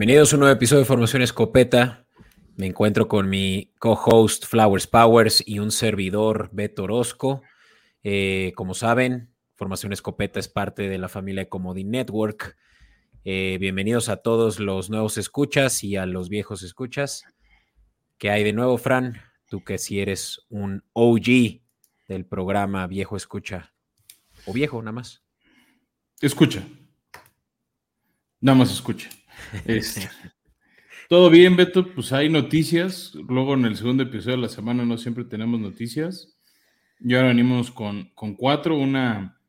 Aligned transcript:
Bienvenidos 0.00 0.32
a 0.32 0.36
un 0.36 0.40
nuevo 0.40 0.54
episodio 0.54 0.80
de 0.80 0.86
Formación 0.86 1.20
Escopeta. 1.20 2.06
Me 2.56 2.64
encuentro 2.64 3.06
con 3.06 3.28
mi 3.28 3.70
co-host 3.78 4.46
Flowers 4.46 4.86
Powers 4.86 5.44
y 5.46 5.58
un 5.58 5.70
servidor 5.70 6.48
Beto 6.54 6.84
Orozco. 6.84 7.42
Eh, 8.02 8.54
como 8.56 8.72
saben, 8.72 9.34
Formación 9.56 9.92
Escopeta 9.92 10.40
es 10.40 10.48
parte 10.48 10.88
de 10.88 10.96
la 10.96 11.10
familia 11.10 11.50
Comodi 11.50 11.84
Network. 11.84 12.56
Eh, 13.26 13.58
bienvenidos 13.60 14.08
a 14.08 14.16
todos 14.16 14.58
los 14.58 14.88
nuevos 14.88 15.18
escuchas 15.18 15.84
y 15.84 15.96
a 15.96 16.06
los 16.06 16.30
viejos 16.30 16.62
escuchas. 16.62 17.24
¿Qué 18.16 18.30
hay 18.30 18.42
de 18.42 18.54
nuevo, 18.54 18.78
Fran? 18.78 19.20
Tú 19.50 19.62
que 19.64 19.76
si 19.76 20.00
eres 20.00 20.46
un 20.48 20.82
OG 20.94 21.60
del 22.08 22.24
programa 22.24 22.86
Viejo 22.86 23.18
Escucha. 23.18 23.74
O 24.46 24.54
viejo, 24.54 24.80
nada 24.80 24.92
más. 24.92 25.22
Escucha. 26.22 26.62
Nada 28.40 28.56
más 28.56 28.72
escucha. 28.72 29.10
Este, 29.66 30.08
todo 31.08 31.30
bien, 31.30 31.56
Beto. 31.56 31.92
Pues 31.92 32.12
hay 32.12 32.28
noticias. 32.28 33.14
Luego 33.14 33.54
en 33.54 33.64
el 33.64 33.76
segundo 33.76 34.02
episodio 34.02 34.36
de 34.36 34.42
la 34.42 34.48
semana 34.48 34.84
no 34.84 34.96
siempre 34.98 35.24
tenemos 35.24 35.58
noticias. 35.60 36.38
Y 37.00 37.14
ahora 37.14 37.28
venimos 37.28 37.70
con, 37.70 38.10
con 38.14 38.34
cuatro. 38.34 38.76
Una 38.76 39.40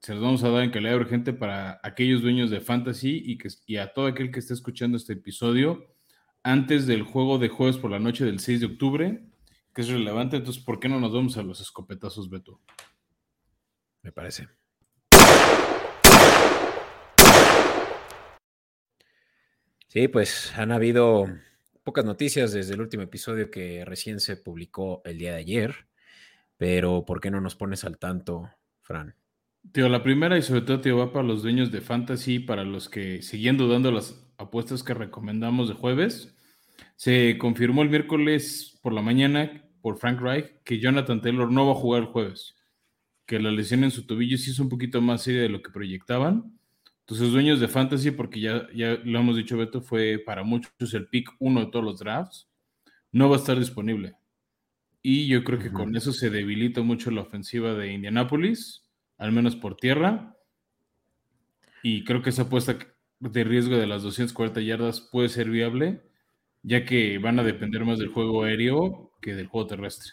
se 0.00 0.14
las 0.14 0.22
vamos 0.22 0.42
a 0.42 0.48
dar 0.48 0.64
en 0.64 0.70
calidad 0.70 0.96
urgente 0.96 1.32
para 1.32 1.80
aquellos 1.82 2.22
dueños 2.22 2.50
de 2.50 2.60
fantasy 2.60 3.22
y, 3.24 3.38
que, 3.38 3.48
y 3.66 3.76
a 3.76 3.92
todo 3.92 4.06
aquel 4.06 4.32
que 4.32 4.40
esté 4.40 4.54
escuchando 4.54 4.96
este 4.96 5.12
episodio 5.12 5.94
antes 6.42 6.86
del 6.86 7.02
juego 7.02 7.38
de 7.38 7.48
jueves 7.48 7.76
por 7.76 7.90
la 7.90 8.00
noche 8.00 8.24
del 8.24 8.40
6 8.40 8.60
de 8.60 8.66
octubre, 8.66 9.24
que 9.72 9.82
es 9.82 9.88
relevante. 9.88 10.36
Entonces, 10.36 10.62
¿por 10.62 10.80
qué 10.80 10.88
no 10.88 10.98
nos 10.98 11.12
vamos 11.12 11.36
a 11.36 11.42
los 11.42 11.60
escopetazos, 11.60 12.30
Beto? 12.30 12.60
Me 14.02 14.10
parece. 14.12 14.48
Sí, 19.92 20.08
pues 20.08 20.50
han 20.56 20.72
habido 20.72 21.26
pocas 21.84 22.06
noticias 22.06 22.50
desde 22.50 22.72
el 22.72 22.80
último 22.80 23.02
episodio 23.02 23.50
que 23.50 23.84
recién 23.84 24.20
se 24.20 24.38
publicó 24.38 25.02
el 25.04 25.18
día 25.18 25.32
de 25.32 25.40
ayer, 25.40 25.86
pero 26.56 27.04
¿por 27.04 27.20
qué 27.20 27.30
no 27.30 27.42
nos 27.42 27.56
pones 27.56 27.84
al 27.84 27.98
tanto, 27.98 28.48
Fran? 28.80 29.14
Tío, 29.70 29.90
la 29.90 30.02
primera 30.02 30.38
y 30.38 30.40
sobre 30.40 30.62
todo, 30.62 30.80
tío, 30.80 30.96
va 30.96 31.12
para 31.12 31.26
los 31.26 31.42
dueños 31.42 31.70
de 31.70 31.82
Fantasy, 31.82 32.38
para 32.38 32.64
los 32.64 32.88
que 32.88 33.20
siguen 33.20 33.58
dudando 33.58 33.92
las 33.92 34.18
apuestas 34.38 34.82
que 34.82 34.94
recomendamos 34.94 35.68
de 35.68 35.74
jueves. 35.74 36.34
Se 36.96 37.36
confirmó 37.36 37.82
el 37.82 37.90
miércoles 37.90 38.78
por 38.80 38.94
la 38.94 39.02
mañana 39.02 39.62
por 39.82 39.98
Frank 39.98 40.22
Reich 40.22 40.54
que 40.64 40.78
Jonathan 40.78 41.20
Taylor 41.20 41.52
no 41.52 41.66
va 41.66 41.72
a 41.72 41.74
jugar 41.82 42.04
el 42.04 42.08
jueves, 42.08 42.56
que 43.26 43.38
la 43.38 43.50
lesión 43.50 43.84
en 43.84 43.90
su 43.90 44.06
tobillo 44.06 44.38
sí 44.38 44.52
es 44.52 44.58
un 44.58 44.70
poquito 44.70 45.02
más 45.02 45.22
seria 45.22 45.42
de 45.42 45.50
lo 45.50 45.60
que 45.60 45.70
proyectaban 45.70 46.61
entonces, 47.02 47.32
dueños 47.32 47.58
de 47.58 47.68
fantasy, 47.68 48.12
porque 48.12 48.40
ya, 48.40 48.68
ya 48.74 48.98
lo 49.04 49.18
hemos 49.18 49.36
dicho, 49.36 49.56
Beto, 49.56 49.82
fue 49.82 50.22
para 50.24 50.44
muchos 50.44 50.94
el 50.94 51.08
pick 51.08 51.30
uno 51.40 51.60
de 51.60 51.66
todos 51.66 51.84
los 51.84 51.98
drafts, 51.98 52.48
no 53.10 53.28
va 53.28 53.36
a 53.36 53.38
estar 53.40 53.58
disponible. 53.58 54.14
Y 55.02 55.26
yo 55.26 55.42
creo 55.42 55.58
que 55.58 55.72
con 55.72 55.96
eso 55.96 56.12
se 56.12 56.30
debilita 56.30 56.80
mucho 56.82 57.10
la 57.10 57.22
ofensiva 57.22 57.74
de 57.74 57.92
Indianapolis, 57.92 58.88
al 59.18 59.32
menos 59.32 59.56
por 59.56 59.74
tierra. 59.74 60.36
Y 61.82 62.04
creo 62.04 62.22
que 62.22 62.30
esa 62.30 62.42
apuesta 62.42 62.78
de 63.18 63.44
riesgo 63.44 63.76
de 63.76 63.88
las 63.88 64.04
240 64.04 64.60
yardas 64.60 65.00
puede 65.00 65.28
ser 65.28 65.50
viable, 65.50 66.02
ya 66.62 66.84
que 66.84 67.18
van 67.18 67.40
a 67.40 67.42
depender 67.42 67.84
más 67.84 67.98
del 67.98 68.08
juego 68.08 68.44
aéreo 68.44 69.10
que 69.20 69.34
del 69.34 69.48
juego 69.48 69.66
terrestre. 69.66 70.12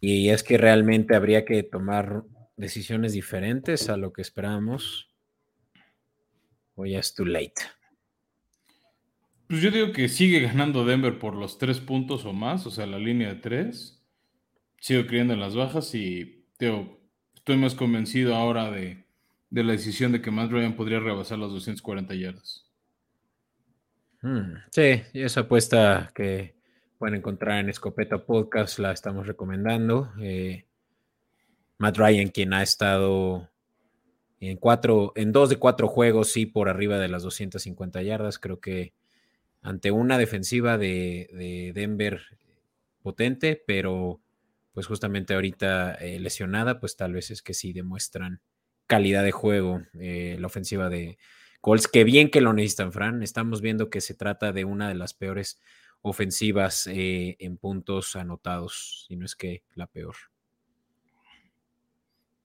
Y 0.00 0.28
es 0.28 0.44
que 0.44 0.58
realmente 0.58 1.16
habría 1.16 1.44
que 1.44 1.64
tomar 1.64 2.22
decisiones 2.62 3.12
diferentes 3.12 3.90
a 3.90 3.98
lo 3.98 4.12
que 4.12 4.22
esperábamos? 4.22 5.10
¿O 6.74 6.86
ya 6.86 7.00
es 7.00 7.14
too 7.14 7.26
late? 7.26 7.62
Pues 9.48 9.60
yo 9.60 9.70
digo 9.70 9.92
que 9.92 10.08
sigue 10.08 10.40
ganando 10.40 10.86
Denver 10.86 11.18
por 11.18 11.34
los 11.34 11.58
tres 11.58 11.78
puntos 11.78 12.24
o 12.24 12.32
más, 12.32 12.66
o 12.66 12.70
sea, 12.70 12.86
la 12.86 12.98
línea 12.98 13.28
de 13.28 13.40
tres. 13.40 14.02
Sigo 14.80 15.06
creyendo 15.06 15.34
en 15.34 15.40
las 15.40 15.54
bajas 15.54 15.94
y 15.94 16.46
estoy 17.34 17.56
más 17.56 17.74
convencido 17.74 18.34
ahora 18.34 18.70
de, 18.70 19.04
la 19.50 19.72
decisión 19.72 20.12
de 20.12 20.22
que 20.22 20.30
Matt 20.30 20.52
Ryan 20.52 20.74
podría 20.74 21.00
rebasar 21.00 21.38
las 21.38 21.50
240 21.50 22.14
yardas. 22.14 22.66
Hmm, 24.22 24.54
sí, 24.70 25.02
y 25.12 25.22
esa 25.22 25.40
apuesta 25.40 26.10
que 26.14 26.54
pueden 26.98 27.16
encontrar 27.16 27.58
en 27.58 27.68
Escopeta 27.68 28.24
Podcast 28.24 28.78
la 28.78 28.92
estamos 28.92 29.26
recomendando. 29.26 30.12
Eh, 30.20 30.64
Matt 31.78 31.96
Ryan, 31.96 32.28
quien 32.28 32.52
ha 32.52 32.62
estado 32.62 33.50
en 34.40 34.56
cuatro, 34.56 35.12
en 35.14 35.32
dos 35.32 35.48
de 35.48 35.56
cuatro 35.56 35.88
juegos, 35.88 36.30
sí, 36.30 36.46
por 36.46 36.68
arriba 36.68 36.98
de 36.98 37.08
las 37.08 37.22
250 37.22 38.02
yardas. 38.02 38.38
Creo 38.38 38.60
que 38.60 38.92
ante 39.62 39.90
una 39.90 40.18
defensiva 40.18 40.78
de, 40.78 41.72
Denver 41.74 42.22
potente, 43.02 43.62
pero 43.66 44.20
pues 44.74 44.86
justamente 44.86 45.34
ahorita 45.34 45.94
eh, 45.94 46.18
lesionada, 46.18 46.80
pues 46.80 46.96
tal 46.96 47.12
vez 47.12 47.30
es 47.30 47.42
que 47.42 47.54
sí 47.54 47.72
demuestran 47.72 48.40
calidad 48.86 49.22
de 49.22 49.32
juego 49.32 49.82
eh, 49.94 50.36
la 50.40 50.46
ofensiva 50.46 50.88
de 50.88 51.18
Colts. 51.60 51.88
Qué 51.88 52.04
bien 52.04 52.30
que 52.30 52.40
lo 52.40 52.52
necesitan, 52.52 52.92
Fran. 52.92 53.22
Estamos 53.22 53.60
viendo 53.60 53.90
que 53.90 54.00
se 54.00 54.14
trata 54.14 54.52
de 54.52 54.64
una 54.64 54.88
de 54.88 54.94
las 54.94 55.14
peores 55.14 55.60
ofensivas 56.00 56.88
eh, 56.88 57.36
en 57.38 57.56
puntos 57.56 58.16
anotados, 58.16 59.06
si 59.06 59.16
no 59.16 59.24
es 59.24 59.36
que 59.36 59.62
la 59.74 59.86
peor. 59.86 60.16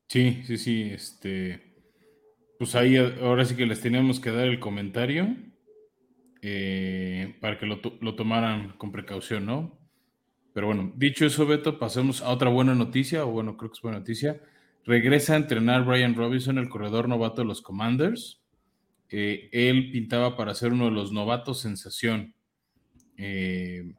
Sí, 0.08 0.42
sí, 0.46 0.58
sí, 0.58 0.84
este, 0.84 1.76
pues 2.58 2.76
ahí 2.76 2.96
ahora 2.96 3.44
sí 3.44 3.56
que 3.56 3.66
les 3.66 3.82
teníamos 3.82 4.20
que 4.20 4.32
dar 4.32 4.48
el 4.48 4.60
comentario 4.60 5.36
eh, 6.42 7.36
para 7.42 7.58
que 7.60 7.66
lo, 7.66 7.80
tomaran 8.16 8.78
con 8.78 8.92
precaución, 8.92 9.46
¿no? 9.46 9.78
Pero 10.54 10.68
bueno, 10.68 10.94
dicho 10.96 11.26
eso, 11.26 11.46
Beto, 11.46 11.78
pasemos 11.78 12.22
a 12.22 12.30
otra 12.30 12.50
buena 12.50 12.74
noticia, 12.74 13.26
o 13.26 13.32
bueno, 13.32 13.58
creo 13.58 13.70
que 13.70 13.76
es 13.76 13.82
buena 13.82 14.00
noticia. 14.00 14.42
Regresa 14.86 15.34
a 15.34 15.38
entrenar 15.38 15.84
Brian 15.84 16.16
Robinson, 16.16 16.58
el 16.58 16.70
corredor 16.70 17.10
novato 17.10 17.42
de 17.42 17.48
los 17.48 17.62
Commanders. 17.62 18.42
Eh, 19.10 19.50
él 19.52 19.92
pintaba 19.92 20.38
para 20.38 20.56
ser 20.56 20.72
uno 20.72 20.86
de 20.86 20.92
los 20.92 21.12
novatos 21.12 21.60
sensación. 21.60 22.34
Eh, 23.18 23.94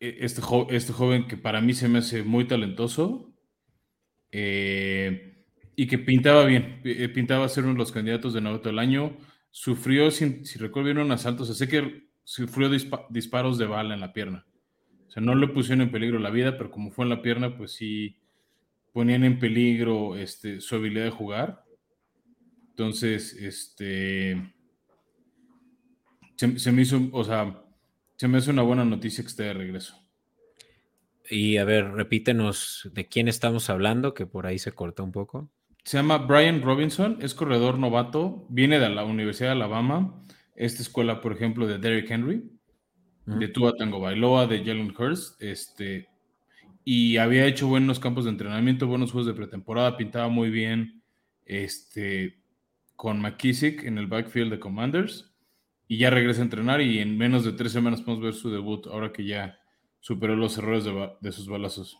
e, 0.00 0.16
este, 0.20 0.42
este 0.70 0.92
joven 0.92 1.26
que 1.28 1.36
para 1.36 1.60
mí 1.60 1.74
se 1.74 1.88
me 1.88 1.98
hace 1.98 2.22
muy 2.22 2.46
talentoso, 2.46 3.27
eh, 4.32 5.44
y 5.76 5.86
que 5.86 5.98
pintaba 5.98 6.44
bien, 6.44 6.80
eh, 6.84 7.08
pintaba 7.08 7.48
ser 7.48 7.64
uno 7.64 7.74
de 7.74 7.78
los 7.78 7.92
candidatos 7.92 8.34
de 8.34 8.40
novato 8.40 8.68
del 8.68 8.78
año. 8.78 9.16
Sufrió, 9.50 10.10
si, 10.10 10.42
recuerdo 10.58 10.86
bien, 10.86 10.98
un 10.98 11.12
asalto, 11.12 11.44
o 11.44 11.46
sé 11.46 11.68
que 11.68 12.08
sufrió 12.24 12.68
disparos 13.10 13.58
de 13.58 13.66
bala 13.66 13.94
en 13.94 14.00
la 14.00 14.12
pierna. 14.12 14.44
O 15.06 15.10
sea, 15.10 15.22
no 15.22 15.34
le 15.34 15.48
pusieron 15.48 15.82
en 15.82 15.90
peligro 15.90 16.18
la 16.18 16.30
vida, 16.30 16.58
pero 16.58 16.70
como 16.70 16.90
fue 16.90 17.04
en 17.04 17.10
la 17.10 17.22
pierna, 17.22 17.56
pues 17.56 17.72
sí 17.72 18.16
ponían 18.92 19.24
en 19.24 19.38
peligro 19.38 20.16
este, 20.16 20.60
su 20.60 20.74
habilidad 20.74 21.04
de 21.04 21.10
jugar. 21.10 21.64
Entonces, 22.70 23.32
este, 23.34 24.52
se, 26.36 26.58
se, 26.58 26.72
me 26.72 26.82
hizo, 26.82 27.08
o 27.12 27.24
sea, 27.24 27.62
se 28.16 28.28
me 28.28 28.38
hace 28.38 28.50
una 28.50 28.62
buena 28.62 28.84
noticia 28.84 29.22
que 29.22 29.28
esté 29.28 29.44
de 29.44 29.54
regreso. 29.54 30.07
Y 31.30 31.58
a 31.58 31.64
ver, 31.64 31.92
repítenos 31.92 32.88
de 32.92 33.06
quién 33.06 33.28
estamos 33.28 33.70
hablando, 33.70 34.14
que 34.14 34.26
por 34.26 34.46
ahí 34.46 34.58
se 34.58 34.72
cortó 34.72 35.04
un 35.04 35.12
poco. 35.12 35.50
Se 35.84 35.96
llama 35.96 36.18
Brian 36.18 36.62
Robinson, 36.62 37.18
es 37.20 37.34
corredor 37.34 37.78
novato, 37.78 38.46
viene 38.48 38.78
de 38.78 38.88
la 38.88 39.04
Universidad 39.04 39.48
de 39.48 39.52
Alabama, 39.52 40.22
esta 40.54 40.82
escuela, 40.82 41.20
por 41.20 41.32
ejemplo, 41.32 41.66
de 41.66 41.78
Derrick 41.78 42.10
Henry, 42.10 42.50
de 43.26 43.48
Tua 43.48 43.74
Tango 43.76 44.00
Bailoa, 44.00 44.46
de 44.46 44.58
Jalen 44.58 44.94
Hurst, 44.98 45.42
este, 45.42 46.08
y 46.84 47.18
había 47.18 47.46
hecho 47.46 47.68
buenos 47.68 48.00
campos 48.00 48.24
de 48.24 48.30
entrenamiento, 48.30 48.86
buenos 48.86 49.12
juegos 49.12 49.26
de 49.26 49.34
pretemporada, 49.34 49.96
pintaba 49.96 50.28
muy 50.28 50.50
bien 50.50 51.02
este, 51.44 52.38
con 52.96 53.20
McKissick 53.20 53.84
en 53.84 53.98
el 53.98 54.06
backfield 54.06 54.50
de 54.50 54.58
Commanders, 54.58 55.34
y 55.86 55.98
ya 55.98 56.10
regresa 56.10 56.40
a 56.40 56.44
entrenar 56.44 56.80
y 56.80 56.98
en 56.98 57.16
menos 57.16 57.44
de 57.44 57.52
tres 57.52 57.72
semanas 57.72 58.02
podemos 58.02 58.22
ver 58.22 58.34
su 58.34 58.50
debut, 58.50 58.86
ahora 58.88 59.12
que 59.12 59.24
ya 59.24 59.58
superó 60.00 60.36
los 60.36 60.56
errores 60.58 60.84
de, 61.20 61.32
sus 61.32 61.48
balazos. 61.48 61.98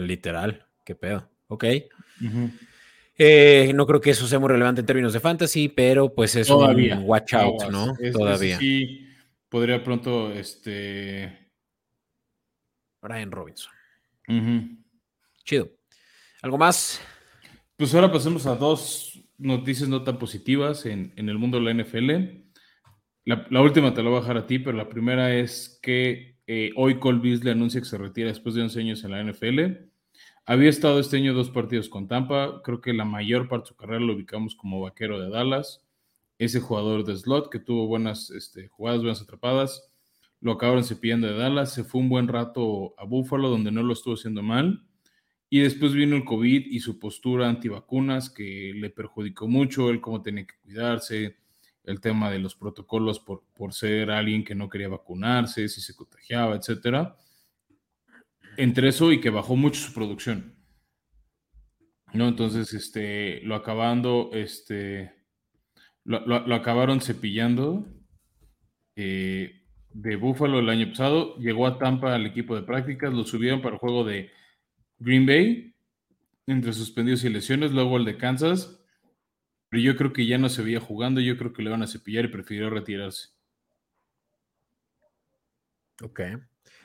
literal, 0.00 0.66
qué 0.84 0.94
pedo. 0.94 1.28
Ok. 1.48 1.64
Eh, 3.16 3.72
no 3.74 3.86
creo 3.86 4.00
que 4.00 4.10
eso 4.10 4.26
sea 4.26 4.38
muy 4.38 4.48
relevante 4.48 4.80
en 4.80 4.86
términos 4.86 5.12
de 5.12 5.20
fantasy, 5.20 5.68
pero 5.68 6.12
pues 6.12 6.34
es 6.36 6.50
un 6.50 7.04
watch 7.04 7.34
out, 7.34 7.70
¿no? 7.70 7.96
Todavía. 8.12 8.58
Sí, 8.58 9.08
podría 9.48 9.82
pronto, 9.82 10.32
este. 10.32 11.50
Brian 13.00 13.30
Robinson. 13.30 13.72
Chido. 15.44 15.70
¿Algo 16.42 16.58
más? 16.58 17.00
Pues 17.76 17.94
ahora 17.94 18.10
pasemos 18.10 18.46
a 18.46 18.56
dos 18.56 19.20
noticias 19.38 19.88
no 19.88 20.02
tan 20.02 20.18
positivas 20.18 20.86
en, 20.86 21.12
en 21.16 21.28
el 21.28 21.38
mundo 21.38 21.58
de 21.60 21.64
la 21.64 21.82
NFL. 21.82 22.43
La, 23.26 23.62
última 23.62 23.94
te 23.94 24.02
la 24.02 24.10
voy 24.10 24.18
a 24.18 24.20
dejar 24.20 24.36
a 24.36 24.46
ti, 24.46 24.58
pero 24.58 24.76
la 24.76 24.88
primera 24.90 25.34
es 25.34 25.78
que 25.82 26.36
eh, 26.46 26.72
hoy 26.76 26.98
Cole 26.98 27.20
Beasley 27.20 27.52
anuncia 27.52 27.80
que 27.80 27.86
se 27.86 27.96
retira 27.96 28.28
después 28.28 28.54
de 28.54 28.62
11 28.62 28.80
años 28.80 29.04
en 29.04 29.10
la 29.12 29.24
NFL. 29.24 29.60
Había 30.44 30.68
estado 30.68 31.00
este 31.00 31.16
año 31.16 31.32
dos 31.32 31.48
partidos 31.48 31.88
con 31.88 32.06
Tampa. 32.06 32.60
Creo 32.62 32.82
que 32.82 32.92
la 32.92 33.06
mayor 33.06 33.48
parte 33.48 33.64
de 33.64 33.68
su 33.68 33.76
carrera 33.76 34.00
lo 34.00 34.12
ubicamos 34.12 34.54
como 34.54 34.82
vaquero 34.82 35.18
de 35.18 35.30
Dallas. 35.30 35.82
Ese 36.38 36.60
jugador 36.60 37.04
de 37.04 37.16
slot 37.16 37.50
que 37.50 37.60
tuvo 37.60 37.86
buenas 37.86 38.28
este, 38.30 38.68
jugadas, 38.68 39.00
buenas 39.00 39.22
atrapadas. 39.22 39.90
Lo 40.40 40.52
acabaron 40.52 40.84
cepillando 40.84 41.26
de 41.26 41.38
Dallas. 41.38 41.72
Se 41.72 41.82
fue 41.82 42.02
un 42.02 42.10
buen 42.10 42.28
rato 42.28 42.94
a 42.98 43.04
Buffalo, 43.04 43.48
donde 43.48 43.72
no 43.72 43.82
lo 43.82 43.94
estuvo 43.94 44.14
haciendo 44.14 44.42
mal. 44.42 44.84
Y 45.48 45.60
después 45.60 45.94
vino 45.94 46.14
el 46.14 46.26
COVID 46.26 46.66
y 46.66 46.80
su 46.80 46.98
postura 46.98 47.48
antivacunas, 47.48 48.28
que 48.28 48.72
le 48.74 48.90
perjudicó 48.90 49.48
mucho. 49.48 49.88
Él 49.88 50.02
cómo 50.02 50.20
tenía 50.20 50.46
que 50.46 50.56
cuidarse. 50.62 51.38
El 51.84 52.00
tema 52.00 52.30
de 52.30 52.38
los 52.38 52.54
protocolos 52.54 53.20
por, 53.20 53.44
por 53.54 53.74
ser 53.74 54.10
alguien 54.10 54.44
que 54.44 54.54
no 54.54 54.68
quería 54.68 54.88
vacunarse, 54.88 55.68
si 55.68 55.80
se 55.80 55.94
contagiaba, 55.94 56.56
etcétera 56.56 57.16
entre 58.56 58.88
eso 58.88 59.12
y 59.12 59.20
que 59.20 59.30
bajó 59.30 59.56
mucho 59.56 59.80
su 59.80 59.92
producción. 59.92 60.54
¿No? 62.12 62.28
Entonces, 62.28 62.72
este, 62.74 63.40
lo 63.42 63.56
acabando, 63.56 64.30
este, 64.32 65.12
lo, 66.04 66.54
acabaron 66.54 67.00
cepillando 67.00 67.88
eh, 68.94 69.62
de 69.92 70.16
Buffalo 70.16 70.60
el 70.60 70.68
año 70.68 70.90
pasado, 70.90 71.36
llegó 71.38 71.66
a 71.66 71.78
Tampa 71.78 72.14
al 72.14 72.26
equipo 72.26 72.54
de 72.54 72.62
prácticas, 72.62 73.12
lo 73.12 73.24
subieron 73.24 73.60
para 73.60 73.74
el 73.74 73.80
juego 73.80 74.04
de 74.04 74.30
Green 74.98 75.26
Bay, 75.26 75.74
entre 76.46 76.72
suspendidos 76.72 77.24
y 77.24 77.30
lesiones, 77.30 77.72
luego 77.72 77.96
el 77.96 78.04
de 78.04 78.16
Kansas, 78.16 78.80
pero 79.74 79.82
yo 79.82 79.96
creo 79.96 80.12
que 80.12 80.24
ya 80.24 80.38
no 80.38 80.48
se 80.48 80.62
veía 80.62 80.78
jugando, 80.78 81.20
yo 81.20 81.36
creo 81.36 81.52
que 81.52 81.64
le 81.64 81.70
van 81.70 81.82
a 81.82 81.88
cepillar 81.88 82.26
y 82.26 82.28
prefirió 82.28 82.70
retirarse. 82.70 83.30
Ok 86.00 86.20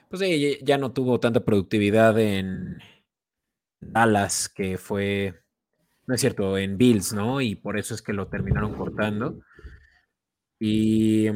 pues 0.09 0.21
ya 0.63 0.77
no 0.79 0.91
tuvo 0.91 1.19
tanta 1.19 1.45
productividad 1.45 2.17
en 2.19 2.79
Dallas, 3.79 4.49
que 4.49 4.79
fue, 4.79 5.39
no 6.07 6.15
es 6.15 6.21
cierto, 6.21 6.57
en 6.57 6.79
Bills, 6.79 7.13
¿no? 7.13 7.41
Y 7.41 7.55
por 7.55 7.77
eso 7.77 7.93
es 7.93 8.01
que 8.01 8.11
lo 8.11 8.27
terminaron 8.27 8.73
cortando. 8.73 9.39
Y, 10.59 11.27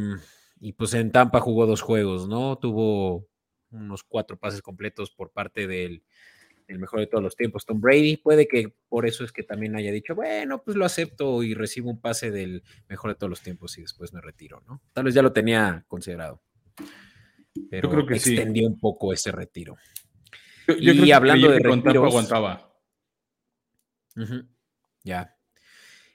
y 0.59 0.73
pues 0.73 0.95
en 0.95 1.11
Tampa 1.11 1.39
jugó 1.39 1.67
dos 1.67 1.83
juegos, 1.83 2.27
¿no? 2.27 2.57
Tuvo 2.57 3.27
unos 3.69 4.03
cuatro 4.03 4.37
pases 4.37 4.63
completos 4.63 5.11
por 5.11 5.31
parte 5.31 5.67
del, 5.67 6.03
mejor 6.67 6.99
de 6.99 7.07
todos 7.07 7.23
los 7.23 7.35
tiempos, 7.35 7.65
Tom 7.65 7.81
Brady. 7.81 8.17
Puede 8.17 8.47
que 8.47 8.73
por 8.89 9.05
eso 9.05 9.23
es 9.23 9.31
que 9.31 9.43
también 9.43 9.75
haya 9.75 9.91
dicho, 9.91 10.15
bueno, 10.15 10.63
pues 10.63 10.77
lo 10.77 10.85
acepto 10.85 11.43
y 11.43 11.53
recibo 11.53 11.89
un 11.89 12.01
pase 12.01 12.31
del 12.31 12.63
mejor 12.89 13.11
de 13.11 13.15
todos 13.15 13.29
los 13.29 13.41
tiempos 13.41 13.77
y 13.77 13.81
después 13.81 14.13
me 14.13 14.21
retiro, 14.21 14.61
¿no? 14.67 14.81
Tal 14.93 15.05
vez 15.05 15.13
ya 15.13 15.21
lo 15.21 15.33
tenía 15.33 15.85
considerado 15.87 16.41
pero 17.69 17.89
creo 17.89 18.05
que 18.05 18.15
extendió 18.15 18.67
un 18.67 18.79
poco 18.79 19.13
ese 19.13 19.31
retiro. 19.31 19.75
y 20.67 21.11
hablando 21.11 21.49
de 21.49 21.59
retiros, 21.59 22.07
aguantaba. 22.07 22.73
Ya. 25.03 25.37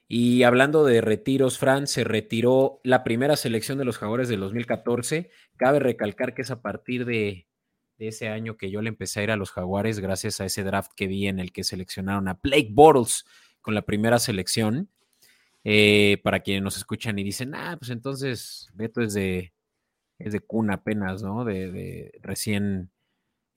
Y 0.07 0.43
hablando 0.45 0.85
de 0.85 1.01
retiros, 1.01 1.59
Fran 1.59 1.87
se 1.87 2.03
retiró 2.03 2.81
la 2.83 3.05
primera 3.05 3.37
selección 3.37 3.77
de 3.77 3.85
los 3.85 3.99
Jaguares 3.99 4.29
del 4.29 4.41
2014. 4.41 5.31
Cabe 5.57 5.81
recalcar 5.81 6.35
que 6.35 6.43
es 6.43 6.51
a 6.51 6.63
partir 6.63 7.05
de, 7.05 7.48
ese 8.07 8.29
año 8.29 8.57
que 8.57 8.71
yo 8.71 8.81
le 8.81 8.89
empecé 8.89 9.21
a 9.21 9.23
ir 9.25 9.31
a 9.33 9.37
los 9.37 9.51
Jaguares, 9.51 9.99
gracias 9.99 10.41
a 10.41 10.45
ese 10.45 10.63
draft 10.63 10.93
que 10.95 11.09
vi 11.09 11.27
en 11.27 11.41
el 11.41 11.51
que 11.51 11.65
seleccionaron 11.65 12.29
a 12.29 12.39
Blake 12.41 12.69
Bortles 12.71 13.25
con 13.61 13.75
la 13.75 13.83
primera 13.83 14.19
selección. 14.21 14.89
Eh, 15.65 16.21
para 16.23 16.41
quienes 16.41 16.63
nos 16.63 16.77
escuchan 16.77 17.19
y 17.19 17.25
dicen, 17.25 17.55
ah, 17.55 17.77
pues 17.79 17.91
entonces 17.91 18.71
Beto 18.75 19.03
es 19.03 19.13
de, 19.13 19.53
es 20.19 20.33
de 20.33 20.41
cuna 20.41 20.75
apenas, 20.75 21.23
¿no? 21.23 21.45
De, 21.45 22.13
recién 22.23 22.91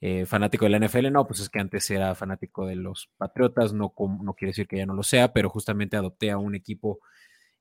eh, 0.01 0.25
fanático 0.25 0.65
de 0.65 0.71
la 0.71 0.85
NFL. 0.85 1.11
No, 1.11 1.27
pues 1.27 1.39
es 1.41 1.49
que 1.49 1.59
antes 1.59 1.89
era 1.91 2.15
fanático 2.15 2.65
de 2.65 2.75
los 2.75 3.09
Patriotas, 3.17 3.73
no, 3.73 3.93
no 3.97 4.33
quiere 4.33 4.49
decir 4.49 4.67
que 4.67 4.77
ya 4.77 4.85
no 4.85 4.93
lo 4.93 5.03
sea, 5.03 5.31
pero 5.31 5.49
justamente 5.49 5.95
adopté 5.95 6.31
a 6.31 6.37
un 6.37 6.55
equipo 6.55 6.99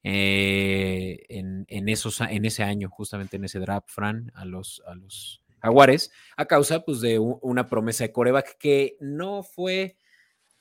eh, 0.03 1.27
en, 1.29 1.89
esos, 1.89 2.21
en 2.21 2.45
ese 2.45 2.63
año, 2.63 2.89
justamente 2.89 3.37
en 3.37 3.45
ese 3.45 3.59
draft, 3.59 3.89
Fran, 3.91 4.33
a 4.35 4.45
los, 4.45 4.83
a 4.87 4.95
los 4.95 5.40
Jaguares, 5.63 6.11
a 6.37 6.47
causa 6.47 6.85
pues, 6.85 7.01
de 7.01 7.19
una 7.19 7.69
promesa 7.69 8.05
de 8.05 8.13
coreback 8.13 8.57
que 8.59 8.97
no 9.01 9.43
fue 9.43 9.97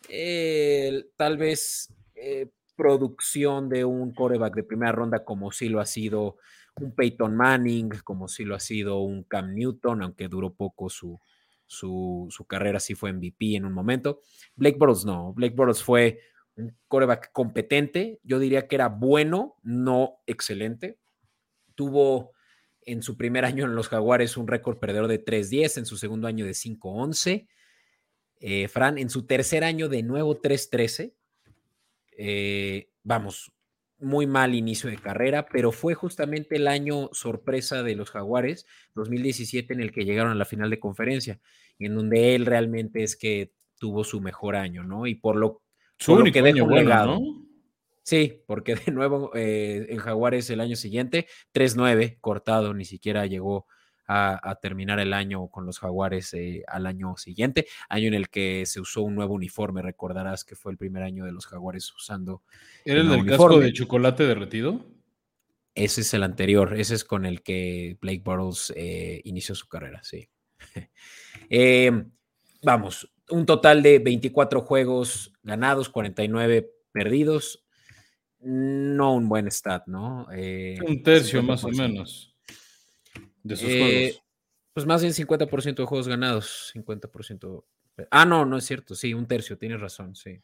eh, 0.09 1.05
tal 1.15 1.37
vez 1.37 1.93
producción 2.75 3.67
de 3.67 3.83
un 3.83 4.13
coreback 4.13 4.55
de 4.55 4.63
primera 4.63 4.93
ronda 4.93 5.25
como 5.25 5.51
sí 5.51 5.67
lo 5.67 5.81
ha 5.81 5.85
sido 5.85 6.37
un 6.79 6.95
Peyton 6.95 7.35
Manning, 7.35 7.89
como 8.03 8.27
si 8.27 8.45
lo 8.45 8.55
ha 8.55 8.59
sido 8.59 8.99
un 8.99 9.23
Cam 9.23 9.53
Newton, 9.53 10.01
aunque 10.01 10.27
duró 10.27 10.53
poco 10.53 10.89
su, 10.89 11.19
su, 11.67 12.45
carrera, 12.47 12.79
sí 12.79 12.95
fue 12.95 13.13
MVP 13.13 13.55
en 13.55 13.65
un 13.65 13.73
momento. 13.73 14.21
Blake 14.55 14.77
Bortles 14.77 15.05
no, 15.05 15.33
Blake 15.33 15.55
Bortles 15.55 15.83
fue 15.83 16.19
un 16.55 16.75
coreback 16.87 17.31
competente, 17.31 18.19
yo 18.23 18.39
diría 18.39 18.67
que 18.67 18.75
era 18.75 18.87
bueno, 18.87 19.57
no 19.63 20.19
excelente. 20.25 20.99
Tuvo 21.75 22.31
en 22.81 23.03
su 23.03 23.17
primer 23.17 23.45
año 23.45 23.65
en 23.65 23.75
los 23.75 23.87
Jaguares 23.87 24.37
un 24.37 24.47
récord 24.47 24.77
perdedor 24.77 25.07
de 25.07 25.23
3-10, 25.23 25.79
en 25.79 25.85
su 25.85 25.97
segundo 25.97 26.27
año 26.27 26.45
de 26.45 26.51
5-11. 26.51 27.47
Eh, 28.39 28.67
Fran, 28.67 28.97
en 28.97 29.09
su 29.09 29.25
tercer 29.25 29.63
año 29.63 29.89
de 29.89 30.03
nuevo 30.03 30.41
3-13. 30.41 31.13
Eh, 32.17 32.89
vamos, 33.03 33.51
muy 33.99 34.27
mal 34.27 34.55
inicio 34.55 34.89
de 34.89 34.97
carrera, 34.97 35.47
pero 35.51 35.71
fue 35.71 35.93
justamente 35.93 36.55
el 36.55 36.67
año 36.67 37.09
sorpresa 37.11 37.83
de 37.83 37.95
los 37.95 38.11
Jaguares, 38.11 38.65
2017, 38.95 39.73
en 39.73 39.81
el 39.81 39.91
que 39.91 40.05
llegaron 40.05 40.31
a 40.31 40.35
la 40.35 40.45
final 40.45 40.69
de 40.69 40.79
conferencia, 40.79 41.39
y 41.77 41.85
en 41.85 41.95
donde 41.95 42.35
él 42.35 42.45
realmente 42.45 43.03
es 43.03 43.15
que 43.15 43.51
tuvo 43.77 44.03
su 44.03 44.21
mejor 44.21 44.55
año, 44.55 44.83
¿no? 44.83 45.07
Y 45.07 45.15
por 45.15 45.35
lo, 45.35 45.61
que 45.97 46.41
deja 46.41 46.63
un 46.63 46.75
legado. 46.75 47.19
Sí, 48.09 48.41
porque 48.47 48.73
de 48.73 48.91
nuevo 48.91 49.29
eh, 49.35 49.85
en 49.89 49.99
Jaguares 49.99 50.49
el 50.49 50.61
año 50.61 50.75
siguiente, 50.75 51.27
3-9, 51.53 52.17
cortado, 52.19 52.73
ni 52.73 52.83
siquiera 52.83 53.27
llegó 53.27 53.67
a, 54.07 54.57
terminar 54.59 54.99
el 54.99 55.13
año 55.13 55.49
con 55.49 55.67
los 55.67 55.77
Jaguares 55.77 56.33
eh, 56.33 56.63
al 56.67 56.87
año 56.87 57.15
siguiente, 57.17 57.67
año 57.87 58.07
en 58.07 58.15
el 58.15 58.29
que 58.29 58.65
se 58.65 58.79
usó 58.79 59.03
un 59.03 59.13
nuevo 59.13 59.35
uniforme, 59.35 59.83
recordarás 59.83 60.43
que 60.43 60.55
fue 60.55 60.71
el 60.71 60.79
primer 60.79 61.03
año 61.03 61.23
de 61.23 61.31
los 61.31 61.45
Jaguares 61.45 61.93
usando. 61.93 62.41
¿Era 62.83 63.01
el 63.01 63.09
del 63.09 63.27
casco 63.27 63.59
de 63.59 63.73
chocolate 63.73 64.25
derretido? 64.25 64.83
Ese 65.75 66.01
es 66.01 66.11
el 66.15 66.23
anterior, 66.23 66.79
ese 66.79 66.95
es 66.95 67.05
con 67.05 67.27
el 67.27 67.43
que 67.43 67.99
Blake 68.01 68.23
Bortles 68.25 68.73
eh, 68.75 69.21
inició 69.23 69.53
su 69.53 69.67
carrera, 69.67 70.01
sí. 70.01 70.27
Em, 71.51 72.11
vamos, 72.63 73.13
un 73.29 73.45
total 73.45 73.83
de 73.83 73.99
24 73.99 74.61
juegos 74.61 75.31
ganados, 75.43 75.89
49 75.89 76.73
perdidos. 76.91 77.67
No 78.41 79.13
un 79.13 79.27
buen 79.27 79.47
stat, 79.47 79.87
¿no? 79.87 80.27
Eh, 80.31 80.77
un 80.85 81.03
tercio 81.03 81.43
más 81.43 81.63
o 81.63 81.69
menos 81.69 82.35
de 83.43 83.55
sus 83.55 83.67
juegos. 83.67 83.89
Eh, 83.91 84.19
pues 84.73 84.85
más 84.85 85.01
bien 85.01 85.13
50% 85.13 85.75
de 85.83 85.85
juegos 85.85 86.07
ganados, 86.07 86.71
50%. 86.73 87.65
Ah, 88.11 88.25
no, 88.25 88.45
no 88.45 88.57
es 88.57 88.65
cierto, 88.65 88.95
sí, 88.95 89.13
un 89.13 89.27
tercio, 89.27 89.57
tienes 89.57 89.81
razón, 89.81 90.15
sí. 90.15 90.39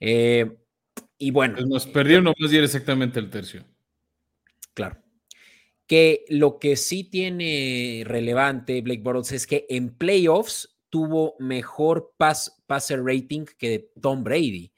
Eh, 0.00 0.58
y 1.16 1.30
bueno. 1.30 1.54
Pues 1.54 1.66
nos 1.66 1.86
perdieron 1.86 2.32
más 2.38 2.50
bien 2.50 2.64
exactamente 2.64 3.18
el 3.18 3.30
tercio. 3.30 3.64
Claro. 4.74 4.98
Que 5.86 6.24
lo 6.28 6.58
que 6.58 6.76
sí 6.76 7.04
tiene 7.04 8.02
relevante 8.04 8.82
Blake 8.82 9.00
Bortles 9.00 9.32
es 9.32 9.46
que 9.46 9.66
en 9.70 9.96
playoffs 9.96 10.78
tuvo 10.90 11.34
mejor 11.38 12.14
pass, 12.18 12.62
passer 12.66 13.02
rating 13.02 13.46
que 13.58 13.90
Tom 14.00 14.22
Brady 14.22 14.72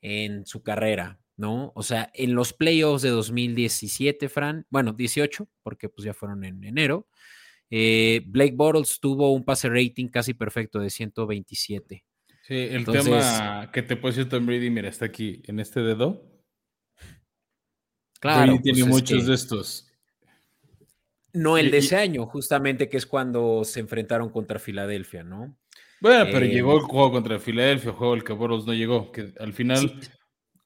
en 0.00 0.46
su 0.46 0.62
carrera. 0.62 1.20
¿No? 1.36 1.72
O 1.74 1.82
sea, 1.82 2.10
en 2.14 2.34
los 2.34 2.52
playoffs 2.52 3.02
de 3.02 3.10
2017, 3.10 4.28
Fran, 4.28 4.66
bueno, 4.70 4.92
18, 4.92 5.48
porque 5.62 5.88
pues 5.88 6.04
ya 6.04 6.14
fueron 6.14 6.44
en 6.44 6.64
enero, 6.64 7.06
eh, 7.70 8.22
Blake 8.26 8.54
Bortles 8.54 9.00
tuvo 9.00 9.32
un 9.32 9.44
pase 9.44 9.68
rating 9.68 10.08
casi 10.08 10.34
perfecto 10.34 10.78
de 10.78 10.90
127. 10.90 12.04
Sí, 12.42 12.54
el 12.54 12.84
tema 12.84 13.70
que 13.72 13.82
te 13.82 13.96
puede 13.96 14.14
decir 14.14 14.28
Tom 14.30 14.46
Brady, 14.46 14.70
mira, 14.70 14.88
está 14.88 15.06
aquí 15.06 15.42
en 15.46 15.58
este 15.58 15.80
dedo. 15.80 16.22
Claro. 18.20 18.52
Brady 18.52 18.62
tiene 18.62 18.80
pues, 18.82 18.92
muchos 18.92 19.26
de 19.26 19.34
estos. 19.34 19.88
No 21.32 21.58
el 21.58 21.70
de 21.70 21.78
ese 21.78 21.96
año, 21.96 22.24
justamente, 22.26 22.88
que 22.88 22.96
es 22.96 23.04
cuando 23.04 23.62
se 23.64 23.80
enfrentaron 23.80 24.30
contra 24.30 24.58
Filadelfia, 24.58 25.22
¿no? 25.22 25.58
Bueno, 26.00 26.26
pero 26.30 26.46
llegó 26.46 26.76
el 26.76 26.84
eh, 26.84 26.86
juego 26.88 27.12
contra 27.12 27.38
Filadelfia, 27.38 27.92
juego 27.92 28.14
el 28.14 28.24
que 28.24 28.32
Bortles 28.32 28.64
no 28.64 28.74
llegó, 28.74 29.10
que 29.10 29.34
al 29.38 29.52
final 29.52 30.00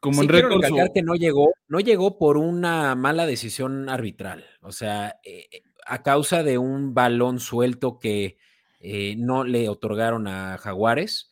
como 0.01 0.23
en 0.23 0.29
récord. 0.29 0.63
que 0.95 1.03
no 1.03 1.15
llegó, 1.15 1.53
no 1.69 1.79
llegó 1.79 2.19
por 2.19 2.39
una 2.39 2.95
mala 2.95 3.27
decisión 3.27 3.89
arbitral. 3.89 4.47
O 4.63 4.73
sea, 4.73 5.21
eh, 5.23 5.47
eh, 5.53 5.63
a 5.87 6.03
causa 6.03 6.43
de 6.43 6.59
un 6.59 6.95
balón 6.95 7.39
suelto 7.39 7.99
que 7.99 8.39
eh, 8.81 9.15
no 9.19 9.45
le 9.45 9.69
otorgaron 9.69 10.27
a 10.27 10.59
Jaguares 10.59 11.29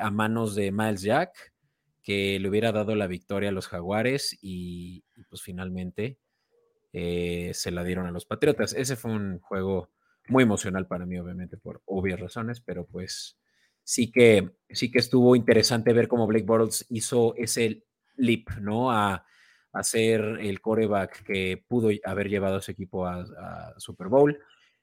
a 0.00 0.10
manos 0.12 0.54
de 0.54 0.70
Miles 0.70 1.02
Jack, 1.02 1.52
que 2.00 2.38
le 2.38 2.48
hubiera 2.48 2.70
dado 2.70 2.94
la 2.94 3.08
victoria 3.08 3.48
a 3.48 3.52
los 3.52 3.66
Jaguares 3.66 4.38
y, 4.40 5.02
pues 5.28 5.42
finalmente 5.42 6.16
se 6.92 7.70
la 7.72 7.82
dieron 7.82 8.06
a 8.06 8.12
los 8.12 8.24
Patriotas. 8.24 8.72
Ese 8.72 8.94
fue 8.94 9.10
un 9.10 9.40
juego 9.40 9.90
muy 10.28 10.44
emocional 10.44 10.86
para 10.86 11.06
mí, 11.06 11.18
obviamente, 11.18 11.56
por 11.56 11.82
obvias 11.86 12.20
razones, 12.20 12.60
pero 12.60 12.86
pues 12.86 13.36
sí 13.84 14.10
que, 14.10 14.50
sí 14.70 14.90
que 14.90 14.98
estuvo 14.98 15.36
interesante 15.36 15.92
ver 15.92 16.08
cómo 16.08 16.26
Blake 16.26 16.46
Bortles 16.46 16.86
hizo 16.88 17.34
ese 17.36 17.84
leap, 18.16 18.50
¿no? 18.60 18.90
A, 18.90 19.24
a 19.72 19.82
ser 19.82 20.20
el 20.40 20.60
coreback 20.60 21.24
que 21.24 21.62
pudo 21.68 21.90
haber 22.04 22.28
llevado 22.28 22.56
a 22.56 22.62
su 22.62 22.70
equipo 22.70 23.06
a, 23.06 23.74
Super 23.78 24.08
Bowl. 24.08 24.38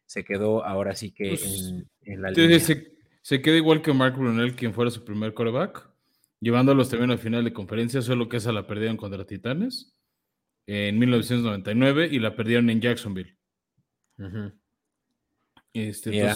Se 0.05 0.23
quedó 0.23 0.63
ahora 0.65 0.95
sí 0.95 1.11
que 1.11 1.29
pues, 1.29 1.73
en, 2.03 2.21
la 2.21 2.31
línea. 2.31 2.59
Se, 2.59 2.91
se, 3.21 3.41
queda 3.41 3.55
igual 3.55 3.81
que 3.81 3.93
Mark 3.93 4.17
Brunel, 4.17 4.55
quien 4.55 4.73
fuera 4.73 4.91
su 4.91 5.05
primer 5.05 5.33
coreback, 5.33 5.89
llevándolos 6.41 6.89
también 6.89 7.11
al 7.11 7.19
final 7.19 7.45
de 7.45 7.53
conferencia, 7.53 8.01
solo 8.01 8.27
que 8.27 8.37
esa 8.37 8.51
la 8.51 8.67
perdieron 8.67 8.97
contra 8.97 9.25
Titanes 9.25 9.95
en 10.67 10.99
1999 10.99 12.09
y 12.11 12.19
la 12.19 12.35
perdieron 12.35 12.69
en 12.69 12.81
Jacksonville. 12.81 13.37
este, 15.73 16.35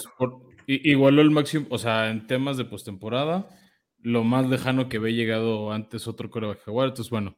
igualó 0.66 1.22
el 1.22 1.30
máximo, 1.30 1.66
o 1.70 1.78
sea, 1.78 2.10
en 2.10 2.26
temas 2.26 2.56
de 2.56 2.64
postemporada, 2.64 3.48
lo 4.00 4.24
más 4.24 4.48
lejano 4.48 4.88
que 4.88 4.98
había 4.98 5.16
llegado 5.16 5.72
antes 5.72 6.06
otro 6.06 6.30
coreback 6.30 6.64
jaguar. 6.64 6.88
Entonces, 6.88 7.10
bueno, 7.10 7.36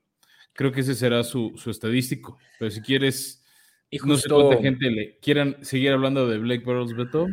creo 0.52 0.72
que 0.72 0.80
ese 0.80 0.94
será 0.94 1.24
su, 1.24 1.54
estadístico. 1.66 2.38
Pero 2.58 2.70
si 2.70 2.80
quieres, 2.80 3.44
y 3.90 3.98
no 3.98 4.16
sé 4.16 4.28
cuánta 4.28 4.62
gente 4.62 4.90
le 4.90 5.18
quieran 5.18 5.56
seguir 5.62 5.92
hablando 5.92 6.28
de 6.28 6.38
Blake 6.38 6.64
Bortles, 6.64 6.96
Beto. 6.96 7.26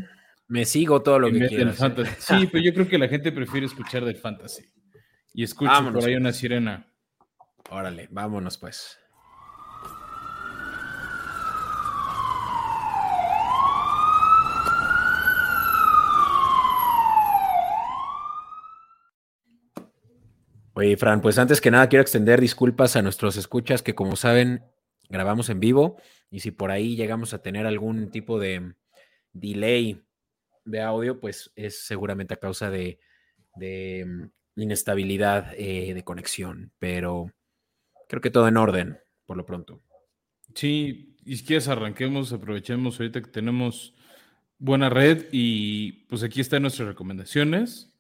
Me 0.48 0.64
sigo 0.66 1.02
todo 1.02 1.20
lo 1.20 1.32
que 1.32 1.48
quieras. 1.48 1.82
¿eh? 1.82 2.06
Sí, 2.20 2.48
pero 2.52 2.64
yo 2.64 2.74
creo 2.74 2.88
que 2.88 3.00
la 3.00 3.08
gente 3.08 3.32
prefiere 3.32 3.66
escuchar 3.66 4.06
del 4.06 4.16
fantasy. 4.16 4.64
Y 5.34 5.44
escucha 5.44 5.82
por 5.92 6.06
ahí 6.06 6.16
una 6.16 6.30
pues. 6.30 6.38
sirena. 6.38 6.88
Órale, 7.70 8.08
vámonos 8.12 8.58
pues. 8.58 9.00
Oye, 20.78 20.98
Fran, 20.98 21.22
pues 21.22 21.38
antes 21.38 21.62
que 21.62 21.72
nada 21.72 21.88
quiero 21.88 22.02
extender 22.02 22.42
disculpas 22.42 22.98
a 22.98 23.02
nuestros 23.02 23.38
escuchas 23.38 23.82
que 23.82 23.96
como 23.96 24.18
saben 24.18 24.62
grabamos 25.08 25.48
en 25.50 25.62
vivo 25.62 25.96
y 26.30 26.42
si 26.42 26.52
por 26.52 26.70
ahí 26.70 26.98
llegamos 26.98 27.34
a 27.34 27.42
tener 27.42 27.66
algún 27.66 28.12
tipo 28.12 28.40
de 28.40 28.74
delay 29.32 30.04
de 30.66 30.82
audio, 30.82 31.22
pues 31.22 31.54
es 31.56 31.86
seguramente 31.86 32.34
a 32.34 32.42
causa 32.42 32.70
de, 32.70 33.00
mm, 33.56 34.26
inestabilidad 34.58 35.54
eh, 35.58 35.94
de 35.94 36.04
conexión, 36.04 36.74
pero 36.78 37.32
creo 38.10 38.22
que 38.22 38.30
todo 38.30 38.50
en 38.50 38.58
orden 38.58 39.00
por 39.26 39.38
lo 39.38 39.46
pronto. 39.46 39.82
Sí, 40.56 41.16
y 41.24 41.38
si 41.38 41.46
quieres 41.46 41.70
arranquemos, 41.70 42.34
aprovechemos 42.34 43.00
ahorita 43.00 43.22
que 43.22 43.32
tenemos 43.32 43.94
buena 44.58 44.90
red 44.90 45.28
y 45.32 46.04
pues 46.10 46.22
aquí 46.22 46.42
están 46.42 46.64
nuestras 46.64 46.90
recomendaciones 46.90 47.95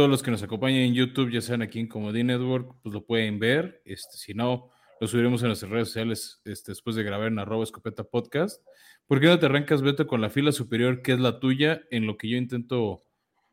todos 0.00 0.08
los 0.08 0.22
que 0.22 0.30
nos 0.30 0.42
acompañan 0.42 0.80
en 0.80 0.94
YouTube, 0.94 1.30
ya 1.30 1.42
sean 1.42 1.60
aquí 1.60 1.78
en 1.78 1.86
Comedy 1.86 2.24
Network, 2.24 2.74
pues 2.82 2.94
lo 2.94 3.04
pueden 3.04 3.38
ver. 3.38 3.82
Este, 3.84 4.16
si 4.16 4.32
no, 4.32 4.70
lo 4.98 5.06
subiremos 5.06 5.42
en 5.42 5.48
nuestras 5.48 5.70
redes 5.70 5.88
sociales 5.88 6.40
este, 6.46 6.72
después 6.72 6.96
de 6.96 7.02
grabar 7.02 7.26
en 7.26 7.38
arroba 7.38 7.64
escopeta 7.64 8.02
podcast. 8.02 8.64
¿Por 9.06 9.20
qué 9.20 9.26
no 9.26 9.38
te 9.38 9.44
arrancas, 9.44 9.82
Beto, 9.82 10.06
con 10.06 10.22
la 10.22 10.30
fila 10.30 10.52
superior, 10.52 11.02
que 11.02 11.12
es 11.12 11.20
la 11.20 11.38
tuya, 11.38 11.82
en 11.90 12.06
lo 12.06 12.16
que 12.16 12.30
yo 12.30 12.38
intento 12.38 13.04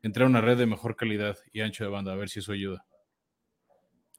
entrar 0.01 0.23
a 0.23 0.29
una 0.29 0.39
red 0.39 0.57
de 0.57 0.67
mejor 0.67 0.95
calidad 0.95 1.37
y 1.51 1.59
ancho 1.59 1.83
de 1.83 1.89
banda? 1.89 2.13
A 2.13 2.15
ver 2.15 2.29
si 2.29 2.39
eso 2.39 2.53
ayuda. 2.53 2.85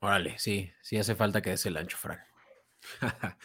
Órale, 0.01 0.39
sí, 0.39 0.71
sí 0.83 0.99
hace 0.99 1.15
falta 1.15 1.41
que 1.41 1.49
des 1.49 1.65
el 1.65 1.79
ancho, 1.79 1.97
Fran. 1.97 2.19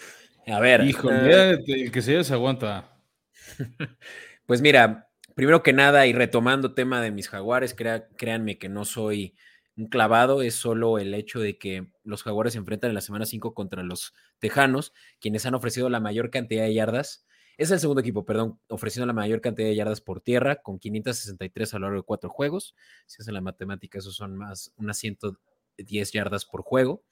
a 0.47 0.59
ver. 0.59 0.83
Híjole, 0.83 1.53
eh, 1.53 1.63
el 1.67 1.89
que 1.89 2.01
se 2.01 2.21
se 2.21 2.33
aguanta. 2.33 2.97
pues 4.45 4.61
mira, 4.61 5.07
primero 5.35 5.63
que 5.63 5.73
nada, 5.73 6.05
y 6.07 6.13
retomando 6.13 6.73
tema 6.73 7.01
de 7.01 7.11
mis 7.11 7.29
jaguares, 7.29 7.75
créanme 7.75 8.57
que 8.57 8.69
no 8.69 8.85
soy 8.85 9.35
un 9.75 9.87
clavado, 9.87 10.41
es 10.41 10.55
solo 10.55 10.99
el 10.99 11.13
hecho 11.13 11.39
de 11.39 11.57
que 11.57 11.87
los 12.03 12.23
jaguares 12.23 12.53
se 12.53 12.59
enfrentan 12.59 12.89
en 12.89 12.95
la 12.95 13.01
semana 13.01 13.25
5 13.25 13.53
contra 13.53 13.83
los 13.83 14.13
tejanos, 14.39 14.93
quienes 15.19 15.45
han 15.45 15.55
ofrecido 15.55 15.89
la 15.89 15.99
mayor 15.99 16.29
cantidad 16.29 16.63
de 16.63 16.73
yardas. 16.73 17.25
Es 17.57 17.71
el 17.71 17.79
segundo 17.79 18.01
equipo, 18.01 18.25
perdón, 18.25 18.59
ofreciendo 18.67 19.05
la 19.05 19.13
mayor 19.13 19.41
cantidad 19.41 19.67
de 19.67 19.75
yardas 19.75 20.01
por 20.01 20.21
tierra, 20.21 20.57
con 20.57 20.79
563 20.79 21.73
a 21.73 21.79
lo 21.79 21.87
largo 21.87 22.01
de 22.01 22.05
cuatro 22.05 22.29
juegos. 22.29 22.75
Si 23.05 23.21
hacen 23.21 23.33
la 23.33 23.41
matemática, 23.41 23.99
esos 23.99 24.15
son 24.15 24.35
más 24.35 24.73
unas 24.77 24.97
110 24.97 26.11
yardas 26.11 26.45
por 26.45 26.61
juego. 26.61 27.03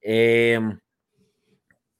Em, 0.00 0.78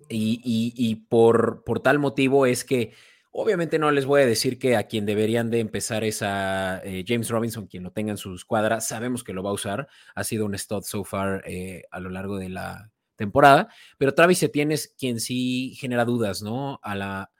y, 0.08 0.94
por 1.08 1.62
tal 1.82 1.98
motivo 1.98 2.46
es 2.46 2.64
que 2.64 2.92
Obviamente 3.38 3.78
no 3.78 3.90
les 3.90 4.06
voy 4.06 4.22
a 4.22 4.26
decir 4.26 4.58
que 4.58 4.76
a 4.76 4.84
quien 4.84 5.04
deberían 5.04 5.50
de 5.50 5.60
empezar 5.60 6.04
es 6.04 6.22
a 6.22 6.80
eh, 6.82 7.04
James 7.06 7.28
Robinson, 7.28 7.66
quien 7.66 7.82
lo 7.82 7.92
tenga 7.92 8.10
en 8.10 8.16
su 8.16 8.34
escuadra. 8.34 8.80
Sabemos 8.80 9.22
que 9.22 9.34
lo 9.34 9.42
va 9.42 9.50
a 9.50 9.52
usar. 9.52 9.88
Ha 10.14 10.24
sido 10.24 10.46
un 10.46 10.56
stud 10.56 10.82
so 10.84 11.04
far 11.04 11.42
eh, 11.46 11.82
a 11.90 12.00
lo 12.00 12.08
largo 12.08 12.38
de 12.38 12.48
la 12.48 12.90
temporada. 13.14 13.68
Pero 13.98 14.14
Travis 14.14 14.42
Etienne 14.42 14.72
es 14.72 14.88
quien 14.98 15.20
sí 15.20 15.74
genera 15.78 16.06
dudas, 16.06 16.40
¿no? 16.40 16.80
A 16.82 16.94
la, 16.94 17.30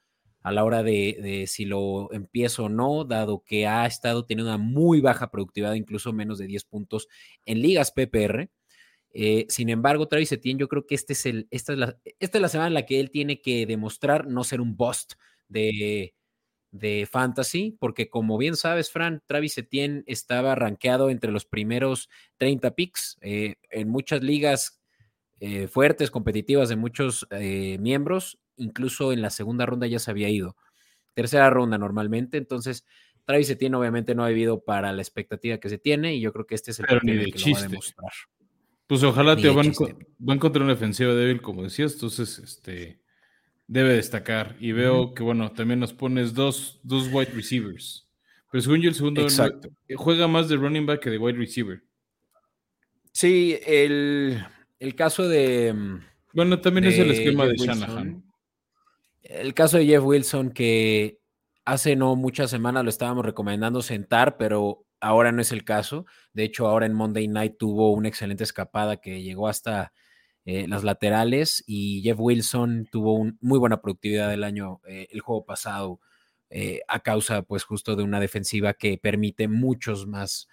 a 0.42 0.52
la 0.52 0.64
hora 0.64 0.82
de, 0.82 1.46
si 1.48 1.64
lo 1.64 2.12
empiezo 2.12 2.64
o 2.64 2.68
no, 2.68 3.04
dado 3.04 3.42
que 3.42 3.66
ha 3.66 3.86
estado 3.86 4.26
teniendo 4.26 4.52
una 4.52 4.62
muy 4.62 5.00
baja 5.00 5.30
productividad, 5.30 5.72
incluso 5.72 6.12
menos 6.12 6.36
de 6.36 6.46
10 6.46 6.64
puntos 6.64 7.08
en 7.46 7.62
ligas 7.62 7.90
PPR. 7.90 8.50
Eh, 9.14 9.46
sin 9.48 9.70
embargo, 9.70 10.08
Travis 10.08 10.30
Etienne, 10.30 10.60
yo 10.60 10.68
creo 10.68 10.86
que 10.86 10.94
este 10.94 11.14
es 11.14 11.24
el, 11.24 11.48
esta, 11.50 11.72
es 11.72 11.78
la, 11.78 11.98
esta 12.18 12.36
es 12.36 12.42
la 12.42 12.50
semana 12.50 12.68
en 12.68 12.74
la 12.74 12.84
que 12.84 13.00
él 13.00 13.10
tiene 13.10 13.40
que 13.40 13.64
demostrar 13.64 14.26
no 14.26 14.44
ser 14.44 14.60
un 14.60 14.76
bust 14.76 15.14
de, 15.48 16.14
de 16.70 17.08
fantasy, 17.10 17.76
porque 17.78 18.08
como 18.08 18.38
bien 18.38 18.56
sabes, 18.56 18.90
Fran, 18.90 19.22
Travis 19.26 19.58
Etienne 19.58 20.04
estaba 20.06 20.54
rankeado 20.54 21.10
entre 21.10 21.32
los 21.32 21.44
primeros 21.44 22.08
30 22.38 22.74
picks 22.74 23.18
eh, 23.20 23.56
en 23.70 23.88
muchas 23.88 24.22
ligas 24.22 24.80
eh, 25.40 25.68
fuertes, 25.68 26.10
competitivas 26.10 26.68
de 26.68 26.76
muchos 26.76 27.26
eh, 27.30 27.78
miembros, 27.80 28.38
incluso 28.56 29.12
en 29.12 29.22
la 29.22 29.30
segunda 29.30 29.66
ronda 29.66 29.86
ya 29.86 29.98
se 29.98 30.10
había 30.10 30.28
ido. 30.28 30.56
Tercera 31.14 31.50
ronda 31.50 31.78
normalmente, 31.78 32.38
entonces 32.38 32.84
Travis 33.24 33.50
Etienne 33.50 33.76
obviamente 33.76 34.14
no 34.14 34.24
ha 34.24 34.28
vivido 34.28 34.64
para 34.64 34.92
la 34.92 35.02
expectativa 35.02 35.58
que 35.58 35.68
se 35.68 35.78
tiene 35.78 36.14
y 36.14 36.20
yo 36.20 36.32
creo 36.32 36.46
que 36.46 36.54
este 36.54 36.70
es 36.70 36.80
el 36.80 36.86
Pero 36.86 37.00
que 37.00 37.14
lo 37.14 37.52
va 37.52 37.58
a 37.58 37.62
demostrar. 37.62 38.12
Pues 38.86 39.02
ojalá 39.02 39.36
te 39.36 39.48
van, 39.50 39.72
van, 40.18 40.38
contra 40.38 40.62
una 40.62 40.74
defensiva 40.74 41.12
débil, 41.12 41.42
como 41.42 41.64
decías, 41.64 41.94
entonces 41.94 42.38
este 42.38 43.00
debe 43.66 43.94
destacar. 43.94 44.56
Y 44.60 44.72
veo 44.72 45.14
que, 45.14 45.22
bueno, 45.22 45.52
también 45.52 45.80
nos 45.80 45.92
pones 45.92 46.34
dos, 46.34 46.80
dos 46.82 47.08
wide 47.12 47.32
receivers. 47.32 48.06
Pero 48.50 48.62
según 48.62 48.80
yo, 48.80 48.88
el 48.88 48.94
segundo 48.94 49.26
juega 49.96 50.28
más 50.28 50.48
de 50.48 50.56
running 50.56 50.86
back 50.86 51.00
que 51.00 51.10
de 51.10 51.18
wide 51.18 51.38
receiver. 51.38 51.82
Sí, 53.12 53.58
el, 53.66 54.44
caso 54.94 55.28
de. 55.28 55.72
Mm, 55.72 56.00
bueno, 56.34 56.60
también 56.60 56.84
es 56.84 56.98
el 56.98 57.10
esquema 57.10 57.46
de 57.46 57.56
Shanahan. 57.56 58.24
El 59.22 59.54
caso 59.54 59.78
de 59.78 59.86
Jeff 59.86 60.04
Wilson, 60.04 60.50
que 60.50 61.18
hace 61.64 61.96
no 61.96 62.14
muchas 62.14 62.50
semanas 62.50 62.84
lo 62.84 62.90
estábamos 62.90 63.24
recomendando 63.24 63.82
sentar, 63.82 64.36
pero 64.36 64.84
ahora 65.00 65.32
no 65.32 65.42
es 65.42 65.50
el 65.50 65.64
caso. 65.64 66.06
De 66.32 66.44
hecho, 66.44 66.66
ahora 66.68 66.86
en 66.86 66.94
Monday 66.94 67.26
Night 67.26 67.56
tuvo 67.58 67.92
una 67.92 68.08
excelente 68.08 68.44
escapada 68.44 68.98
que 68.98 69.22
llegó 69.22 69.48
hasta 69.48 69.92
eh, 70.48 70.68
las 70.68 70.84
laterales 70.84 71.64
y 71.66 72.02
Jeff 72.02 72.18
Wilson 72.20 72.86
tuvo 72.88 73.14
un, 73.14 73.36
muy 73.40 73.58
buena 73.58 73.82
productividad 73.82 74.32
el 74.32 74.44
año, 74.44 74.80
eh, 74.86 75.08
el 75.10 75.20
juego 75.20 75.44
pasado, 75.44 75.98
eh, 76.50 76.82
a 76.86 77.00
causa 77.00 77.42
pues 77.42 77.64
justo 77.64 77.96
de 77.96 78.04
una 78.04 78.20
defensiva 78.20 78.72
que 78.72 78.96
permite 78.96 79.48
muchos 79.48 80.06
más 80.06 80.48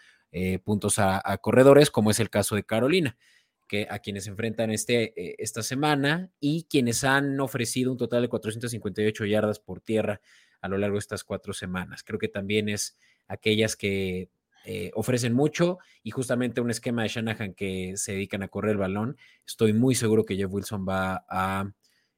puntos 0.63 0.97
a, 0.97 1.21
corredores, 1.43 1.91
como 1.91 2.09
es 2.09 2.19
el 2.19 2.31
caso 2.31 2.55
de 2.55 2.63
Carolina, 2.63 3.19
que 3.67 3.85
a 3.88 4.00
quienes 4.00 4.25
enfrentan 4.25 4.71
este, 4.71 5.13
esta 5.39 5.62
semana 5.62 6.31
y 6.39 6.63
quienes 6.63 7.03
han 7.03 7.39
ofrecido 7.39 7.91
un 7.91 8.00
total 8.00 8.23
de 8.23 8.29
458 8.29 9.25
yardas 9.25 9.59
por 9.59 9.79
tierra 9.79 10.21
a 10.59 10.69
lo 10.69 10.79
largo 10.79 10.95
de 10.95 11.01
estas 11.01 11.23
cuatro 11.23 11.53
semanas. 11.53 12.01
Creo 12.01 12.17
que 12.17 12.29
también 12.29 12.67
es 12.67 12.97
aquellas 13.27 13.75
que 13.75 14.31
eh, 14.65 14.91
ofrecen 14.96 15.34
mucho 15.34 15.79
y 16.03 16.12
justamente 16.12 16.62
un 16.62 16.72
esquema 16.72 17.03
de 17.03 17.10
Shanahan 17.10 17.53
que 17.53 17.93
se 17.98 18.13
dedican 18.13 18.43
a 18.43 18.48
correr 18.48 18.72
el 18.72 18.77
balón, 18.77 19.17
estoy 19.46 19.74
muy 19.74 19.93
seguro 19.93 20.24
que 20.24 20.38
Jeff 20.38 20.51
Wilson 20.51 20.86
va 20.88 21.25
a 21.27 21.70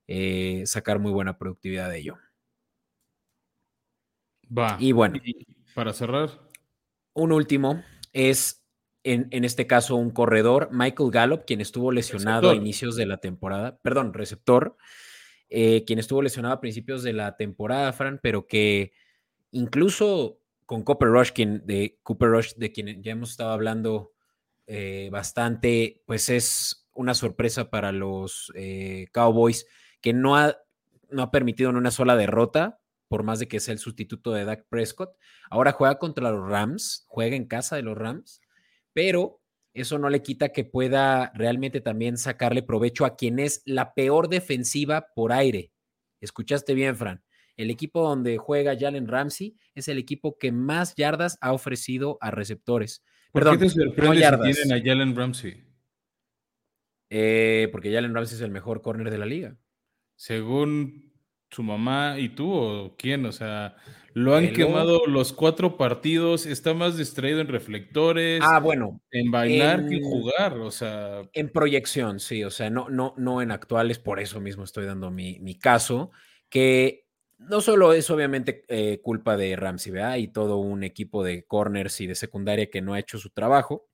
eh, 0.08 0.62
sacar 0.68 1.00
muy 1.00 1.12
buena 1.12 1.38
productividad 1.38 1.90
de 1.90 2.00
ello. 2.00 2.18
Va. 4.56 4.78
Y 4.80 4.92
bueno. 4.92 5.20
para 5.74 5.92
cerrar. 5.94 6.30
Un 7.14 7.32
último 7.32 7.84
es, 8.14 8.64
en, 9.04 9.44
este 9.44 9.66
caso, 9.66 9.96
un 9.96 10.12
corredor, 10.12 10.70
Michael 10.72 11.10
Gallup, 11.10 11.46
quien 11.46 11.62
estuvo 11.62 11.92
lesionado 11.92 12.52
a 12.52 12.56
inicios 12.56 12.96
de 12.96 13.08
la 13.08 13.18
temporada, 13.18 13.80
perdón, 13.82 14.14
receptor, 14.14 14.78
eh, 15.50 15.84
quien 15.86 15.98
estuvo 15.98 16.22
lesionado 16.22 16.56
a 16.56 16.62
principios 16.62 17.02
de 17.02 17.14
la 17.14 17.38
temporada, 17.38 17.92
Fran, 17.94 18.20
pero 18.22 18.46
que 18.46 18.92
incluso 19.52 20.42
con 20.66 20.84
Cooper 20.84 21.10
Rush, 21.10 21.32
quien, 21.32 21.66
de 21.66 22.00
Cooper 22.04 22.30
Rush, 22.30 22.54
de 22.56 22.72
quien 22.72 23.04
ya 23.04 23.12
hemos 23.12 23.32
estado 23.32 23.52
hablando 23.52 24.14
eh, 24.68 25.10
bastante, 25.12 26.04
pues 26.06 26.30
es 26.30 26.88
una 26.94 27.14
sorpresa 27.14 27.70
para 27.70 27.92
los 27.92 28.52
eh, 28.56 29.08
Cowboys, 29.12 29.68
que 30.02 30.14
no 30.14 30.36
ha, 30.36 30.58
no 31.10 31.24
ha 31.24 31.32
permitido 31.32 31.70
en 31.70 31.76
una 31.76 31.92
sola 31.92 32.16
derrota 32.16 32.80
por 33.08 33.24
más 33.24 33.40
de 33.40 33.48
que 33.48 33.60
sea 33.60 33.74
el 33.74 33.80
sustituto 33.80 34.32
de 34.32 34.46
Dak 34.46 34.68
Prescott. 34.70 35.16
Ahora 35.50 35.72
juega 35.74 36.00
contra 36.00 36.32
los 36.32 36.50
Rams, 36.50 37.06
juega 37.08 37.36
en 37.36 37.46
casa 37.46 37.76
de 37.76 37.84
los 37.84 37.98
Rams, 37.98 38.42
pero 38.94 39.42
eso 39.74 40.00
no 40.00 40.10
le 40.10 40.22
quita 40.22 40.50
que 40.50 40.64
pueda 40.64 41.32
realmente 41.36 41.82
también 41.82 42.18
sacarle 42.18 42.64
provecho 42.64 43.06
a 43.06 43.16
quien 43.16 43.40
es 43.40 43.62
la 43.66 43.94
peor 43.94 44.30
defensiva 44.30 45.08
por 45.14 45.34
aire. 45.34 45.72
Escuchaste 46.22 46.74
bien, 46.74 46.96
Fran. 46.96 47.25
El 47.58 47.70
equipo 47.72 48.02
donde 48.08 48.38
juega 48.38 48.76
Jalen 48.78 49.08
Ramsey 49.08 49.56
es 49.76 49.88
el 49.88 49.98
equipo 49.98 50.38
que 50.38 50.52
más 50.52 50.96
yardas 50.96 51.38
ha 51.42 51.54
ofrecido 51.54 52.18
a 52.22 52.32
receptores. 52.32 53.04
¿Por 53.32 53.42
Perdón, 53.44 53.60
qué 53.60 53.66
te 53.66 53.70
sorprende 53.72 54.20
yardas. 54.20 54.48
si 54.48 54.64
tienen 54.64 54.82
a 54.82 54.86
Jalen 54.86 55.16
Ramsey? 55.16 55.64
Eh, 57.10 57.70
porque 57.72 57.94
Jalen 57.94 58.14
Ramsey 58.14 58.36
es 58.36 58.42
el 58.42 58.52
mejor 58.52 58.82
corner 58.82 59.10
de 59.12 59.18
la 59.18 59.26
liga. 59.26 59.56
Según 60.16 61.14
su 61.50 61.64
mamá 61.64 62.20
y 62.20 62.30
tú 62.30 62.52
o 62.52 62.96
quién, 62.98 63.26
o 63.26 63.32
sea, 63.32 63.76
lo 64.14 64.36
han 64.36 64.46
Velo. 64.46 64.56
quemado 64.56 65.06
los 65.08 65.32
cuatro 65.32 65.78
partidos, 65.78 66.46
está 66.46 66.74
más 66.74 66.98
distraído 66.98 67.40
en 67.40 67.48
reflectores, 67.48 68.42
Ah, 68.44 68.60
bueno, 68.60 69.02
en 69.12 69.32
bailar 69.32 69.82
que 69.88 69.96
en 69.98 70.04
en- 70.04 70.10
jugar, 70.10 70.58
o 70.58 70.72
sea, 70.72 71.30
en 71.34 71.50
proyección, 71.52 72.20
sí, 72.20 72.44
o 72.44 72.50
sea, 72.50 72.70
no, 72.70 72.90
no, 72.90 73.14
no 73.18 73.42
en 73.42 73.52
actuales, 73.52 74.00
por 74.00 74.20
eso 74.20 74.42
mismo 74.42 74.64
estoy 74.64 74.86
dando 74.86 75.12
mi, 75.12 75.40
mi 75.40 75.58
caso, 75.58 76.12
que 76.50 77.05
no 77.38 77.62
solo 77.62 77.94
es 77.94 78.10
obviamente 78.10 78.64
eh, 78.68 79.02
culpa 79.02 79.38
de 79.38 79.56
Ramsey, 79.56 79.92
¿verdad? 79.92 80.18
Y 80.18 80.30
todo 80.30 80.58
un 80.58 80.84
equipo 80.84 81.24
de 81.24 81.46
corners 81.46 82.02
y 82.02 82.08
de 82.08 82.16
secundaria 82.16 82.70
que 82.70 82.82
no 82.82 82.94
ha 82.94 83.00
hecho 83.00 83.18
su 83.18 83.30
trabajo. 83.30 83.88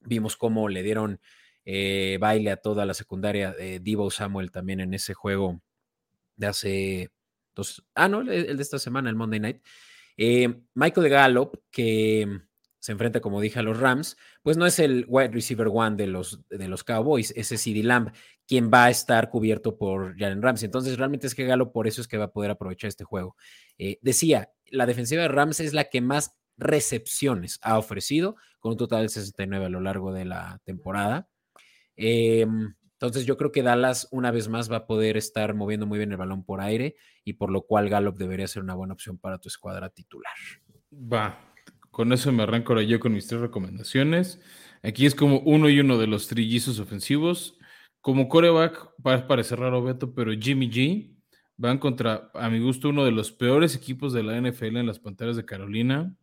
Vimos 0.00 0.36
cómo 0.36 0.68
le 0.68 0.82
dieron 0.82 1.20
eh, 1.64 2.18
baile 2.20 2.50
a 2.50 2.56
toda 2.56 2.86
la 2.86 2.94
secundaria, 2.94 3.54
eh, 3.58 3.78
Divo 3.80 4.10
Samuel 4.10 4.50
también 4.50 4.80
en 4.80 4.94
ese 4.94 5.14
juego 5.14 5.62
de 6.36 6.46
hace 6.46 7.10
dos, 7.54 7.84
ah, 7.94 8.08
no, 8.08 8.22
el, 8.22 8.30
el 8.30 8.56
de 8.56 8.62
esta 8.62 8.78
semana, 8.78 9.10
el 9.10 9.16
Monday 9.16 9.40
Night. 9.40 9.62
Eh, 10.16 10.62
Michael 10.74 11.08
Gallup, 11.08 11.62
que 11.70 12.40
se 12.82 12.90
enfrenta, 12.90 13.20
como 13.20 13.40
dije, 13.40 13.60
a 13.60 13.62
los 13.62 13.78
Rams, 13.78 14.16
pues 14.42 14.56
no 14.56 14.66
es 14.66 14.80
el 14.80 15.06
wide 15.06 15.28
receiver 15.28 15.68
one 15.72 15.94
de 15.94 16.08
los, 16.08 16.40
de 16.48 16.66
los 16.66 16.82
Cowboys, 16.82 17.32
ese 17.36 17.56
CD 17.56 17.84
Lamb, 17.84 18.10
quien 18.44 18.72
va 18.74 18.86
a 18.86 18.90
estar 18.90 19.30
cubierto 19.30 19.78
por 19.78 20.18
Jalen 20.18 20.42
Ramsey. 20.42 20.66
Entonces, 20.66 20.98
realmente 20.98 21.28
es 21.28 21.36
que 21.36 21.44
Gallup 21.44 21.72
por 21.72 21.86
eso 21.86 22.00
es 22.00 22.08
que 22.08 22.18
va 22.18 22.24
a 22.24 22.32
poder 22.32 22.50
aprovechar 22.50 22.88
este 22.88 23.04
juego. 23.04 23.36
Eh, 23.78 24.00
decía, 24.02 24.50
la 24.66 24.86
defensiva 24.86 25.22
de 25.22 25.28
Rams 25.28 25.60
es 25.60 25.74
la 25.74 25.84
que 25.84 26.00
más 26.00 26.36
recepciones 26.56 27.60
ha 27.62 27.78
ofrecido, 27.78 28.34
con 28.58 28.72
un 28.72 28.78
total 28.78 29.02
de 29.02 29.10
69 29.10 29.66
a 29.66 29.68
lo 29.68 29.80
largo 29.80 30.12
de 30.12 30.24
la 30.24 30.60
temporada. 30.64 31.28
Eh, 31.94 32.44
entonces 32.94 33.26
yo 33.26 33.36
creo 33.36 33.52
que 33.52 33.62
Dallas 33.62 34.08
una 34.10 34.32
vez 34.32 34.48
más 34.48 34.70
va 34.70 34.78
a 34.78 34.86
poder 34.88 35.16
estar 35.16 35.54
moviendo 35.54 35.86
muy 35.86 35.98
bien 35.98 36.10
el 36.10 36.18
balón 36.18 36.44
por 36.44 36.60
aire 36.60 36.96
y 37.22 37.34
por 37.34 37.50
lo 37.50 37.62
cual 37.62 37.88
Gallup 37.88 38.16
debería 38.16 38.48
ser 38.48 38.64
una 38.64 38.74
buena 38.74 38.94
opción 38.94 39.18
para 39.18 39.38
tu 39.38 39.48
escuadra 39.48 39.88
titular. 39.88 40.34
va, 40.92 41.51
con 41.92 42.12
eso 42.12 42.32
me 42.32 42.42
arranco 42.42 42.72
ahora 42.72 42.82
yo 42.84 42.98
con 42.98 43.12
mis 43.12 43.26
tres 43.26 43.42
recomendaciones. 43.42 44.40
Aquí 44.82 45.04
es 45.06 45.14
como 45.14 45.40
uno 45.40 45.68
y 45.68 45.78
uno 45.78 45.98
de 45.98 46.06
los 46.06 46.26
trillizos 46.26 46.80
ofensivos. 46.80 47.58
Como 48.00 48.28
coreback, 48.28 48.94
va 49.06 49.28
para 49.28 49.44
cerrar 49.44 49.80
Beto, 49.82 50.14
pero 50.14 50.32
Jimmy 50.32 50.70
G 50.70 51.14
van 51.58 51.78
contra, 51.78 52.30
a 52.34 52.48
mi 52.48 52.60
gusto, 52.60 52.88
uno 52.88 53.04
de 53.04 53.12
los 53.12 53.30
peores 53.30 53.76
equipos 53.76 54.14
de 54.14 54.22
la 54.22 54.40
NFL 54.40 54.78
en 54.78 54.86
las 54.86 54.98
Panteras 55.00 55.36
de 55.36 55.44
Carolina. 55.44 56.16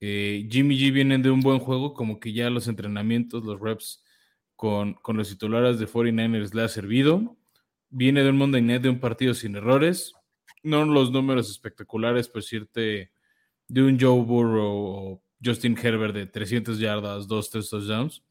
Eh, 0.00 0.48
Jimmy 0.50 0.78
G 0.78 0.90
vienen 0.92 1.22
de 1.22 1.30
un 1.30 1.40
buen 1.40 1.58
juego, 1.58 1.92
como 1.92 2.18
que 2.18 2.32
ya 2.32 2.48
los 2.48 2.66
entrenamientos, 2.66 3.44
los 3.44 3.60
reps 3.60 4.02
con, 4.56 4.94
con 4.94 5.18
los 5.18 5.28
titulares 5.28 5.78
de 5.78 5.86
49ers 5.86 6.54
le 6.54 6.62
ha 6.62 6.68
servido. 6.68 7.36
Viene 7.90 8.22
de 8.22 8.30
un 8.30 8.38
Monday 8.38 8.62
Night 8.62 8.82
de 8.82 8.88
un 8.88 9.00
partido 9.00 9.34
sin 9.34 9.56
errores. 9.56 10.14
No 10.62 10.86
los 10.86 11.10
números 11.10 11.50
espectaculares, 11.50 12.28
por 12.28 12.40
decirte, 12.40 13.12
de 13.68 13.82
un 13.82 13.98
Joe 13.98 14.22
Burrow 14.22 14.74
o 14.74 15.22
Justin 15.44 15.76
Herbert 15.76 16.14
de 16.14 16.26
300 16.26 16.78
yardas, 16.78 17.26
2, 17.26 17.50
3 17.50 17.70
touchdowns. 17.70 18.22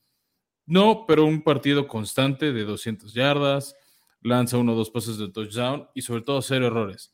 No, 0.65 1.05
pero 1.07 1.25
un 1.25 1.41
partido 1.43 1.87
constante 1.87 2.51
de 2.51 2.63
200 2.63 3.13
yardas, 3.13 3.75
lanza 4.25 4.57
uno 4.57 4.73
o 4.73 4.75
dos 4.75 4.89
pases 4.89 5.17
de 5.17 5.29
touchdown 5.29 5.87
y 5.93 6.01
sobre 6.01 6.23
todo 6.23 6.41
cero 6.41 6.65
errores. 6.65 7.13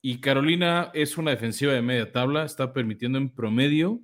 Y 0.00 0.20
Carolina 0.20 0.90
es 0.94 1.18
una 1.18 1.32
defensiva 1.32 1.72
de 1.72 1.82
media 1.82 2.12
tabla, 2.12 2.44
está 2.44 2.72
permitiendo 2.72 3.18
en 3.18 3.34
promedio 3.34 4.00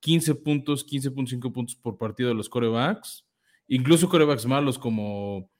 15 0.00 0.36
puntos, 0.36 0.86
15.5 0.86 1.52
puntos 1.52 1.74
por 1.74 1.98
partido 1.98 2.28
de 2.28 2.36
los 2.36 2.48
corebacks, 2.48 3.26
incluso 3.66 4.08
corebacks 4.08 4.46
malos 4.46 4.78
como, 4.78 5.50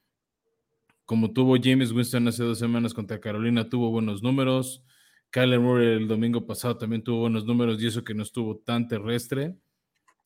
como 1.05 1.33
tuvo 1.33 1.57
James 1.61 1.90
Winston 1.90 2.29
hace 2.29 2.45
dos 2.45 2.59
semanas 2.59 2.95
contra 2.95 3.21
Carolina, 3.21 3.68
tuvo 3.68 3.90
buenos 3.90 4.23
números. 4.23 4.85
Kyler 5.33 5.59
Murray 5.59 5.97
el 5.97 6.07
domingo 6.07 6.47
pasado 6.47 6.77
también 6.77 7.03
tuvo 7.03 7.21
buenos 7.23 7.47
números 7.47 7.83
y 7.83 7.87
eso 7.87 8.05
que 8.05 8.14
no 8.14 8.23
estuvo 8.23 8.59
tan 8.59 8.87
terrestre. 8.87 9.57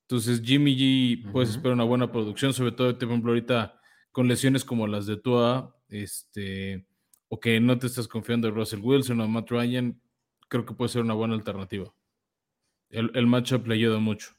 Entonces 0.03 0.43
Jimmy 0.45 0.77
G 0.77 1.33
puedes 1.33 1.51
Ujú. 1.51 1.59
esperar 1.59 1.75
una 1.75 1.85
buena 1.85 2.11
producción, 2.11 2.53
sobre 2.53 2.73
todo, 2.73 2.93
por 2.99 3.09
ejemplo, 3.09 3.31
ahorita 3.31 3.81
con 4.11 4.27
lesiones 4.29 4.65
como 4.65 4.87
las 4.87 5.07
de 5.07 5.17
Tua, 5.17 5.77
este, 5.89 6.87
o 7.29 7.39
que 7.39 7.61
no 7.61 7.79
te 7.79 7.87
estás 7.87 8.09
confiando 8.09 8.49
en 8.49 8.55
Russell 8.55 8.81
Wilson 8.83 9.21
o 9.21 9.29
Matt 9.29 9.51
Ryan, 9.51 10.01
creo 10.49 10.67
que 10.67 10.75
puede 10.75 10.89
ser 10.89 11.03
una 11.03 11.15
buena 11.15 11.35
alternativa. 11.35 11.93
El, 12.91 13.11
el 13.15 13.27
matchup 13.27 13.67
le 13.67 13.75
ayuda 13.75 13.99
mucho. 13.99 14.33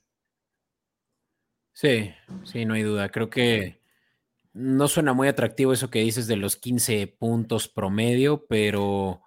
Sí, 1.74 2.12
sí, 2.44 2.66
no 2.66 2.74
hay 2.74 2.82
duda. 2.84 3.10
Creo 3.10 3.30
que 3.30 3.82
no 4.54 4.88
suena 4.88 5.14
muy 5.14 5.28
atractivo 5.28 5.74
eso 5.74 5.90
que 5.90 6.00
dices 6.00 6.28
de 6.28 6.38
los 6.38 6.56
15 6.56 7.08
puntos 7.08 7.68
promedio, 7.68 8.46
pero 8.48 9.22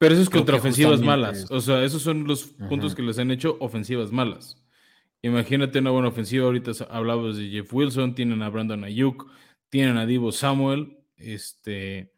Pero 0.00 0.14
eso 0.14 0.22
es 0.22 0.30
contra 0.30 0.56
ofensivas 0.56 1.00
malas. 1.02 1.44
es- 1.44 1.50
O 1.50 1.60
sea, 1.60 1.84
esos 1.84 2.00
son 2.02 2.26
los 2.26 2.44
puntos 2.68 2.94
que 2.94 3.02
les 3.02 3.18
han 3.18 3.30
hecho 3.30 3.56
ofensivas 3.60 4.10
malas. 4.10 4.56
Imagínate 5.22 5.78
una 5.78 5.90
buena 5.90 6.08
ofensiva. 6.08 6.46
Ahorita 6.46 6.72
hablabas 6.88 7.36
de 7.36 7.50
Jeff 7.50 7.72
Wilson, 7.72 8.14
tienen 8.14 8.40
a 8.42 8.48
Brandon 8.48 8.82
Ayuk, 8.84 9.30
tienen 9.68 9.98
a 9.98 10.06
Divo 10.06 10.32
Samuel. 10.32 10.96
Este, 11.16 12.12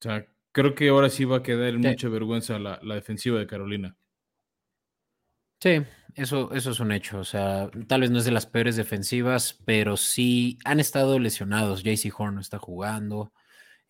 o 0.00 0.02
sea, 0.02 0.26
creo 0.50 0.74
que 0.74 0.88
ahora 0.88 1.08
sí 1.08 1.24
va 1.24 1.36
a 1.36 1.42
quedar 1.44 1.74
en 1.74 1.82
Sí. 1.84 1.88
mucha 1.90 2.08
vergüenza 2.08 2.58
la, 2.58 2.80
la 2.82 2.96
defensiva 2.96 3.38
de 3.38 3.46
Carolina. 3.46 3.96
sí, 5.62 5.82
eso, 6.16 6.52
eso 6.52 6.70
es 6.72 6.80
un 6.80 6.90
hecho. 6.92 7.18
O 7.20 7.24
sea, 7.24 7.70
tal 7.86 8.00
vez 8.00 8.10
no 8.10 8.18
es 8.18 8.24
de 8.24 8.30
las 8.32 8.46
peores 8.46 8.74
defensivas, 8.76 9.60
pero 9.64 9.96
sí 9.96 10.58
han 10.64 10.80
estado 10.80 11.18
lesionados. 11.18 11.82
JC 11.84 12.10
Horn 12.16 12.34
no 12.34 12.40
está 12.40 12.58
jugando. 12.58 13.32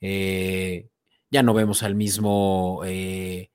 eh, 0.03 0.91
ya 1.31 1.43
no 1.43 1.55
vemos 1.55 1.83
al 1.83 1.95
mismo 1.95 2.83
eh, 2.85 3.51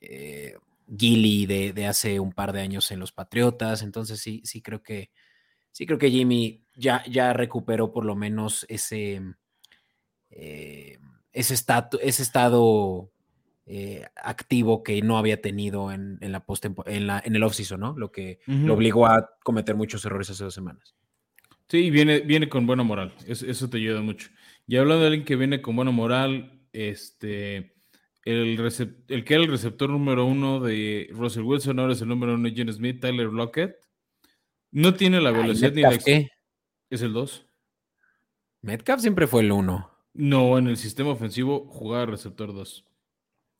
eh, 0.00 0.54
Gilly 0.96 1.46
de, 1.46 1.72
de 1.72 1.86
hace 1.86 2.20
un 2.20 2.32
par 2.32 2.52
de 2.52 2.60
años 2.60 2.90
en 2.90 3.00
los 3.00 3.12
Patriotas. 3.12 3.82
Entonces 3.82 4.20
sí, 4.20 4.42
sí 4.44 4.60
creo 4.62 4.82
que 4.82 5.10
sí 5.72 5.86
creo 5.86 5.98
que 5.98 6.10
Jimmy 6.10 6.64
ya, 6.74 7.04
ya 7.08 7.32
recuperó 7.32 7.92
por 7.92 8.04
lo 8.04 8.16
menos 8.16 8.66
ese, 8.68 9.22
eh, 10.30 10.98
ese, 11.32 11.54
estatu- 11.54 11.98
ese 12.02 12.22
estado 12.22 13.10
eh, 13.66 14.04
activo 14.16 14.82
que 14.82 15.00
no 15.02 15.16
había 15.16 15.40
tenido 15.40 15.92
en, 15.92 16.18
en 16.20 16.32
la 16.32 16.44
post 16.44 16.66
en, 16.86 17.06
la, 17.06 17.22
en 17.24 17.36
el 17.36 17.42
offseason, 17.42 17.80
¿no? 17.80 17.94
Lo 17.96 18.10
que 18.10 18.40
lo 18.46 18.74
obligó 18.74 19.06
a 19.06 19.30
cometer 19.44 19.76
muchos 19.76 20.04
errores 20.04 20.30
hace 20.30 20.44
dos 20.44 20.54
semanas. 20.54 20.94
Sí, 21.68 21.88
viene, 21.90 22.20
viene 22.20 22.48
con 22.48 22.66
buena 22.66 22.82
moral. 22.82 23.14
Eso, 23.26 23.46
eso 23.46 23.70
te 23.70 23.76
ayuda 23.76 24.00
mucho. 24.00 24.28
Y 24.66 24.76
hablando 24.76 25.02
de 25.02 25.06
alguien 25.06 25.24
que 25.24 25.36
viene 25.36 25.62
con 25.62 25.76
buena 25.76 25.92
moral, 25.92 26.59
este, 26.72 27.74
el, 28.24 28.58
el 29.08 29.24
que 29.24 29.34
era 29.34 29.42
el 29.42 29.50
receptor 29.50 29.90
número 29.90 30.26
uno 30.26 30.60
de 30.60 31.08
Russell 31.12 31.42
Wilson, 31.42 31.78
ahora 31.78 31.92
es 31.94 32.02
el 32.02 32.08
número 32.08 32.34
uno 32.34 32.48
de 32.48 32.54
Gene 32.54 32.72
Smith, 32.72 33.00
Tyler 33.00 33.28
Lockett. 33.28 33.76
No 34.72 34.94
tiene 34.94 35.20
la 35.20 35.30
Ay, 35.30 35.36
velocidad 35.36 35.72
ni 35.72 35.82
la... 35.82 35.98
¿qué? 35.98 36.28
¿Es 36.90 37.02
el 37.02 37.12
2? 37.12 37.46
Metcalf 38.62 39.00
siempre 39.00 39.26
fue 39.26 39.42
el 39.42 39.52
uno. 39.52 39.90
No, 40.12 40.58
en 40.58 40.68
el 40.68 40.76
sistema 40.76 41.10
ofensivo 41.10 41.66
jugaba 41.68 42.06
receptor 42.06 42.52
2. 42.52 42.84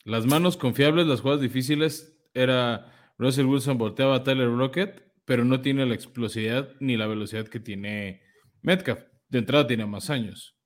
Las 0.05 0.27
manos 0.27 0.57
confiables, 0.57 1.07
las 1.07 1.21
jugadas 1.21 1.41
difíciles, 1.41 2.19
era 2.35 2.93
Russell 3.19 3.47
Wilson 3.47 3.79
volteaba 3.79 4.17
a 4.17 4.25
Tyler 4.25 4.49
Lockett, 4.49 5.03
pero 5.25 5.45
no 5.45 5.61
tiene 5.61 5.87
la 5.87 5.95
explosividad 5.95 6.75
ni 6.81 6.97
la 6.97 7.07
velocidad 7.07 7.49
que 7.49 7.61
tiene 7.61 8.23
Metcalf. 8.63 9.05
De 9.29 9.39
entrada 9.39 9.67
tiene 9.67 9.87
más 9.87 10.11
años. 10.11 10.60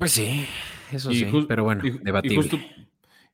Pues 0.00 0.12
sí, 0.12 0.46
eso 0.90 1.12
Y 1.12 1.16
sí, 1.20 1.26
pero 1.46 1.62
bueno, 1.62 1.82
y- 1.84 1.88
y 1.90 1.98
debatible. 1.98 2.36
justo, 2.36 2.58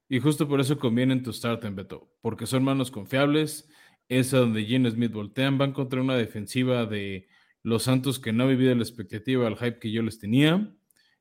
y 0.09 0.19
justo 0.19 0.49
por 0.49 0.61
eso 0.61 0.79
conviene 0.79 1.13
en 1.15 1.23
tu 1.23 1.33
start 1.33 1.65
en 1.65 1.77
Beto, 1.77 2.11
porque 2.21 2.45
son 2.47 2.65
manos 2.65 2.91
confiables, 2.91 3.69
es 4.09 4.35
a 4.35 4.39
donde 4.39 4.65
Gene 4.65 4.91
Smith 4.91 5.13
voltean, 5.13 5.59
van 5.59 5.73
contra 5.73 6.01
una 6.03 6.17
defensiva 6.17 6.85
de 6.85 7.29
los 7.63 7.85
Santos 7.85 8.19
que 8.19 8.33
no 8.33 8.43
ha 8.45 8.47
vivido 8.49 8.75
la 8.75 8.83
expectativa, 8.83 9.47
el 9.47 9.57
hype 9.57 9.79
que 9.79 9.93
yo 9.93 10.03
les 10.03 10.19
tenía. 10.19 10.73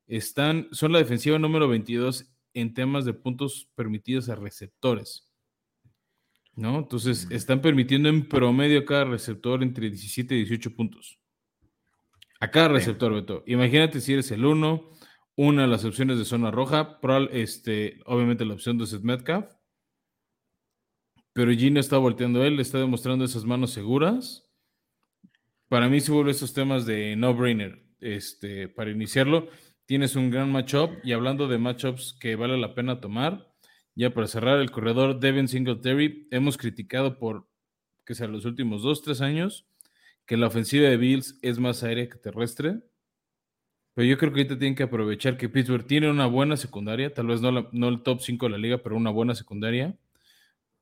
Están, 0.07 0.67
son 0.71 0.91
la 0.91 0.97
defensiva 0.99 1.37
número 1.39 1.67
22 1.67 2.25
en 2.55 2.73
temas 2.73 3.05
de 3.05 3.13
puntos 3.13 3.69
permitidos 3.75 4.29
a 4.29 4.35
receptores. 4.35 5.29
¿No? 6.55 6.79
Entonces, 6.79 7.27
Mm. 7.27 7.33
están 7.33 7.61
permitiendo 7.61 8.09
en 8.09 8.27
promedio 8.29 8.79
a 8.79 8.85
cada 8.85 9.03
receptor 9.05 9.61
entre 9.61 9.89
17 9.91 10.33
y 10.35 10.37
18 10.39 10.73
puntos. 10.75 11.19
A 12.39 12.49
cada 12.51 12.67
receptor, 12.69 13.13
Beto. 13.13 13.43
Imagínate 13.47 13.99
si 14.01 14.13
eres 14.13 14.29
el 14.31 14.45
1, 14.45 14.89
una 15.35 15.63
de 15.63 15.67
las 15.67 15.83
opciones 15.85 16.17
de 16.17 16.25
zona 16.25 16.51
roja, 16.51 16.99
probable- 17.01 17.41
este, 17.41 17.99
obviamente 18.05 18.45
la 18.45 18.53
opción 18.53 18.77
de 18.77 18.87
Seth 18.87 19.03
Metcalf, 19.03 19.47
pero 21.33 21.51
Gino 21.51 21.79
está 21.79 21.97
volteando 21.97 22.45
él, 22.45 22.55
le 22.55 22.61
está 22.61 22.77
demostrando 22.77 23.25
esas 23.25 23.43
manos 23.43 23.71
seguras. 23.71 24.49
Para 25.67 25.89
mí 25.89 25.99
se 25.99 26.11
vuelve 26.13 26.31
esos 26.31 26.53
temas 26.53 26.85
de 26.85 27.15
no-brainer. 27.17 27.83
Este, 27.99 28.69
para 28.69 28.91
iniciarlo, 28.91 29.49
tienes 29.85 30.15
un 30.15 30.29
gran 30.29 30.51
matchup 30.51 30.91
y 31.03 31.11
hablando 31.11 31.47
de 31.47 31.57
matchups 31.57 32.17
que 32.19 32.35
vale 32.35 32.57
la 32.57 32.73
pena 32.73 33.01
tomar, 33.01 33.51
ya 33.95 34.13
para 34.13 34.27
cerrar 34.27 34.59
el 34.59 34.71
corredor 34.71 35.19
Devin 35.19 35.47
Singletary, 35.47 36.27
hemos 36.31 36.57
criticado 36.57 37.17
por 37.19 37.49
que 38.05 38.15
sea 38.15 38.27
los 38.27 38.45
últimos 38.45 38.83
dos, 38.83 39.01
tres 39.01 39.19
años, 39.21 39.67
que 40.25 40.37
la 40.37 40.47
ofensiva 40.47 40.87
de 40.87 40.97
Bills 40.97 41.39
es 41.41 41.59
más 41.59 41.83
aérea 41.83 42.07
que 42.07 42.17
terrestre. 42.17 42.81
Pero 43.95 44.07
yo 44.09 44.17
creo 44.17 44.33
que 44.33 44.41
ahorita 44.41 44.59
tienen 44.59 44.75
que 44.75 44.83
aprovechar 44.83 45.37
que 45.37 45.47
Pittsburgh 45.47 45.87
tiene 45.87 46.09
una 46.09 46.25
buena 46.25 46.57
secundaria, 46.57 47.13
tal 47.13 47.27
vez 47.27 47.39
no, 47.41 47.69
no 47.71 47.87
el 47.87 48.03
top 48.03 48.21
5 48.21 48.45
de 48.45 48.51
la 48.51 48.57
liga, 48.57 48.77
pero 48.83 48.97
una 48.97 49.09
buena 49.09 49.33
secundaria. 49.35 49.97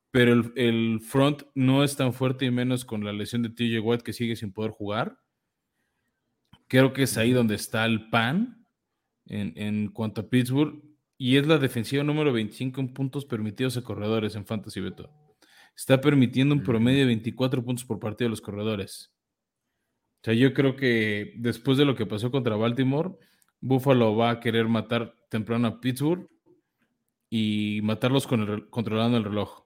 Pero 0.09 0.33
el, 0.33 0.53
el, 0.55 0.99
front 0.99 1.43
no 1.53 1.83
es 1.83 1.95
tan 1.95 2.13
fuerte 2.13 2.45
y 2.45 2.51
menos 2.51 2.85
con 2.85 3.05
la 3.05 3.13
lesión 3.13 3.43
de 3.43 3.49
TJ 3.49 3.79
Watt 3.81 4.01
que 4.01 4.13
sigue 4.13 4.35
sin 4.35 4.51
poder 4.51 4.71
jugar. 4.71 5.19
Creo 6.67 6.91
que 6.93 7.03
es 7.03 7.17
ahí 7.17 7.31
donde 7.31 7.55
está 7.55 7.85
el 7.85 8.09
pan 8.09 8.65
en, 9.25 9.53
en 9.57 9.89
cuanto 9.89 10.21
a 10.21 10.29
Pittsburgh. 10.29 10.83
Y 11.17 11.37
es 11.37 11.45
la 11.45 11.59
defensiva 11.59 12.03
número 12.03 12.33
25 12.33 12.81
en 12.81 12.93
puntos 12.93 13.25
permitidos 13.25 13.77
a 13.77 13.83
corredores 13.83 14.35
en 14.35 14.45
Fantasy 14.45 14.81
Beto. 14.81 15.11
Está 15.75 16.01
permitiendo 16.01 16.55
un 16.55 16.63
promedio 16.63 17.01
de 17.01 17.05
24 17.05 17.63
puntos 17.63 17.85
por 17.85 17.99
partido 17.99 18.27
a 18.27 18.31
los 18.31 18.41
corredores. 18.41 19.12
O 20.23 20.25
sea, 20.25 20.33
yo 20.33 20.53
creo 20.53 20.77
que 20.77 21.33
después 21.35 21.77
de 21.77 21.83
lo 21.83 21.95
que 21.97 22.05
pasó 22.05 22.31
contra 22.31 22.55
Baltimore, 22.55 23.11
Buffalo 23.59 24.15
va 24.15 24.29
a 24.29 24.39
querer 24.39 24.69
matar 24.69 25.13
temprano 25.29 25.67
a 25.67 25.81
Pittsburgh 25.81 26.29
y 27.29 27.81
matarlos 27.83 28.25
con 28.25 28.41
el, 28.41 28.69
controlando 28.69 29.17
el 29.17 29.25
reloj. 29.25 29.65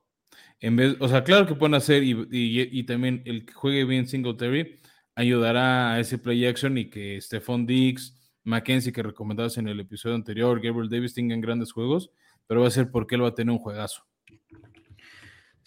En 0.59 0.75
vez, 0.75 0.95
o 0.99 1.07
sea, 1.07 1.23
claro 1.23 1.45
que 1.45 1.53
pueden 1.53 1.75
hacer 1.75 2.01
y, 2.03 2.83
también 2.85 3.21
el 3.25 3.45
que 3.45 3.53
juegue 3.53 3.85
bien 3.85 4.07
Singletary 4.07 4.79
ayudará 5.13 5.93
a 5.93 5.99
ese 5.99 6.17
play 6.17 6.43
action 6.47 6.75
y 6.79 6.89
que 6.89 7.21
Stephon 7.21 7.67
Diggs, 7.67 8.19
Mackenzie, 8.43 8.91
que 8.91 9.03
recomendabas 9.03 9.59
en 9.59 9.67
el 9.67 9.79
episodio 9.79 10.15
anterior, 10.15 10.59
Gabriel 10.59 10.89
Davis 10.89 11.13
tengan 11.13 11.39
grandes 11.39 11.71
juegos, 11.71 12.09
pero 12.47 12.61
va 12.61 12.67
a 12.67 12.71
ser 12.71 12.89
porque 12.89 13.13
él 13.13 13.23
va 13.23 13.27
a 13.27 13.35
tener 13.35 13.51
un 13.51 13.59
juegazo. 13.59 14.01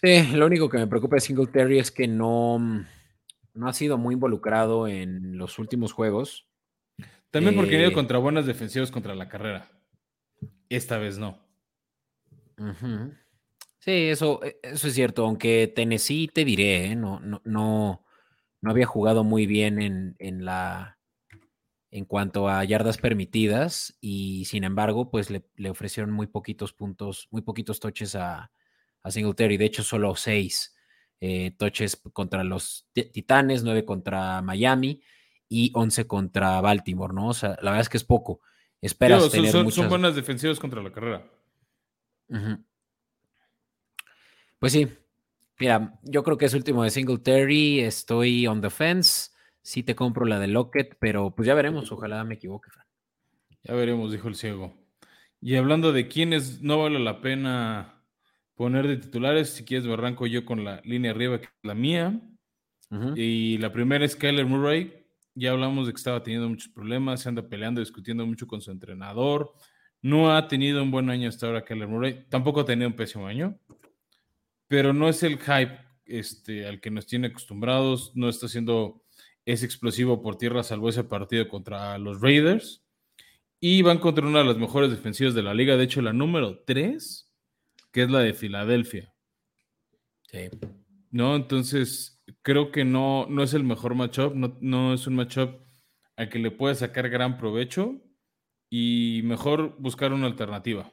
Sí, 0.03 0.35
lo 0.35 0.47
único 0.47 0.67
que 0.67 0.79
me 0.79 0.87
preocupa 0.87 1.15
de 1.15 1.21
Singletary 1.21 1.79
es 1.79 1.91
que 1.91 2.09
no, 2.09 2.85
no 3.53 3.67
ha 3.67 3.73
sido 3.73 3.97
muy 3.97 4.13
involucrado 4.13 4.87
en 4.87 5.37
los 5.37 5.59
últimos 5.59 5.93
juegos. 5.93 6.47
También 7.29 7.55
porque 7.55 7.77
ha 7.77 7.79
ido 7.81 7.89
eh, 7.91 7.93
contra 7.93 8.17
buenas 8.17 8.45
defensivas 8.45 8.91
contra 8.91 9.15
la 9.15 9.29
carrera. 9.29 9.71
Esta 10.69 10.97
vez 10.97 11.17
no. 11.17 11.39
Sí, 13.79 14.09
eso, 14.09 14.43
e, 14.43 14.59
eso 14.63 14.87
es 14.87 14.93
cierto. 14.93 15.25
Aunque 15.25 15.71
Tennessee, 15.73 16.27
te 16.27 16.45
diré, 16.45 16.87
¿eh? 16.87 16.95
no, 16.95 17.19
no, 17.21 17.41
no, 17.45 18.05
había 18.63 18.85
jugado 18.85 19.23
muy 19.23 19.45
bien 19.45 19.81
en, 19.81 20.15
en, 20.19 20.45
la 20.45 20.99
en 21.89 22.05
cuanto 22.05 22.49
a 22.49 22.63
yardas 22.63 22.97
permitidas. 22.97 23.97
Y 24.01 24.45
sin 24.45 24.63
embargo, 24.63 25.09
pues 25.09 25.29
le, 25.29 25.45
le 25.55 25.69
ofrecieron 25.69 26.11
muy 26.11 26.27
poquitos 26.27 26.73
puntos, 26.73 27.27
muy 27.31 27.41
poquitos 27.41 27.79
toches 27.79 28.15
a, 28.15 28.51
a 29.03 29.11
Singletary. 29.11 29.57
De 29.57 29.65
hecho, 29.65 29.83
solo 29.83 30.15
seis 30.15 30.75
eh, 31.23 31.51
toches 31.55 32.01
contra 32.13 32.43
los 32.43 32.87
Titanes, 32.93 33.63
9 33.63 33.85
contra 33.85 34.41
Miami 34.41 35.03
y 35.47 35.71
11 35.75 36.07
contra 36.07 36.59
Baltimore, 36.61 37.13
¿no? 37.13 37.27
O 37.27 37.33
sea, 37.35 37.49
la 37.61 37.69
verdad 37.71 37.81
es 37.81 37.89
que 37.89 37.97
es 37.97 38.03
poco. 38.03 38.41
Esperas 38.81 39.29
tener 39.29 39.51
son, 39.51 39.71
son, 39.71 39.87
buenas 39.87 40.15
defensivas 40.15 40.59
contra 40.59 40.81
la 40.81 40.91
carrera. 40.91 41.23
Pues 44.57 44.73
sí. 44.73 44.87
Mira, 45.59 45.99
yo 46.01 46.23
creo 46.23 46.39
que 46.39 46.45
es 46.45 46.55
último 46.55 46.83
de 46.83 46.89
Singletary. 46.89 47.81
Estoy 47.81 48.47
on 48.47 48.61
the 48.61 48.71
fence. 48.71 49.29
Sí 49.61 49.83
te 49.83 49.93
compro 49.93 50.25
la 50.25 50.39
de 50.39 50.47
Lockett, 50.47 50.97
pero 50.99 51.35
pues 51.35 51.45
ya 51.45 51.53
veremos. 51.53 51.91
Ojalá 51.91 52.23
me 52.23 52.33
equivoque, 52.35 52.71
Ya 53.63 53.75
veremos, 53.75 54.11
dijo 54.11 54.27
el 54.27 54.35
ciego. 54.35 54.73
Y 55.39 55.55
hablando 55.55 55.91
de 55.91 56.07
quiénes 56.07 56.61
no 56.63 56.79
vale 56.79 56.97
la 56.97 57.21
pena 57.21 58.00
poner 58.55 58.87
de 58.87 58.97
titulares. 58.97 59.49
Si 59.49 59.63
quieres, 59.63 59.85
me 59.85 59.93
arranco 59.93 60.27
yo 60.27 60.45
con 60.45 60.63
la 60.63 60.81
línea 60.83 61.11
arriba, 61.11 61.39
que 61.39 61.45
es 61.45 61.51
la 61.63 61.75
mía. 61.75 62.19
Y 63.15 63.57
la 63.59 63.71
primera 63.71 64.03
es 64.03 64.17
Kyler 64.17 64.45
Murray. 64.45 65.05
Ya 65.33 65.51
hablamos 65.51 65.87
de 65.87 65.93
que 65.93 65.97
estaba 65.97 66.21
teniendo 66.23 66.49
muchos 66.49 66.67
problemas, 66.67 67.21
se 67.21 67.29
anda 67.29 67.47
peleando, 67.47 67.79
discutiendo 67.79 68.25
mucho 68.25 68.47
con 68.47 68.61
su 68.61 68.69
entrenador. 68.69 69.53
No 70.01 70.35
ha 70.35 70.47
tenido 70.49 70.83
un 70.83 70.91
buen 70.91 71.09
año 71.09 71.29
hasta 71.29 71.47
ahora 71.47 71.63
Kyler 71.63 71.87
Murray. 71.87 72.25
Tampoco 72.27 72.59
ha 72.59 72.65
tenido 72.65 72.89
un 72.89 72.95
pésimo 72.95 73.27
año. 73.27 73.57
Pero 74.67 74.93
no 74.93 75.07
es 75.07 75.23
el 75.23 75.37
hype 75.39 75.79
este, 76.05 76.67
al 76.67 76.81
que 76.81 76.91
nos 76.91 77.07
tiene 77.07 77.27
acostumbrados. 77.27 78.11
No 78.15 78.27
está 78.27 78.49
siendo 78.49 79.03
ese 79.45 79.65
explosivo 79.65 80.21
por 80.21 80.37
tierra, 80.37 80.63
salvo 80.63 80.89
ese 80.89 81.05
partido 81.05 81.47
contra 81.47 81.97
los 81.97 82.19
Raiders. 82.19 82.83
Y 83.61 83.83
van 83.83 83.99
contra 83.99 84.27
una 84.27 84.39
de 84.39 84.45
las 84.45 84.57
mejores 84.57 84.91
defensivas 84.91 85.33
de 85.33 85.43
la 85.43 85.53
liga. 85.53 85.77
De 85.77 85.85
hecho, 85.85 86.01
la 86.01 86.11
número 86.11 86.63
3 86.65 87.30
que 87.91 88.03
es 88.03 88.09
la 88.09 88.19
de 88.19 88.33
Filadelfia. 88.33 89.13
Sí. 90.27 90.49
¿No? 91.09 91.35
Entonces, 91.35 92.23
creo 92.41 92.71
que 92.71 92.85
no, 92.85 93.25
no 93.29 93.43
es 93.43 93.53
el 93.53 93.63
mejor 93.63 93.95
matchup, 93.95 94.33
no, 94.33 94.57
no 94.61 94.93
es 94.93 95.07
un 95.07 95.15
matchup 95.15 95.61
al 96.15 96.29
que 96.29 96.39
le 96.39 96.51
puede 96.51 96.75
sacar 96.75 97.09
gran 97.09 97.37
provecho 97.37 98.01
y 98.69 99.21
mejor 99.25 99.75
buscar 99.79 100.13
una 100.13 100.27
alternativa. 100.27 100.91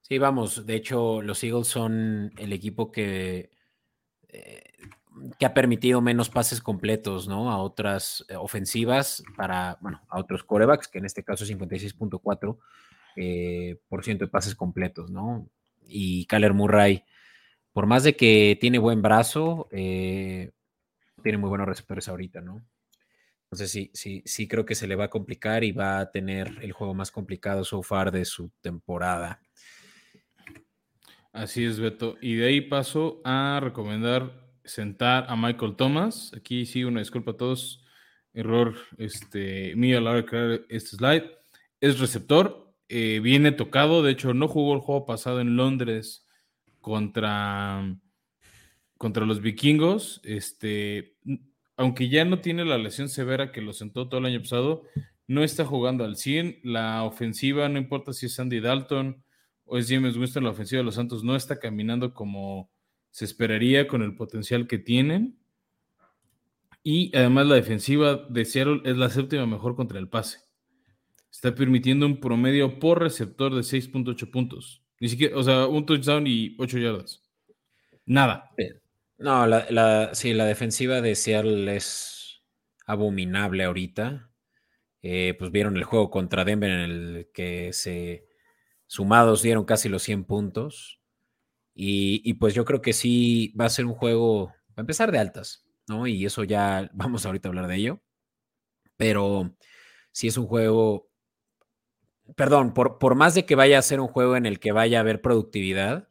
Sí, 0.00 0.18
vamos, 0.18 0.66
de 0.66 0.74
hecho, 0.74 1.22
los 1.22 1.42
Eagles 1.42 1.68
son 1.68 2.32
el 2.36 2.52
equipo 2.52 2.92
que, 2.92 3.50
eh, 4.28 4.62
que 5.38 5.46
ha 5.46 5.54
permitido 5.54 6.02
menos 6.02 6.28
pases 6.28 6.60
completos, 6.60 7.26
¿no? 7.26 7.50
A 7.50 7.58
otras 7.58 8.24
eh, 8.28 8.36
ofensivas 8.36 9.22
para, 9.36 9.78
bueno, 9.80 10.02
a 10.08 10.18
otros 10.18 10.44
corebacks, 10.44 10.88
que 10.88 10.98
en 10.98 11.06
este 11.06 11.24
caso 11.24 11.44
es 11.44 11.50
56.4 11.50 12.58
eh, 13.16 13.80
por 13.88 14.04
ciento 14.04 14.26
de 14.26 14.30
pases 14.30 14.54
completos, 14.54 15.10
¿no? 15.10 15.48
Y 15.86 16.26
Kyler 16.26 16.54
Murray, 16.54 17.04
por 17.72 17.86
más 17.86 18.04
de 18.04 18.16
que 18.16 18.56
tiene 18.60 18.78
buen 18.78 19.02
brazo, 19.02 19.68
eh, 19.70 20.52
tiene 21.22 21.38
muy 21.38 21.48
buenos 21.48 21.66
receptores 21.66 22.08
ahorita, 22.08 22.40
¿no? 22.40 22.64
Entonces 23.44 23.70
sí, 23.70 23.90
sí, 23.94 24.22
sí 24.26 24.48
creo 24.48 24.64
que 24.64 24.74
se 24.74 24.86
le 24.86 24.96
va 24.96 25.04
a 25.04 25.10
complicar 25.10 25.62
y 25.64 25.72
va 25.72 26.00
a 26.00 26.10
tener 26.10 26.58
el 26.60 26.72
juego 26.72 26.94
más 26.94 27.10
complicado 27.10 27.64
so 27.64 27.82
far 27.82 28.10
de 28.10 28.24
su 28.24 28.50
temporada. 28.60 29.40
Así 31.32 31.64
es, 31.64 31.80
Beto. 31.80 32.16
Y 32.20 32.36
de 32.36 32.46
ahí 32.46 32.60
paso 32.60 33.20
a 33.24 33.60
recomendar 33.62 34.44
sentar 34.64 35.26
a 35.28 35.36
Michael 35.36 35.76
Thomas. 35.76 36.32
Aquí 36.36 36.64
sí, 36.64 36.84
una 36.84 37.00
disculpa 37.00 37.32
a 37.32 37.36
todos. 37.36 37.84
Error 38.32 38.74
este, 38.98 39.74
mío 39.76 39.98
a 39.98 40.00
la 40.00 40.10
hora 40.10 40.22
de 40.22 40.26
crear 40.26 40.60
este 40.68 40.96
slide. 40.96 41.30
Es 41.80 41.98
receptor, 41.98 42.63
eh, 42.96 43.18
viene 43.18 43.50
tocado, 43.50 44.04
de 44.04 44.12
hecho 44.12 44.34
no 44.34 44.46
jugó 44.46 44.72
el 44.72 44.78
juego 44.78 45.04
pasado 45.04 45.40
en 45.40 45.56
Londres 45.56 46.28
contra, 46.80 47.92
contra 48.96 49.26
los 49.26 49.40
vikingos, 49.40 50.20
este, 50.22 51.16
aunque 51.76 52.08
ya 52.08 52.24
no 52.24 52.38
tiene 52.38 52.64
la 52.64 52.78
lesión 52.78 53.08
severa 53.08 53.50
que 53.50 53.62
lo 53.62 53.72
sentó 53.72 54.08
todo 54.08 54.20
el 54.20 54.26
año 54.26 54.38
pasado, 54.38 54.84
no 55.26 55.42
está 55.42 55.64
jugando 55.64 56.04
al 56.04 56.14
100, 56.14 56.60
la 56.62 57.02
ofensiva, 57.02 57.68
no 57.68 57.80
importa 57.80 58.12
si 58.12 58.26
es 58.26 58.38
Andy 58.38 58.60
Dalton 58.60 59.24
o 59.64 59.76
es 59.76 59.88
James 59.90 60.16
Winston, 60.16 60.44
la 60.44 60.50
ofensiva 60.50 60.78
de 60.78 60.84
los 60.84 60.94
Santos 60.94 61.24
no 61.24 61.34
está 61.34 61.58
caminando 61.58 62.14
como 62.14 62.70
se 63.10 63.24
esperaría 63.24 63.88
con 63.88 64.02
el 64.02 64.14
potencial 64.14 64.68
que 64.68 64.78
tienen. 64.78 65.36
Y 66.84 67.10
además 67.16 67.48
la 67.48 67.56
defensiva 67.56 68.24
de 68.28 68.44
Seattle 68.44 68.82
es 68.84 68.96
la 68.96 69.10
séptima 69.10 69.46
mejor 69.46 69.74
contra 69.74 69.98
el 69.98 70.08
pase 70.08 70.44
está 71.34 71.52
permitiendo 71.52 72.06
un 72.06 72.20
promedio 72.20 72.78
por 72.78 73.00
receptor 73.00 73.52
de 73.52 73.62
6.8 73.62 74.30
puntos. 74.30 74.84
Ni 75.00 75.08
siquiera, 75.08 75.36
o 75.36 75.42
sea, 75.42 75.66
un 75.66 75.84
touchdown 75.84 76.24
y 76.28 76.54
8 76.60 76.78
yardas. 76.78 77.22
Nada. 78.06 78.52
No, 79.18 79.44
la, 79.44 79.66
la, 79.68 80.14
sí, 80.14 80.32
la 80.32 80.44
defensiva 80.44 81.00
de 81.00 81.16
Seattle 81.16 81.74
es 81.74 82.40
abominable 82.86 83.64
ahorita. 83.64 84.30
Eh, 85.02 85.34
pues 85.36 85.50
vieron 85.50 85.76
el 85.76 85.82
juego 85.82 86.08
contra 86.08 86.44
Denver 86.44 86.70
en 86.70 86.78
el 86.78 87.30
que 87.34 87.72
se 87.72 88.28
sumados 88.86 89.42
dieron 89.42 89.64
casi 89.64 89.88
los 89.88 90.04
100 90.04 90.24
puntos. 90.24 91.00
Y, 91.74 92.22
y, 92.24 92.34
pues 92.34 92.54
yo 92.54 92.64
creo 92.64 92.80
que 92.80 92.92
sí 92.92 93.52
va 93.60 93.64
a 93.64 93.70
ser 93.70 93.86
un 93.86 93.94
juego, 93.94 94.46
va 94.46 94.74
a 94.76 94.80
empezar 94.82 95.10
de 95.10 95.18
altas, 95.18 95.66
¿no? 95.88 96.06
Y 96.06 96.24
eso 96.24 96.44
ya 96.44 96.88
vamos 96.94 97.26
ahorita 97.26 97.48
a 97.48 97.50
hablar 97.50 97.66
de 97.66 97.74
ello. 97.74 98.00
Pero 98.96 99.56
sí 100.12 100.28
es 100.28 100.36
un 100.38 100.46
juego 100.46 101.10
perdón, 102.36 102.74
por, 102.74 102.98
por 102.98 103.14
más 103.14 103.34
de 103.34 103.44
que 103.46 103.54
vaya 103.54 103.78
a 103.78 103.82
ser 103.82 104.00
un 104.00 104.08
juego 104.08 104.36
en 104.36 104.46
el 104.46 104.58
que 104.58 104.72
vaya 104.72 104.98
a 104.98 105.00
haber 105.00 105.20
productividad, 105.20 106.08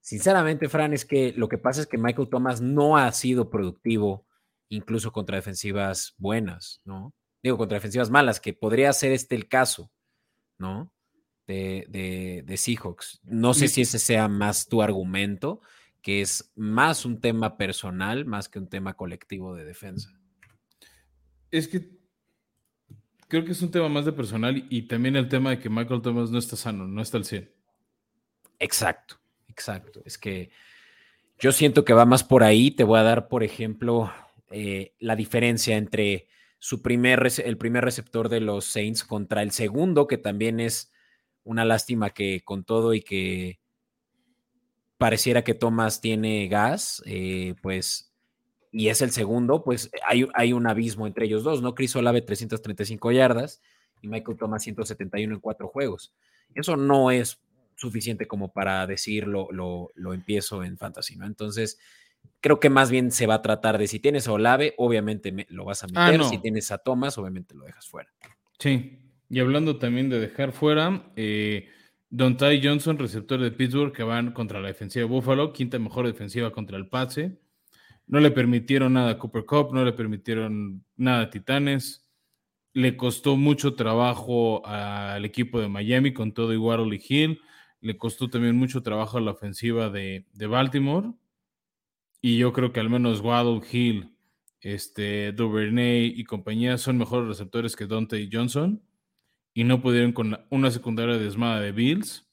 sinceramente, 0.00 0.68
Fran, 0.68 0.92
es 0.92 1.04
que 1.04 1.32
lo 1.36 1.48
que 1.48 1.58
pasa 1.58 1.80
es 1.80 1.86
que 1.86 1.98
Michael 1.98 2.28
Thomas 2.28 2.60
no 2.60 2.96
ha 2.96 3.10
sido 3.12 3.50
productivo 3.50 4.26
incluso 4.68 5.12
contra 5.12 5.36
defensivas 5.36 6.14
buenas, 6.16 6.80
¿no? 6.84 7.14
Digo, 7.42 7.58
contra 7.58 7.76
defensivas 7.76 8.10
malas, 8.10 8.40
que 8.40 8.52
podría 8.52 8.92
ser 8.92 9.12
este 9.12 9.34
el 9.34 9.48
caso, 9.48 9.90
¿no? 10.58 10.92
De, 11.46 11.86
de, 11.88 12.44
de 12.46 12.56
Seahawks. 12.56 13.20
No 13.24 13.54
sé 13.54 13.68
si 13.68 13.82
ese 13.82 13.98
sea 13.98 14.28
más 14.28 14.68
tu 14.68 14.82
argumento, 14.82 15.60
que 16.02 16.20
es 16.20 16.52
más 16.54 17.04
un 17.04 17.20
tema 17.20 17.56
personal, 17.56 18.24
más 18.24 18.48
que 18.48 18.58
un 18.58 18.68
tema 18.68 18.94
colectivo 18.94 19.54
de 19.54 19.64
defensa. 19.64 20.10
Es 21.50 21.66
que 21.66 21.99
creo 23.30 23.44
que 23.44 23.52
es 23.52 23.62
un 23.62 23.70
tema 23.70 23.88
más 23.88 24.04
de 24.04 24.12
personal 24.12 24.66
y 24.68 24.82
también 24.82 25.16
el 25.16 25.28
tema 25.28 25.50
de 25.50 25.58
que 25.60 25.70
Michael 25.70 26.02
Thomas 26.02 26.30
no 26.30 26.38
está 26.38 26.56
sano, 26.56 26.86
no 26.86 27.00
está 27.00 27.16
al 27.16 27.24
100. 27.24 27.50
Exacto, 28.58 29.16
exacto. 29.48 30.02
Es 30.04 30.18
que 30.18 30.50
yo 31.38 31.52
siento 31.52 31.84
que 31.84 31.94
va 31.94 32.04
más 32.04 32.24
por 32.24 32.42
ahí. 32.42 32.70
Te 32.72 32.84
voy 32.84 32.98
a 32.98 33.04
dar, 33.04 33.28
por 33.28 33.42
ejemplo, 33.42 34.12
eh, 34.50 34.94
la 34.98 35.16
diferencia 35.16 35.76
entre 35.76 36.28
su 36.58 36.82
primer, 36.82 37.26
el 37.44 37.56
primer 37.56 37.84
receptor 37.84 38.28
de 38.28 38.40
los 38.40 38.66
Saints 38.66 39.04
contra 39.04 39.42
el 39.42 39.52
segundo, 39.52 40.06
que 40.06 40.18
también 40.18 40.60
es 40.60 40.92
una 41.44 41.64
lástima 41.64 42.10
que 42.10 42.42
con 42.44 42.64
todo 42.64 42.92
y 42.92 43.00
que 43.00 43.60
pareciera 44.98 45.42
que 45.42 45.54
Thomas 45.54 46.00
tiene 46.00 46.48
gas, 46.48 47.02
eh, 47.06 47.54
pues, 47.62 48.09
y 48.72 48.88
es 48.88 49.02
el 49.02 49.10
segundo, 49.10 49.64
pues 49.64 49.90
hay, 50.06 50.26
hay, 50.34 50.52
un 50.52 50.66
abismo 50.66 51.06
entre 51.06 51.26
ellos 51.26 51.42
dos, 51.42 51.60
¿no? 51.60 51.74
Chris 51.74 51.94
Olave 51.96 52.22
335 52.22 53.12
yardas 53.12 53.60
y 54.00 54.08
Michael 54.08 54.38
Thomas 54.38 54.62
171 54.62 55.34
en 55.34 55.40
cuatro 55.40 55.68
juegos. 55.68 56.14
Eso 56.54 56.76
no 56.76 57.10
es 57.10 57.40
suficiente 57.74 58.26
como 58.26 58.52
para 58.52 58.86
decir 58.86 59.26
lo, 59.26 59.48
lo, 59.50 60.14
empiezo 60.14 60.62
en 60.62 60.76
fantasy, 60.76 61.16
¿no? 61.16 61.26
Entonces, 61.26 61.78
creo 62.40 62.60
que 62.60 62.70
más 62.70 62.90
bien 62.90 63.10
se 63.10 63.26
va 63.26 63.34
a 63.34 63.42
tratar 63.42 63.78
de 63.78 63.88
si 63.88 63.98
tienes 63.98 64.28
a 64.28 64.32
Olave, 64.32 64.74
obviamente 64.76 65.46
lo 65.48 65.64
vas 65.64 65.82
a 65.82 65.86
ah, 65.94 66.10
meter, 66.10 66.24
si 66.24 66.38
tienes 66.38 66.70
a 66.70 66.78
Thomas, 66.78 67.16
obviamente 67.18 67.54
lo 67.54 67.64
dejas 67.64 67.88
fuera. 67.88 68.10
Sí, 68.58 68.98
y 69.28 69.40
hablando 69.40 69.78
también 69.78 70.10
de 70.10 70.20
dejar 70.20 70.52
fuera, 70.52 71.10
eh, 71.16 71.68
Don 72.10 72.36
Ty 72.36 72.60
Johnson, 72.62 72.98
receptor 72.98 73.40
de 73.40 73.50
Pittsburgh, 73.50 73.92
que 73.92 74.02
van 74.02 74.32
contra 74.32 74.60
la 74.60 74.68
defensiva 74.68 75.06
de 75.06 75.10
Buffalo, 75.10 75.52
quinta 75.52 75.78
mejor 75.78 76.06
defensiva 76.06 76.52
contra 76.52 76.76
el 76.76 76.88
pase. 76.88 77.38
No 78.10 78.18
le 78.18 78.32
permitieron 78.32 78.94
nada 78.94 79.12
a 79.12 79.18
Cooper 79.18 79.44
Cup, 79.44 79.72
no 79.72 79.84
le 79.84 79.92
permitieron 79.92 80.84
nada 80.96 81.22
a 81.22 81.30
Titanes. 81.30 82.10
Le 82.72 82.96
costó 82.96 83.36
mucho 83.36 83.74
trabajo 83.76 84.66
al 84.66 85.24
equipo 85.24 85.60
de 85.60 85.68
Miami 85.68 86.12
con 86.12 86.32
todo 86.34 86.52
y 86.52 86.56
Waddle 86.56 86.96
y 86.96 87.00
Hill. 87.08 87.40
Le 87.80 87.96
costó 87.96 88.28
también 88.28 88.56
mucho 88.56 88.82
trabajo 88.82 89.18
a 89.18 89.20
la 89.20 89.30
ofensiva 89.30 89.90
de, 89.90 90.26
Baltimore. 90.34 91.12
Y 92.20 92.36
yo 92.36 92.52
creo 92.52 92.72
que 92.72 92.80
al 92.80 92.90
menos 92.90 93.20
Waddle, 93.20 93.60
Hill, 93.70 94.12
este, 94.60 95.30
Duvernay 95.30 96.06
y 96.06 96.24
compañía 96.24 96.78
son 96.78 96.98
mejores 96.98 97.28
receptores 97.28 97.76
que 97.76 97.86
Dante 97.86 98.28
Johnson. 98.30 98.82
Y 99.54 99.62
no 99.62 99.80
pudieron 99.80 100.10
con 100.10 100.36
una 100.50 100.72
secundaria 100.72 101.16
desmada 101.16 101.60
de 101.60 101.70
Bills. 101.70 102.28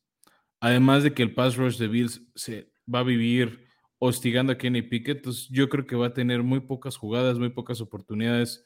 Además 0.60 1.04
de 1.04 1.14
que 1.14 1.22
el 1.22 1.36
pass 1.36 1.56
rush 1.56 1.78
de 1.78 1.88
Bills 1.88 2.24
se 2.34 2.72
va 2.92 3.02
a 3.02 3.04
vivir 3.04 3.67
hostigando 4.00 4.54
a 4.54 4.58
Kenny 4.58 4.82
Pickett. 4.82 5.18
Entonces 5.18 5.48
yo 5.50 5.70
creo 5.70 5.86
que 5.86 5.96
va 5.96 6.08
a 6.08 6.14
tener 6.14 6.44
muy 6.44 6.62
pocas 6.62 6.98
jugadas, 6.98 7.40
muy 7.40 7.50
pocas 7.50 7.82
oportunidades 7.82 8.66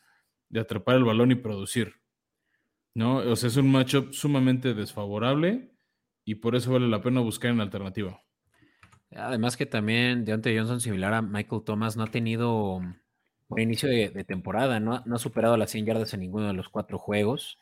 de 0.50 0.60
atrapar 0.60 0.98
el 0.98 1.04
balón 1.04 1.32
y 1.32 1.36
producir. 1.36 1.96
¿No? 2.94 3.18
O 3.18 3.36
sea, 3.36 3.48
es 3.48 3.56
un 3.56 3.72
matchup 3.72 4.12
sumamente 4.14 4.74
desfavorable 4.74 5.72
y 6.26 6.36
por 6.36 6.56
eso 6.56 6.74
vale 6.74 6.88
la 6.88 7.02
pena 7.02 7.22
buscar 7.22 7.52
una 7.52 7.64
alternativa. 7.64 8.22
Además 9.16 9.58
que 9.58 9.66
también 9.66 10.24
Deontay 10.26 10.58
Johnson, 10.58 10.80
similar 10.80 11.14
a 11.14 11.22
Michael 11.22 11.64
Thomas, 11.66 11.98
no 11.98 12.04
ha 12.04 12.08
tenido 12.08 12.82
un 13.52 13.60
inicio 13.60 13.90
de, 13.90 14.24
temporada, 14.24 14.80
no, 14.80 14.94
ha 14.94 15.18
superado 15.18 15.58
las 15.58 15.72
100 15.72 15.86
yardas 15.86 16.14
en 16.14 16.22
ninguno 16.22 16.48
de 16.48 16.54
los 16.54 16.70
cuatro 16.70 16.98
juegos. 16.98 17.58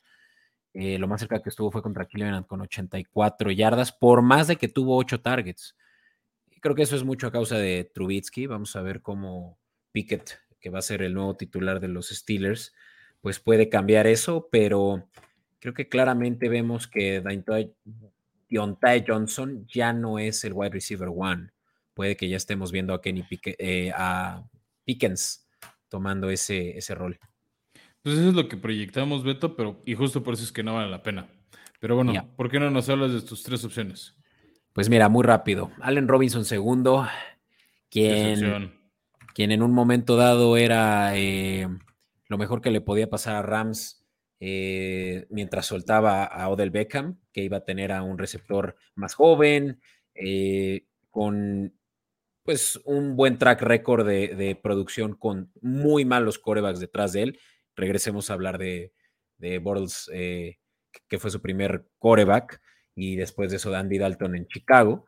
Eh, 0.74 1.00
lo 1.00 1.08
más 1.08 1.22
cerca 1.22 1.42
que 1.42 1.50
estuvo 1.50 1.72
fue 1.72 1.82
contra 1.82 2.06
Cleveland 2.06 2.46
con 2.46 2.62
84 2.62 3.52
yardas, 3.52 3.92
por 3.92 4.22
más 4.22 4.48
de 4.48 4.58
que 4.58 4.68
tuvo 4.68 4.98
8 4.98 5.22
targets. 5.22 5.76
Creo 6.62 6.76
que 6.76 6.84
eso 6.84 6.96
es 6.96 7.04
mucho 7.04 7.28
a 7.28 7.32
causa 7.32 7.58
de 7.58 7.90
Trubitsky. 7.94 8.48
Vamos 8.48 8.76
a 8.76 8.82
ver 8.82 9.02
cómo 9.02 9.58
Pickett, 9.92 10.40
que 10.60 10.70
va 10.70 10.80
a 10.80 10.84
ser 10.84 11.02
el 11.02 11.14
nuevo 11.14 11.36
titular 11.36 11.80
de 11.80 11.88
los 11.88 12.10
Steelers, 12.10 12.74
pues 13.22 13.40
puede 13.40 13.70
cambiar 13.70 14.08
eso, 14.08 14.48
pero 14.52 15.10
creo 15.60 15.74
que 15.74 15.90
claramente 15.90 16.50
vemos 16.50 16.88
que 16.88 17.22
Deontay 18.50 19.06
Johnson 19.08 19.66
ya 19.68 19.94
no 19.94 20.20
es 20.20 20.44
el 20.44 20.54
wide 20.54 20.72
receiver 20.72 21.10
one. 21.16 21.52
Puede 21.94 22.16
que 22.16 22.30
ya 22.30 22.38
estemos 22.38 22.72
viendo 22.72 22.94
a 22.94 23.02
Kenny 23.02 23.26
eh, 23.58 23.92
a 23.94 24.44
Pickens 24.86 25.48
tomando 25.90 26.30
ese, 26.30 26.78
ese 26.78 26.96
rol. 26.96 27.20
Pues 28.02 28.18
eso 28.18 28.30
es 28.30 28.36
lo 28.36 28.48
que 28.48 28.56
proyectamos, 28.56 29.24
Beto, 29.24 29.56
pero 29.56 29.82
y 29.86 29.96
justo 29.96 30.24
por 30.24 30.36
eso 30.36 30.44
es 30.44 30.52
que 30.54 30.64
no 30.64 30.76
vale 30.76 30.90
la 30.90 31.04
pena. 31.04 31.28
Pero 31.80 31.96
bueno, 31.96 32.14
¿por 32.36 32.50
qué 32.50 32.60
no 32.60 32.70
nos 32.70 32.90
hablas 32.90 33.14
de 33.14 33.22
tus 33.22 33.44
tres 33.44 33.64
opciones? 33.64 34.16
Pues 34.74 34.90
mira, 34.90 35.10
muy 35.10 35.24
rápido. 35.24 35.72
Allen 35.82 36.08
Robinson 36.08 36.46
segundo, 36.46 37.08
quien, 37.90 38.74
quien 39.34 39.52
en 39.52 39.64
un 39.64 39.74
momento 39.74 40.16
dado 40.16 40.58
era 40.58 41.18
eh, 41.18 41.68
lo 42.28 42.38
mejor 42.38 42.62
que 42.62 42.72
le 42.72 42.82
podía 42.82 43.10
pasar 43.10 43.36
a 43.36 43.42
Rams 43.42 44.06
eh, 44.40 45.28
mientras 45.30 45.66
soltaba 45.66 46.24
a 46.24 46.48
Odell 46.50 46.70
Beckham, 46.70 47.20
que 47.34 47.44
iba 47.44 47.58
a 47.58 47.66
tener 47.66 47.92
a 47.92 48.04
un 48.04 48.18
receptor 48.18 48.78
más 48.96 49.16
joven, 49.16 49.82
eh, 50.14 50.86
con 51.10 51.74
pues 52.44 52.80
un 52.86 53.16
buen 53.16 53.38
track 53.38 53.62
record 53.62 54.08
de, 54.08 54.60
producción 54.62 55.14
con 55.16 55.52
muy 55.62 56.06
malos 56.06 56.40
corebacks 56.40 56.80
detrás 56.80 57.14
de 57.14 57.24
él. 57.24 57.40
Regresemos 57.76 58.30
a 58.30 58.34
hablar 58.34 58.58
de, 58.58 58.94
de 59.38 59.60
Bortles, 59.60 60.10
eh, 60.14 60.58
que 61.08 61.20
fue 61.20 61.32
su 61.32 61.42
primer 61.42 61.88
coreback, 62.00 62.62
y 63.00 63.16
después 63.16 63.50
de 63.50 63.58
eso 63.58 63.72
de 63.72 63.78
Andy 63.78 63.98
Dalton 63.98 64.36
en 64.36 64.48
Chicago. 64.48 65.06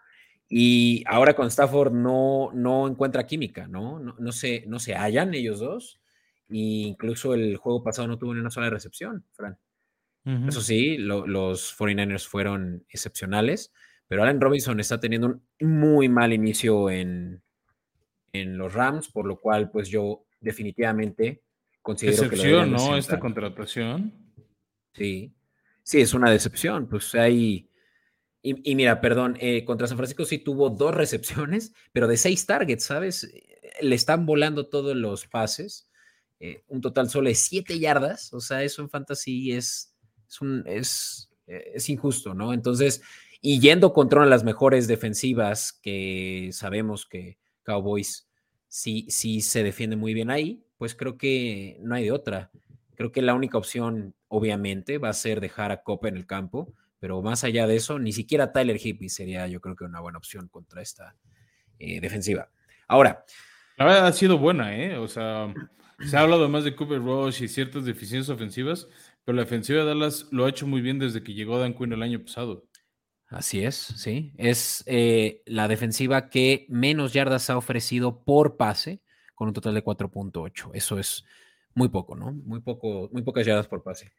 Y 0.47 1.03
ahora 1.07 1.33
con 1.33 1.47
Stafford 1.47 1.93
no, 1.93 2.51
no 2.53 2.87
encuentra 2.87 3.25
química, 3.25 3.67
¿no? 3.67 3.99
No, 3.99 4.15
no, 4.17 4.31
se, 4.31 4.63
no 4.67 4.79
se 4.79 4.95
hallan 4.95 5.33
ellos 5.33 5.59
dos. 5.59 6.01
Y 6.49 6.83
incluso 6.87 7.33
el 7.33 7.57
juego 7.57 7.83
pasado 7.83 8.07
no 8.07 8.17
tuvo 8.17 8.33
ni 8.33 8.39
una 8.39 8.49
sola 8.49 8.69
recepción, 8.69 9.25
Fran. 9.33 9.57
Eso 10.47 10.61
sí, 10.61 10.97
los 10.97 11.75
49ers 11.75 12.27
fueron 12.27 12.85
excepcionales, 12.89 13.73
pero 14.07 14.21
Allen 14.21 14.39
Robinson 14.39 14.79
está 14.79 14.99
teniendo 14.99 15.27
un 15.27 15.41
muy 15.59 16.09
mal 16.09 16.31
inicio 16.31 16.91
en, 16.91 17.41
en 18.31 18.55
los 18.55 18.71
Rams, 18.71 19.09
por 19.09 19.25
lo 19.25 19.39
cual, 19.39 19.71
pues 19.71 19.89
yo 19.89 20.25
definitivamente 20.39 21.41
considero 21.81 22.29
que 22.29 22.35
lo 22.35 22.65
¿no? 22.67 22.97
Esta 22.97 23.19
contratación. 23.19 24.13
Sí, 24.93 25.33
sí, 25.81 26.01
es 26.01 26.13
una 26.13 26.29
decepción. 26.29 26.87
Pues 26.87 27.15
hay. 27.15 27.67
Y, 28.43 28.75
mira, 28.75 29.01
perdón, 29.01 29.37
eh, 29.39 29.63
contra 29.65 29.87
San 29.87 29.97
Francisco 29.97 30.25
sí 30.25 30.39
tuvo 30.39 30.71
dos 30.71 30.95
recepciones, 30.95 31.73
pero 31.91 32.07
de 32.07 32.17
seis 32.17 32.45
targets, 32.47 32.85
¿sabes? 32.85 33.31
Le 33.81 33.95
están 33.95 34.25
volando 34.25 34.67
todos 34.67 34.95
los 34.95 35.27
pases. 35.27 35.87
Eh, 36.39 36.63
un 36.67 36.81
total 36.81 37.07
solo 37.07 37.29
de 37.29 37.35
7 37.35 37.77
yardas, 37.77 38.33
o 38.33 38.41
sea, 38.41 38.63
eso 38.63 38.81
en 38.81 38.89
fantasy 38.89 39.51
es, 39.51 39.95
es, 40.27 40.41
un, 40.41 40.63
es, 40.65 41.29
eh, 41.45 41.73
es 41.75 41.87
injusto, 41.87 42.33
¿no? 42.33 42.51
Entonces, 42.51 43.03
y 43.41 43.59
yendo 43.59 43.93
contra 43.93 44.17
una 44.17 44.25
de 44.25 44.31
las 44.31 44.43
mejores 44.43 44.87
defensivas 44.87 45.71
que 45.71 46.49
sabemos 46.51 47.05
que 47.05 47.37
Cowboys 47.61 48.27
sí, 48.67 49.05
sí 49.09 49.41
se 49.41 49.61
defiende 49.63 49.95
muy 49.97 50.15
bien 50.15 50.31
ahí, 50.31 50.65
pues 50.77 50.95
creo 50.95 51.15
que 51.15 51.77
no 51.81 51.93
hay 51.93 52.05
de 52.05 52.11
otra. 52.11 52.49
Creo 52.95 53.11
que 53.11 53.21
la 53.21 53.35
única 53.35 53.59
opción, 53.59 54.15
obviamente, 54.27 54.97
va 54.97 55.09
a 55.09 55.13
ser 55.13 55.41
dejar 55.41 55.71
a 55.71 55.83
Copa 55.83 56.07
en 56.07 56.17
el 56.17 56.25
campo, 56.25 56.73
pero 57.01 57.19
más 57.23 57.43
allá 57.43 57.65
de 57.65 57.75
eso, 57.75 57.97
ni 57.97 58.13
siquiera 58.13 58.53
Tyler 58.53 58.77
Hippie 58.79 59.09
sería, 59.09 59.47
yo 59.47 59.59
creo 59.59 59.75
que 59.75 59.83
una 59.85 59.99
buena 59.99 60.19
opción 60.19 60.47
contra 60.47 60.83
esta 60.83 61.15
eh, 61.79 61.99
defensiva. 61.99 62.49
Ahora. 62.87 63.25
La 63.75 63.85
verdad 63.85 64.05
ha 64.05 64.13
sido 64.13 64.37
buena, 64.37 64.77
¿eh? 64.77 64.97
O 64.97 65.07
sea, 65.07 65.51
se 65.99 66.15
ha 66.15 66.19
hablado 66.19 66.47
más 66.47 66.63
de 66.63 66.75
Cooper 66.75 66.99
Rush 66.99 67.41
y 67.41 67.47
ciertas 67.47 67.85
deficiencias 67.85 68.29
ofensivas, 68.29 68.87
pero 69.25 69.35
la 69.35 69.41
ofensiva 69.41 69.79
de 69.79 69.87
Dallas 69.87 70.27
lo 70.29 70.45
ha 70.45 70.49
hecho 70.49 70.67
muy 70.67 70.79
bien 70.81 70.99
desde 70.99 71.23
que 71.23 71.33
llegó 71.33 71.57
Dan 71.57 71.73
Quinn 71.73 71.91
el 71.91 72.03
año 72.03 72.23
pasado. 72.23 72.67
Así 73.29 73.63
es, 73.63 73.75
sí. 73.75 74.31
Es 74.37 74.83
eh, 74.85 75.41
la 75.47 75.67
defensiva 75.67 76.29
que 76.29 76.67
menos 76.69 77.13
yardas 77.13 77.49
ha 77.49 77.57
ofrecido 77.57 78.23
por 78.23 78.57
pase, 78.57 79.01
con 79.33 79.47
un 79.47 79.55
total 79.55 79.73
de 79.73 79.83
4.8. 79.83 80.69
Eso 80.75 80.99
es 80.99 81.25
muy 81.73 81.89
poco, 81.89 82.15
¿no? 82.15 82.31
Muy 82.31 82.59
poco, 82.59 83.09
muy 83.11 83.23
pocas 83.23 83.43
yardas 83.43 83.67
por 83.67 83.81
pase. 83.81 84.11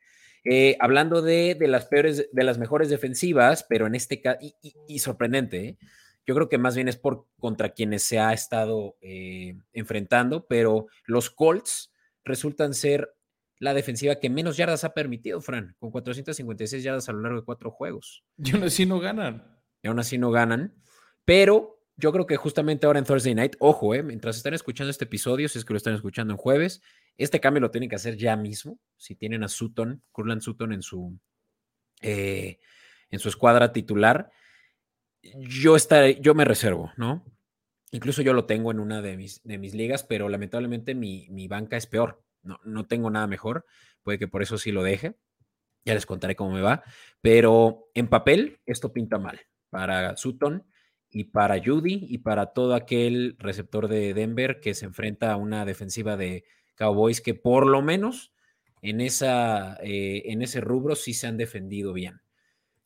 Eh, 0.45 0.77
hablando 0.81 1.23
de, 1.23 1.57
las 1.61 1.87
peores, 1.87 2.29
de 2.33 2.45
las 2.45 2.59
mejores 2.59 2.89
defensivas, 2.89 3.65
pero 3.69 3.87
en 3.87 3.95
este 3.95 4.21
caso, 4.21 4.39
y, 4.89 4.99
sorprendente, 4.99 5.69
¿eh? 5.69 5.79
Yo 6.25 6.37
creo 6.37 6.49
que 6.49 6.59
más 6.59 6.77
bien 6.77 6.87
es 6.87 6.97
por 6.97 7.27
contra 7.41 7.71
quienes 7.71 8.05
se 8.05 8.21
ha 8.21 8.33
estado 8.33 8.97
eh, 9.01 9.57
enfrentando, 9.73 10.47
pero 10.47 10.87
los 11.05 11.31
Colts 11.31 11.93
resultan 12.25 12.75
ser 12.75 13.13
la 13.59 13.75
defensiva 13.75 14.17
que 14.17 14.31
menos 14.31 14.57
yardas 14.57 14.85
ha 14.85 14.95
permitido, 14.95 15.41
Fran, 15.41 15.75
con 15.81 15.91
456 15.91 16.83
yardas 16.83 17.09
a 17.09 17.13
lo 17.13 17.21
largo 17.23 17.41
de 17.41 17.45
cuatro 17.45 17.71
juegos. 17.71 18.25
Y 18.39 18.53
aún 18.53 18.65
así 18.65 18.87
no 18.87 19.01
ganan. 19.01 19.61
Y 19.83 19.89
aún 19.89 19.99
así 19.99 20.17
no 20.17 20.31
ganan. 20.31 20.75
Pero 21.25 21.82
yo 22.03 22.11
creo 22.11 22.27
que 22.27 22.37
justamente 22.37 22.85
ahora 22.85 22.99
en 22.99 23.05
Thursday 23.05 23.33
Night, 23.33 23.55
ojo, 23.61 23.95
eh, 23.95 24.03
mientras 24.03 24.37
están 24.37 24.55
escuchando 24.55 24.91
este 24.91 25.05
episodio, 25.05 25.49
si 25.49 25.59
es 25.59 25.65
que 25.65 25.73
lo 25.73 25.77
están 25.77 25.95
escuchando 25.95 26.35
en 26.35 26.37
jueves, 26.37 26.83
este 27.17 27.39
cambio 27.39 27.61
lo 27.61 27.71
tienen 27.71 27.89
que 27.89 27.95
hacer 27.95 28.17
ya 28.17 28.35
mismo. 28.37 28.81
Si 28.97 29.15
tienen 29.15 29.45
a 29.45 29.49
Sutton, 29.49 30.03
Curland 30.11 30.43
Sutton 30.43 30.73
en 30.73 30.83
su, 30.83 31.17
eh, 32.01 32.59
en 33.09 33.19
su 33.21 33.29
escuadra 33.29 33.73
titular 33.73 34.33
yo, 35.23 35.77
estaré, 35.77 36.21
yo 36.21 36.35
me 36.35 36.45
reservo, 36.45 36.93
¿no? 36.97 37.25
Incluso 37.93 38.23
yo 38.23 38.33
lo 38.33 38.47
tengo 38.47 38.73
en 38.73 38.81
una 38.81 39.03
de 39.03 39.17
mis, 39.17 39.41
de 39.45 39.59
mis 39.59 39.73
ligas, 39.73 40.03
pero 40.03 40.29
lamentablemente 40.29 40.95
mi, 40.95 41.29
mi 41.31 41.47
banca 41.47 41.77
es 41.77 41.87
peor. 41.87 42.25
No, 42.43 42.59
no 42.65 42.87
tengo 42.87 43.11
nada 43.11 43.29
mejor. 43.29 43.65
Puede 44.03 44.19
que 44.19 44.29
por 44.29 44.43
eso 44.43 44.59
sí 44.59 44.73
lo 44.73 44.83
deje. 44.83 45.15
Ya 45.85 45.95
les 45.95 46.07
contaré 46.07 46.35
cómo 46.35 46.53
me 46.53 46.63
va. 46.63 46.83
Pero 47.21 47.91
en 47.95 48.09
papel, 48.09 48.59
esto 48.67 48.93
pinta 48.93 49.19
mal 49.19 49.41
para 49.71 50.17
Sutton 50.17 50.67
y 51.13 51.25
para 51.25 51.63
Judy 51.63 52.07
y 52.09 52.19
para 52.19 52.47
todo 52.47 52.75
aquel 52.75 53.37
receptor 53.39 53.87
de 53.87 54.15
Denver 54.15 54.61
que 54.61 54.75
se 54.75 54.87
enfrenta 54.87 55.33
a 55.33 55.37
una 55.37 55.65
defensiva 55.65 56.17
de 56.17 56.45
Cowboys 56.75 57.21
que 57.21 57.35
por 57.35 57.67
lo 57.67 57.83
menos 57.83 58.33
en, 58.81 59.01
esa, 59.01 59.77
eh, 59.83 60.23
en 60.27 60.43
ese 60.43 60.61
rubro 60.61 60.97
sí 60.97 61.15
se 61.15 61.27
han 61.27 61.37
defendido 61.37 61.93
bien. 61.93 62.23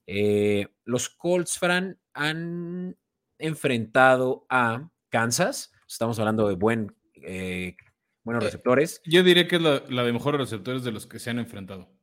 Eh, 0.07 0.67
los 0.85 1.09
Colts, 1.09 1.59
Fran, 1.59 1.99
han 2.13 2.97
enfrentado 3.39 4.47
a 4.51 4.91
Kansas. 5.09 5.73
Estamos 5.89 6.19
hablando 6.19 6.49
de 6.49 6.55
buen, 6.55 6.95
eh, 7.15 7.77
buenos 8.25 8.45
receptores. 8.45 9.01
Yo 9.05 9.23
diría 9.23 9.49
que 9.49 9.57
es 9.57 9.63
la, 9.63 9.83
la 9.89 10.05
de 10.05 10.13
mejores 10.13 10.41
receptores 10.41 10.85
de 10.85 10.93
los 10.93 11.07
que 11.07 11.19
se 11.19 11.31
han 11.31 11.39
enfrentado. 11.39 11.96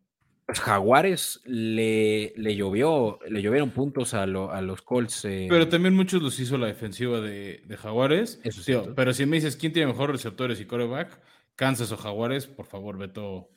Pues, 0.53 0.65
Jaguares 0.65 1.41
le, 1.45 2.31
le 2.37 2.55
llovió, 2.55 3.17
le 3.27 3.41
llovieron 3.41 3.71
puntos 3.71 4.13
a, 4.13 4.27
los 4.27 4.83
Colts. 4.83 5.25
Eh. 5.25 5.47
Pero 5.49 5.67
también 5.67 5.95
muchos 5.95 6.21
los 6.21 6.39
hizo 6.39 6.59
la 6.59 6.67
defensiva 6.67 7.21
de, 7.21 7.63
Jaguares. 7.81 8.39
Eso 8.43 8.93
pero 8.93 9.15
si 9.15 9.25
me 9.25 9.37
dices 9.37 9.55
quién 9.55 9.73
tiene 9.73 9.91
mejores 9.91 10.17
receptores 10.17 10.61
y 10.61 10.65
coreback, 10.65 11.19
Kansas 11.55 11.91
o 11.91 11.97
Jaguares, 11.97 12.45
por 12.45 12.67
favor, 12.67 12.99
Beto. 12.99 13.49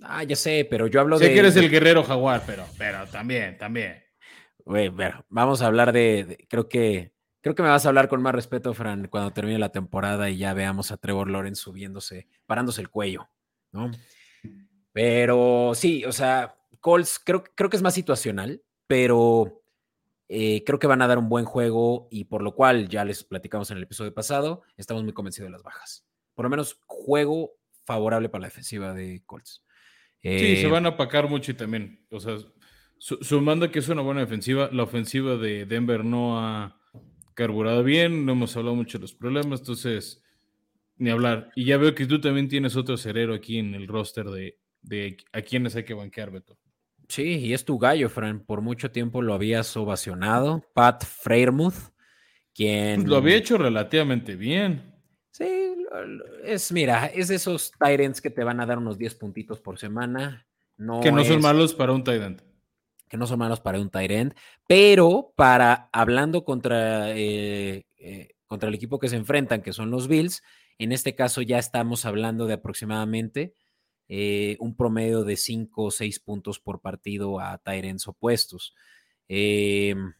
Ah, 0.00 0.24
ya 0.24 0.34
sé, 0.34 0.66
pero 0.68 0.88
yo 0.88 1.00
hablo 1.00 1.16
de. 1.16 1.26
Sé 1.26 1.32
que 1.32 1.38
eres 1.38 1.54
el 1.54 1.70
guerrero 1.70 2.02
jaguar, 2.02 2.42
pero, 2.44 2.66
pero 2.76 3.06
también, 3.06 3.56
también. 3.56 4.02
vamos 5.28 5.62
a 5.62 5.66
hablar 5.66 5.92
de, 5.92 6.44
creo 6.50 6.68
que 6.68 7.12
creo 7.40 7.54
que 7.54 7.62
me 7.62 7.68
vas 7.68 7.86
a 7.86 7.88
hablar 7.88 8.08
con 8.08 8.20
más 8.20 8.34
respeto, 8.34 8.74
Fran, 8.74 9.06
cuando 9.06 9.30
termine 9.30 9.60
la 9.60 9.70
temporada 9.70 10.28
y 10.28 10.38
ya 10.38 10.54
veamos 10.54 10.90
a 10.90 10.96
Trevor 10.96 11.30
Lawrence 11.30 11.62
subiéndose, 11.62 12.26
parándose 12.46 12.80
el 12.80 12.88
cuello, 12.88 13.28
¿no? 13.70 13.92
Pero 14.92 15.72
sí, 15.74 16.04
o 16.04 16.12
sea, 16.12 16.56
Colts 16.80 17.20
creo, 17.24 17.44
creo 17.54 17.70
que 17.70 17.76
es 17.76 17.82
más 17.82 17.94
situacional, 17.94 18.62
pero 18.86 19.62
eh, 20.28 20.64
creo 20.64 20.78
que 20.78 20.86
van 20.86 21.02
a 21.02 21.06
dar 21.06 21.18
un 21.18 21.28
buen 21.28 21.44
juego 21.44 22.08
y 22.10 22.24
por 22.24 22.42
lo 22.42 22.54
cual 22.54 22.88
ya 22.88 23.04
les 23.04 23.24
platicamos 23.24 23.70
en 23.70 23.78
el 23.78 23.82
episodio 23.82 24.14
pasado, 24.14 24.62
estamos 24.76 25.02
muy 25.04 25.12
convencidos 25.12 25.48
de 25.48 25.52
las 25.52 25.62
bajas. 25.62 26.06
Por 26.34 26.44
lo 26.44 26.50
menos 26.50 26.78
juego 26.86 27.52
favorable 27.84 28.28
para 28.28 28.42
la 28.42 28.48
defensiva 28.48 28.94
de 28.94 29.22
Colts. 29.26 29.62
sí, 30.22 30.56
se 30.56 30.66
eh, 30.66 30.70
van 30.70 30.86
a 30.86 30.90
apacar 30.90 31.28
mucho 31.28 31.50
y 31.50 31.54
también, 31.54 32.06
o 32.10 32.20
sea, 32.20 32.36
sumando 32.98 33.70
que 33.70 33.80
es 33.80 33.88
una 33.88 34.02
buena 34.02 34.20
defensiva, 34.20 34.70
la 34.72 34.84
ofensiva 34.84 35.36
de 35.36 35.66
Denver 35.66 36.04
no 36.04 36.40
ha 36.40 36.80
carburado 37.34 37.82
bien, 37.82 38.24
no 38.24 38.32
hemos 38.32 38.56
hablado 38.56 38.76
mucho 38.76 38.98
de 38.98 39.02
los 39.02 39.14
problemas, 39.14 39.60
entonces, 39.60 40.22
ni 40.96 41.10
hablar. 41.10 41.50
Y 41.56 41.64
ya 41.64 41.76
veo 41.76 41.94
que 41.94 42.06
tú 42.06 42.20
también 42.20 42.48
tienes 42.48 42.76
otro 42.76 42.96
cerero 42.96 43.34
aquí 43.34 43.58
en 43.58 43.74
el 43.74 43.88
roster 43.88 44.26
de, 44.26 44.61
de 44.82 45.16
a 45.32 45.40
quiénes 45.42 45.74
hay 45.76 45.84
que 45.84 45.94
banquear, 45.94 46.30
Beto. 46.30 46.58
Sí, 47.08 47.38
y 47.38 47.52
es 47.52 47.64
tu 47.64 47.78
gallo, 47.78 48.08
Fran. 48.08 48.40
Por 48.40 48.60
mucho 48.60 48.90
tiempo 48.90 49.22
lo 49.22 49.34
habías 49.34 49.76
ovacionado. 49.76 50.64
Pat 50.74 51.04
Freiermuth, 51.04 51.92
quien. 52.54 53.08
Lo 53.08 53.16
había 53.16 53.36
hecho 53.36 53.58
relativamente 53.58 54.34
bien. 54.34 54.94
Sí, 55.30 55.74
es, 56.44 56.72
mira, 56.72 57.06
es 57.06 57.28
de 57.28 57.36
esos 57.36 57.72
Tyrants 57.72 58.20
que 58.20 58.30
te 58.30 58.44
van 58.44 58.60
a 58.60 58.66
dar 58.66 58.78
unos 58.78 58.98
10 58.98 59.14
puntitos 59.16 59.60
por 59.60 59.78
semana. 59.78 60.46
No 60.76 61.00
que 61.00 61.12
no 61.12 61.24
son 61.24 61.40
malos 61.40 61.74
para 61.74 61.92
un 61.92 62.04
Tyrant. 62.04 62.40
Que 63.08 63.16
no 63.16 63.26
son 63.26 63.38
malos 63.38 63.60
para 63.60 63.78
un 63.78 63.90
Tyrant, 63.90 64.34
pero 64.66 65.34
para 65.36 65.90
hablando 65.92 66.44
contra, 66.44 67.10
eh, 67.10 67.84
eh, 67.98 68.36
contra 68.46 68.70
el 68.70 68.74
equipo 68.74 68.98
que 68.98 69.10
se 69.10 69.16
enfrentan, 69.16 69.60
que 69.60 69.74
son 69.74 69.90
los 69.90 70.08
Bills, 70.08 70.42
en 70.78 70.92
este 70.92 71.14
caso 71.14 71.42
ya 71.42 71.58
estamos 71.58 72.06
hablando 72.06 72.46
de 72.46 72.54
aproximadamente 72.54 73.54
eh, 74.08 74.56
un 74.60 74.76
promedio 74.76 75.24
de 75.24 75.36
5 75.36 75.84
o 75.84 75.90
6 75.90 76.20
puntos 76.20 76.60
por 76.60 76.80
partido 76.80 77.40
a 77.40 77.58
Tyrens 77.58 78.06
opuestos. 78.08 78.74
Em, 79.28 80.12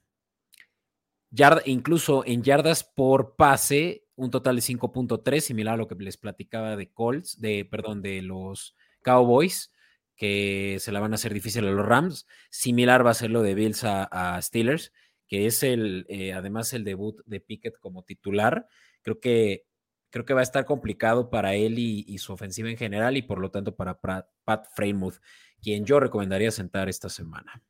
incluso 1.67 2.25
en 2.27 2.43
yardas 2.43 2.85
por 2.85 3.37
pase, 3.37 4.07
un 4.17 4.31
total 4.31 4.57
de 4.57 4.63
5.3, 4.63 5.41
similar 5.41 5.75
a 5.75 5.77
lo 5.77 5.89
que 5.89 5.95
les 5.97 6.17
platicaba 6.17 6.77
de 6.77 6.91
Colts, 6.93 7.41
de, 7.41 7.65
perdón, 7.65 8.03
de 8.03 8.23
los 8.23 8.75
Cowboys, 9.03 9.73
que 10.17 10.77
se 10.81 10.93
la 10.93 11.01
van 11.01 11.13
a 11.13 11.17
hacer 11.17 11.35
difícil 11.35 11.67
a 11.67 11.71
los 11.71 11.87
Rams. 11.87 12.27
Similar 12.51 13.05
va 13.05 13.11
a 13.11 13.15
ser 13.15 13.31
lo 13.31 13.43
de 13.43 13.55
Bills 13.55 13.83
a, 13.85 14.41
Steelers, 14.41 14.93
que 15.27 15.47
es 15.47 15.63
el, 15.63 16.07
eh, 16.09 16.33
además 16.33 16.73
el 16.73 16.85
debut 16.85 17.21
de 17.27 17.41
Pickett 17.41 17.79
como 17.79 18.05
titular. 18.05 18.69
Creo 19.03 19.19
que 19.21 19.65
creo 20.13 20.27
que 20.27 20.35
va 20.35 20.41
a 20.41 20.45
estar 20.45 20.67
complicado 20.67 21.31
para 21.31 21.55
él 21.55 21.79
y, 21.79 22.19
su 22.19 22.33
ofensiva 22.35 22.69
en 22.69 22.77
general 22.77 23.17
y 23.17 23.23
por 23.23 23.41
lo 23.41 23.51
tanto 23.51 23.75
para 23.75 23.99
Pat 23.99 24.67
Freymouth, 24.77 25.17
quien 25.61 25.87
yo 25.87 25.99
recomendaría 25.99 26.51
sentar 26.51 26.89
esta 26.89 27.09
semana. 27.09 27.63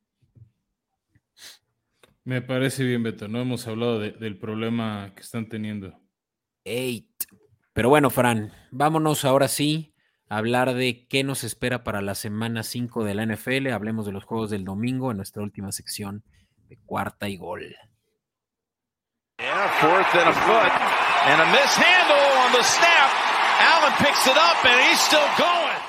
Me 2.24 2.42
parece 2.42 2.84
bien, 2.84 3.02
Beto. 3.02 3.28
No 3.28 3.40
hemos 3.40 3.66
hablado 3.66 4.00
del 4.00 4.38
problema 4.38 5.12
que 5.14 5.22
están 5.22 5.48
teniendo. 5.48 5.98
Eight. 6.64 7.24
Pero 7.72 7.88
bueno, 7.88 8.10
Fran, 8.10 8.52
vámonos 8.70 9.24
ahora 9.24 9.48
sí 9.48 9.94
a 10.28 10.38
hablar 10.38 10.74
de 10.74 11.06
qué 11.08 11.24
nos 11.24 11.44
espera 11.44 11.84
para 11.84 12.02
la 12.02 12.14
semana 12.14 12.64
5 12.64 13.04
de 13.04 13.14
la 13.14 13.24
NFL. 13.24 13.68
Hablemos 13.68 14.04
de 14.04 14.12
los 14.12 14.24
juegos 14.24 14.50
del 14.50 14.64
domingo 14.64 15.10
en 15.10 15.16
nuestra 15.16 15.42
última 15.42 15.72
sección 15.72 16.24
de 16.68 16.76
cuarta 16.78 17.28
y 17.28 17.36
gol. 17.36 17.76
And 21.24 21.40
a 21.40 21.44
mishandle 21.52 22.31
the 22.52 22.62
snap. 22.62 23.10
Allen 23.60 23.92
picks 23.98 24.26
it 24.26 24.36
up 24.36 24.64
and 24.64 24.80
he's 24.88 25.00
still 25.00 25.28
going. 25.38 25.80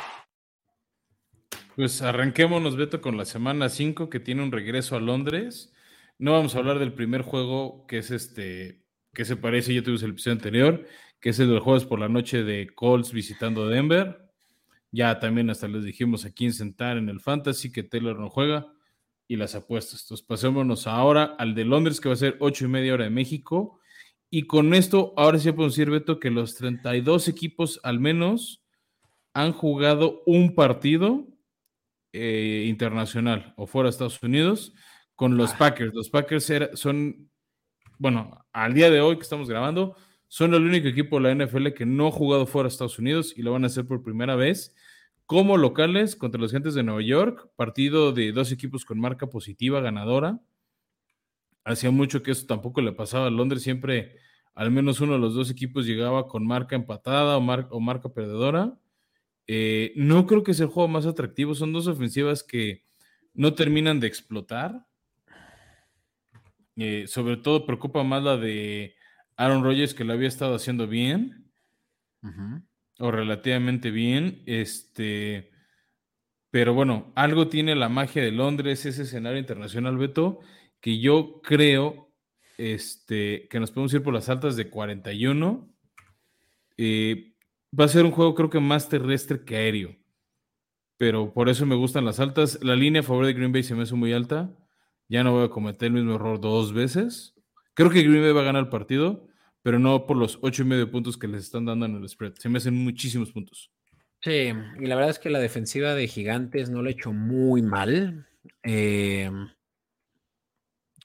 Pues 1.75 2.01
arranquémonos, 2.01 2.75
Beto, 2.75 3.01
con 3.01 3.17
la 3.17 3.25
semana 3.25 3.69
5 3.69 4.09
que 4.09 4.19
tiene 4.19 4.43
un 4.43 4.51
regreso 4.51 4.95
a 4.95 4.99
Londres. 4.99 5.73
No 6.19 6.33
vamos 6.33 6.55
a 6.55 6.59
hablar 6.59 6.79
del 6.79 6.93
primer 6.93 7.23
juego 7.23 7.85
que 7.87 7.97
es 7.97 8.11
este, 8.11 8.83
que 9.13 9.25
se 9.25 9.35
parece, 9.35 9.73
ya 9.73 9.81
tuvimos 9.81 10.03
el 10.03 10.11
episodio 10.11 10.35
anterior, 10.35 10.87
que 11.19 11.29
es 11.29 11.39
el 11.39 11.47
de 11.47 11.55
los 11.55 11.63
juegos 11.63 11.85
por 11.85 11.99
la 11.99 12.09
noche 12.09 12.43
de 12.43 12.69
Colts 12.73 13.11
visitando 13.11 13.67
Denver. 13.67 14.19
Ya 14.91 15.19
también 15.19 15.49
hasta 15.49 15.67
les 15.67 15.83
dijimos 15.83 16.25
a 16.25 16.31
quién 16.31 16.53
sentar 16.53 16.97
en 16.97 17.09
el 17.09 17.19
Fantasy 17.19 17.71
que 17.71 17.83
Taylor 17.83 18.19
no 18.19 18.29
juega 18.29 18.67
y 19.27 19.35
las 19.35 19.55
apuestas. 19.55 20.03
Entonces 20.03 20.25
pasémonos 20.25 20.85
ahora 20.85 21.35
al 21.39 21.55
de 21.55 21.65
Londres 21.65 21.99
que 21.99 22.09
va 22.09 22.13
a 22.13 22.17
ser 22.17 22.37
8 22.39 22.65
y 22.65 22.67
media 22.67 22.93
hora 22.93 23.05
de 23.05 23.09
México 23.09 23.79
y 24.35 24.47
con 24.47 24.73
esto, 24.73 25.13
ahora 25.15 25.37
sí 25.37 25.51
podemos 25.51 25.75
decir, 25.75 25.91
Beto, 25.91 26.19
que 26.19 26.31
los 26.31 26.55
32 26.55 27.27
equipos 27.27 27.79
al 27.83 27.99
menos 27.99 28.63
han 29.31 29.53
jugado 29.53 30.23
un 30.25 30.55
partido 30.55 31.27
eh, 32.13 32.65
internacional 32.67 33.53
o 33.57 33.67
fuera 33.67 33.85
de 33.85 33.91
Estados 33.91 34.23
Unidos 34.23 34.73
con 35.13 35.37
los 35.37 35.53
ah. 35.53 35.57
Packers. 35.59 35.93
Los 35.93 36.09
Packers 36.09 36.51
son, 36.73 37.29
bueno, 37.99 38.43
al 38.53 38.73
día 38.73 38.89
de 38.89 39.01
hoy 39.01 39.17
que 39.17 39.21
estamos 39.21 39.47
grabando, 39.47 39.95
son 40.29 40.55
el 40.55 40.63
único 40.63 40.87
equipo 40.87 41.19
de 41.19 41.35
la 41.35 41.45
NFL 41.45 41.67
que 41.73 41.85
no 41.85 42.07
ha 42.07 42.11
jugado 42.11 42.47
fuera 42.47 42.67
de 42.67 42.73
Estados 42.73 42.97
Unidos 42.97 43.35
y 43.37 43.43
lo 43.43 43.51
van 43.51 43.65
a 43.65 43.67
hacer 43.67 43.85
por 43.85 44.01
primera 44.01 44.35
vez 44.35 44.73
como 45.27 45.57
locales 45.57 46.15
contra 46.15 46.41
los 46.41 46.51
gentes 46.51 46.73
de 46.73 46.81
Nueva 46.81 47.03
York, 47.03 47.51
partido 47.55 48.11
de 48.11 48.31
dos 48.31 48.51
equipos 48.51 48.83
con 48.83 48.99
marca 48.99 49.27
positiva 49.27 49.79
ganadora 49.79 50.39
hacía 51.63 51.91
mucho 51.91 52.23
que 52.23 52.31
eso 52.31 52.45
tampoco 52.45 52.81
le 52.81 52.91
pasaba 52.91 53.27
a 53.27 53.31
Londres, 53.31 53.63
siempre 53.63 54.17
al 54.53 54.71
menos 54.71 55.01
uno 55.01 55.13
de 55.13 55.19
los 55.19 55.33
dos 55.33 55.49
equipos 55.49 55.85
llegaba 55.85 56.27
con 56.27 56.45
marca 56.45 56.75
empatada 56.75 57.37
o, 57.37 57.41
o 57.69 57.79
marca 57.79 58.09
perdedora. 58.09 58.77
Eh, 59.47 59.93
no 59.95 60.25
creo 60.25 60.43
que 60.43 60.53
sea 60.53 60.65
el 60.65 60.71
juego 60.71 60.87
más 60.87 61.05
atractivo, 61.05 61.55
son 61.55 61.73
dos 61.73 61.87
ofensivas 61.87 62.43
que 62.43 62.85
no 63.33 63.53
terminan 63.53 63.99
de 63.99 64.07
explotar. 64.07 64.85
Eh, 66.75 67.05
sobre 67.07 67.37
todo 67.37 67.65
preocupa 67.65 68.03
más 68.03 68.23
la 68.23 68.37
de 68.37 68.95
Aaron 69.35 69.63
Rodgers, 69.63 69.93
que 69.93 70.03
lo 70.03 70.13
había 70.13 70.27
estado 70.27 70.55
haciendo 70.55 70.87
bien. 70.87 71.51
O 72.99 73.11
relativamente 73.11 73.91
bien. 73.91 74.43
Este. 74.45 75.51
Pero 76.51 76.73
bueno, 76.73 77.11
algo 77.15 77.47
tiene 77.47 77.75
la 77.75 77.89
magia 77.89 78.23
de 78.23 78.31
Londres, 78.31 78.85
ese 78.85 79.01
escenario 79.01 79.39
internacional, 79.39 79.97
Beto, 79.97 80.39
que 80.83 80.99
yo 80.99 81.39
creo 81.41 82.11
este, 82.57 83.47
que 83.49 83.57
nos 83.57 83.71
podemos 83.71 83.93
ir 83.93 84.03
por 84.03 84.13
las 84.13 84.27
altas 84.27 84.57
de 84.57 84.69
41. 84.69 85.73
Eh, 86.75 87.35
va 87.79 87.85
a 87.85 87.87
ser 87.87 88.03
un 88.03 88.11
juego 88.11 88.35
creo 88.35 88.49
que 88.49 88.59
más 88.59 88.89
terrestre 88.89 89.45
que 89.45 89.55
aéreo. 89.55 89.95
Pero 90.97 91.33
por 91.33 91.47
eso 91.47 91.65
me 91.65 91.75
gustan 91.75 92.03
las 92.03 92.19
altas. 92.19 92.59
La 92.61 92.75
línea 92.75 92.99
a 92.99 93.05
favor 93.05 93.25
de 93.25 93.31
Green 93.31 93.53
Bay 93.53 93.63
se 93.63 93.75
me 93.75 93.83
hace 93.83 93.95
muy 93.95 94.11
alta. 94.11 94.53
Ya 95.07 95.23
no 95.23 95.31
voy 95.31 95.45
a 95.45 95.49
cometer 95.49 95.87
el 95.87 95.93
mismo 95.93 96.15
error 96.15 96.41
dos 96.41 96.73
veces. 96.73 97.33
Creo 97.75 97.89
que 97.89 98.03
Green 98.03 98.21
Bay 98.21 98.33
va 98.33 98.41
a 98.41 98.45
ganar 98.45 98.63
el 98.63 98.69
partido, 98.69 99.25
pero 99.61 99.79
no 99.79 100.05
por 100.05 100.17
los 100.17 100.37
ocho 100.41 100.63
y 100.63 100.65
medio 100.65 100.91
puntos 100.91 101.17
que 101.17 101.29
les 101.29 101.43
están 101.43 101.63
dando 101.63 101.85
en 101.85 101.95
el 101.95 102.09
spread. 102.09 102.33
Se 102.39 102.49
me 102.49 102.57
hacen 102.57 102.75
muchísimos 102.75 103.31
puntos. 103.31 103.71
Sí, 104.19 104.51
y 104.81 104.85
la 104.85 104.95
verdad 104.95 105.11
es 105.11 105.19
que 105.19 105.29
la 105.29 105.39
defensiva 105.39 105.95
de 105.95 106.09
Gigantes 106.09 106.69
no 106.69 106.81
lo 106.81 106.89
ha 106.89 106.91
hecho 106.91 107.13
muy 107.13 107.61
mal. 107.61 108.27
Eh, 108.63 109.31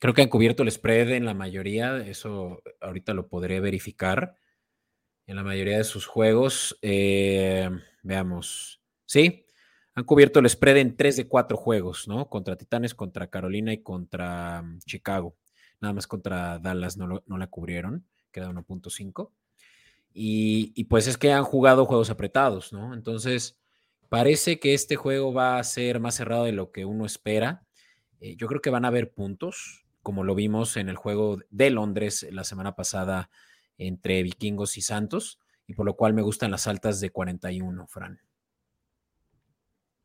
Creo 0.00 0.14
que 0.14 0.22
han 0.22 0.28
cubierto 0.28 0.62
el 0.62 0.70
spread 0.70 1.10
en 1.10 1.24
la 1.24 1.34
mayoría, 1.34 1.96
eso 1.98 2.62
ahorita 2.80 3.14
lo 3.14 3.28
podré 3.28 3.60
verificar. 3.60 4.36
En 5.26 5.36
la 5.36 5.42
mayoría 5.42 5.78
de 5.78 5.84
sus 5.84 6.06
juegos, 6.06 6.78
eh, 6.82 7.68
veamos, 8.02 8.80
sí, 9.04 9.44
han 9.94 10.04
cubierto 10.04 10.38
el 10.38 10.48
spread 10.48 10.76
en 10.76 10.96
tres 10.96 11.16
de 11.16 11.26
cuatro 11.26 11.56
juegos, 11.56 12.06
¿no? 12.06 12.28
Contra 12.28 12.56
Titanes, 12.56 12.94
contra 12.94 13.28
Carolina 13.28 13.72
y 13.72 13.82
contra 13.82 14.62
mm, 14.62 14.78
Chicago. 14.86 15.36
Nada 15.80 15.94
más 15.94 16.06
contra 16.06 16.60
Dallas 16.60 16.96
no, 16.96 17.22
no 17.26 17.38
la 17.38 17.48
cubrieron, 17.48 18.06
queda 18.30 18.48
1.5. 18.50 19.32
Y, 20.14 20.72
y, 20.76 20.84
pues 20.84 21.08
es 21.08 21.18
que 21.18 21.32
han 21.32 21.44
jugado 21.44 21.84
juegos 21.84 22.10
apretados, 22.10 22.72
¿no? 22.72 22.94
Entonces, 22.94 23.58
parece 24.08 24.60
que 24.60 24.74
este 24.74 24.96
juego 24.96 25.32
va 25.32 25.58
a 25.58 25.64
ser 25.64 26.00
más 26.00 26.14
cerrado 26.14 26.44
de 26.44 26.52
lo 26.52 26.70
que 26.72 26.84
uno 26.84 27.04
espera. 27.04 27.66
Eh, 28.20 28.36
yo 28.36 28.46
creo 28.46 28.60
que 28.60 28.70
van 28.70 28.84
a 28.84 28.88
haber 28.88 29.12
puntos, 29.12 29.84
como 30.02 30.24
lo 30.24 30.34
vimos 30.34 30.76
en 30.76 30.88
el 30.88 30.96
juego 30.96 31.38
de 31.50 31.70
Londres 31.70 32.26
la 32.30 32.44
semana 32.44 32.74
pasada 32.74 33.30
entre 33.76 34.22
vikingos 34.22 34.76
y 34.76 34.82
Santos, 34.82 35.38
y 35.66 35.74
por 35.74 35.86
lo 35.86 35.94
cual 35.94 36.14
me 36.14 36.22
gustan 36.22 36.50
las 36.50 36.66
altas 36.66 37.00
de 37.00 37.10
41, 37.10 37.86
Fran. 37.86 38.20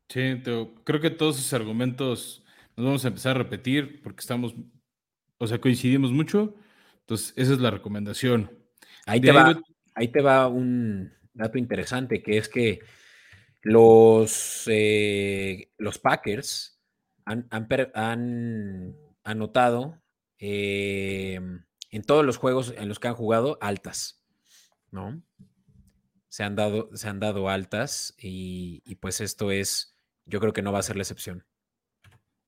Sí, 0.08 0.42
creo 0.84 1.00
que 1.00 1.10
todos 1.10 1.38
esos 1.38 1.52
argumentos 1.54 2.44
nos 2.76 2.86
vamos 2.86 3.04
a 3.04 3.08
empezar 3.08 3.36
a 3.36 3.38
repetir 3.38 4.02
porque 4.02 4.20
estamos, 4.20 4.54
o 5.38 5.46
sea, 5.46 5.60
coincidimos 5.60 6.12
mucho. 6.12 6.54
Entonces, 7.00 7.32
esa 7.36 7.52
es 7.54 7.60
la 7.60 7.70
recomendación. 7.70 8.50
Ahí 9.06 9.20
te, 9.20 9.32
va, 9.32 9.60
ahí 9.94 10.08
te 10.08 10.22
va 10.22 10.48
un 10.48 11.12
dato 11.32 11.58
interesante, 11.58 12.22
que 12.22 12.38
es 12.38 12.48
que 12.48 12.80
los, 13.62 14.64
eh, 14.66 15.70
los 15.78 15.98
Packers 15.98 16.80
han, 17.24 17.46
han, 17.50 18.96
anotado 19.24 20.00
eh, 20.38 21.40
en 21.90 22.02
todos 22.02 22.24
los 22.24 22.36
juegos 22.36 22.74
en 22.76 22.88
los 22.88 22.98
que 22.98 23.08
han 23.08 23.14
jugado 23.14 23.58
altas, 23.60 24.24
¿no? 24.90 25.22
Se 26.28 26.44
han 26.44 26.56
dado, 26.56 26.90
se 26.94 27.08
han 27.08 27.20
dado 27.20 27.48
altas 27.48 28.14
y, 28.18 28.82
y 28.84 28.96
pues 28.96 29.20
esto 29.20 29.50
es 29.50 29.94
yo 30.26 30.40
creo 30.40 30.52
que 30.52 30.62
no 30.62 30.72
va 30.72 30.78
a 30.78 30.82
ser 30.82 30.96
la 30.96 31.02
excepción. 31.02 31.44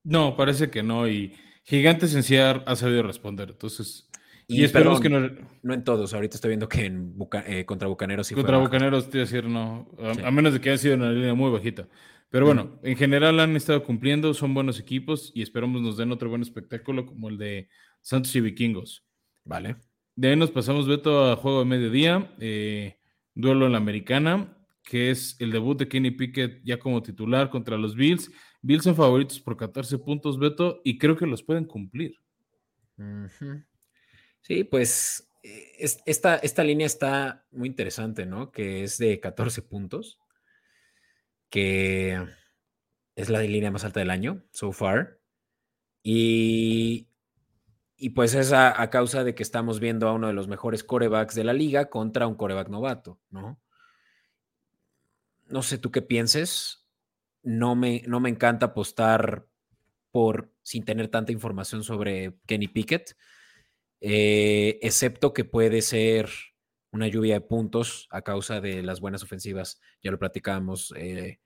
No, 0.03 0.35
parece 0.35 0.69
que 0.69 0.83
no. 0.83 1.07
Y 1.07 1.35
Gigantes 1.63 2.15
en 2.15 2.23
sí 2.23 2.37
ha, 2.37 2.75
sabido 2.75 3.03
responder. 3.03 3.49
Entonces, 3.51 4.09
y, 4.47 4.63
esperemos 4.63 4.99
que 4.99 5.09
no. 5.09 5.29
No 5.61 5.73
en 5.73 5.83
todos. 5.83 6.13
Ahorita 6.13 6.35
estoy 6.35 6.49
viendo 6.49 6.69
que 6.69 6.85
en 6.85 7.15
eh, 7.45 7.65
contra 7.65 7.87
Bucaneros 7.87 8.27
sí 8.27 8.35
Contra 8.35 8.57
Bucaneros, 8.57 9.05
estoy 9.05 9.21
decir, 9.21 9.45
no. 9.45 9.89
A, 10.23 10.31
menos 10.31 10.53
de 10.53 10.61
que 10.61 10.69
haya 10.69 10.77
sido 10.77 10.95
una 10.95 11.11
línea 11.11 11.33
muy 11.33 11.51
bajita. 11.51 11.87
Pero 12.29 12.45
bueno, 12.45 12.79
en 12.83 12.97
general 12.97 13.39
han 13.39 13.55
estado 13.55 13.83
cumpliendo, 13.83 14.33
son 14.33 14.53
buenos 14.53 14.79
equipos 14.79 15.31
y 15.33 15.41
esperamos 15.41 15.81
nos 15.81 15.97
den 15.97 16.11
otro 16.11 16.29
buen 16.29 16.41
espectáculo 16.41 17.05
como 17.05 17.29
el 17.29 17.37
de 17.37 17.69
Santos 18.01 18.35
y 18.35 18.41
Vikingos. 18.41 19.05
Vale. 19.45 19.77
De 20.15 20.29
ahí 20.29 20.35
nos 20.35 20.51
pasamos, 20.51 20.87
Beto, 20.87 21.31
a 21.31 21.35
juego 21.35 21.59
de 21.59 21.65
mediodía. 21.65 22.35
Eh, 22.39 22.97
duelo 23.33 23.67
en 23.67 23.71
la 23.73 23.77
americana 23.77 24.57
que 24.87 25.11
es 25.11 25.35
el 25.39 25.51
debut 25.51 25.77
de 25.77 25.87
Kenny 25.87 26.11
Pickett 26.11 26.61
ya 26.63 26.79
como 26.79 27.03
titular 27.03 27.49
contra 27.49 27.77
los 27.77 27.93
Bills. 27.93 28.31
Bills 28.61 28.85
son 28.85 28.95
favoritos 28.95 29.39
por 29.39 29.57
14 29.57 29.97
puntos, 29.99 30.39
Beto, 30.39 30.81
y 30.83 30.97
creo 30.97 31.17
que 31.17 31.25
los 31.25 31.43
pueden 31.43 31.65
cumplir. 31.65 32.15
Sí, 34.41 34.63
pues 34.63 35.29
eh, 35.43 35.73
esta, 36.05 36.37
esta 36.37 36.63
línea 36.63 36.87
está 36.87 37.45
muy 37.51 37.67
interesante, 37.67 38.25
¿no? 38.25 38.49
Que 38.49 38.83
es 38.83 38.97
de 38.97 39.19
14 39.19 39.61
puntos, 39.63 40.19
que 41.49 42.25
es 43.15 43.29
la 43.29 43.41
línea 43.41 43.71
más 43.71 43.85
alta 43.85 43.99
del 43.99 44.11
año, 44.11 44.43
so 44.51 44.71
far. 44.71 45.19
Y, 46.03 47.09
y 47.97 48.11
pues 48.11 48.33
es 48.35 48.53
a, 48.53 48.89
causa 48.89 49.23
de 49.23 49.35
que 49.35 49.43
estamos 49.43 49.79
viendo 49.79 50.07
a 50.07 50.13
uno 50.13 50.27
de 50.27 50.33
los 50.33 50.47
mejores 50.47 50.83
corebacks 50.83 51.35
de 51.35 51.43
la 51.43 51.53
liga 51.53 51.89
contra 51.89 52.27
un 52.27 52.35
coreback 52.35 52.69
novato, 52.69 53.19
¿no? 53.29 53.59
no 55.49 55.61
sé 55.61 55.77
tú 55.77 55.91
qué 55.91 56.01
pienses, 56.01 56.87
no 57.43 57.75
me, 57.75 58.03
no 58.07 58.19
me 58.19 58.29
encanta 58.29 58.67
apostar 58.67 59.47
por 60.11 60.51
sin 60.61 60.83
tener 60.83 61.07
tanta 61.07 61.31
información 61.31 61.83
sobre 61.83 62.37
Kenny 62.45 62.67
Pickett, 62.67 63.15
eh, 64.01 64.79
excepto 64.81 65.33
que 65.33 65.45
puede 65.45 65.81
ser 65.81 66.29
una 66.91 67.07
lluvia 67.07 67.35
de 67.35 67.41
puntos 67.41 68.07
a 68.11 68.21
causa 68.21 68.61
de 68.61 68.81
las 68.83 68.99
buenas 68.99 69.23
ofensivas. 69.23 69.79
Ya 70.01 70.11
lo 70.11 70.19
platicábamos. 70.19 70.93
Eh, 70.97 71.39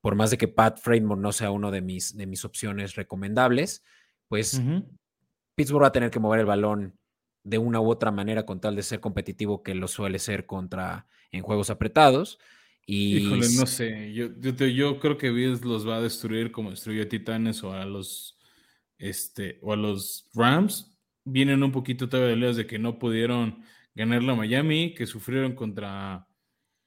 por 0.00 0.14
más 0.14 0.30
de 0.30 0.38
que 0.38 0.48
Pat 0.48 0.78
Framemore 0.78 1.20
no 1.20 1.32
sea 1.32 1.50
uno 1.50 1.70
de 1.70 1.80
mis, 1.80 2.16
de 2.16 2.26
mis 2.26 2.44
opciones 2.44 2.94
recomendables, 2.94 3.82
pues 4.28 4.60
Pittsburgh 5.54 5.82
va 5.82 5.88
a 5.88 5.92
tener 5.92 6.10
que 6.10 6.20
mover 6.20 6.40
el 6.40 6.46
balón 6.46 6.98
de 7.42 7.58
una 7.58 7.80
u 7.80 7.90
otra 7.90 8.10
manera 8.10 8.44
con 8.44 8.60
tal 8.60 8.76
de 8.76 8.82
ser 8.82 9.00
competitivo 9.00 9.62
que 9.62 9.74
lo 9.74 9.88
suele 9.88 10.18
ser 10.18 10.46
contra 10.46 11.06
en 11.30 11.42
juegos 11.42 11.70
apretados. 11.70 12.38
Híjole, 12.86 13.46
no 13.56 13.66
sé. 13.66 14.12
Yo, 14.12 14.28
yo, 14.36 15.00
creo 15.00 15.16
que 15.16 15.30
Bills 15.30 15.64
los 15.64 15.88
va 15.88 15.96
a 15.96 16.02
destruir 16.02 16.52
como 16.52 16.70
destruyó 16.70 17.02
a 17.02 17.08
Titanes 17.08 17.62
o 17.64 17.72
a 17.72 17.84
los 17.86 18.38
este 18.98 19.58
o 19.62 19.72
a 19.72 19.76
los 19.76 20.28
Rams. 20.34 20.98
Vienen 21.24 21.62
un 21.62 21.72
poquito 21.72 22.08
todavía 22.08 22.36
de 22.36 22.54
de 22.54 22.66
que 22.66 22.78
no 22.78 22.98
pudieron 22.98 23.64
ganar 23.94 24.22
la 24.22 24.34
Miami, 24.34 24.94
que 24.94 25.06
sufrieron 25.06 25.54
contra, 25.54 26.26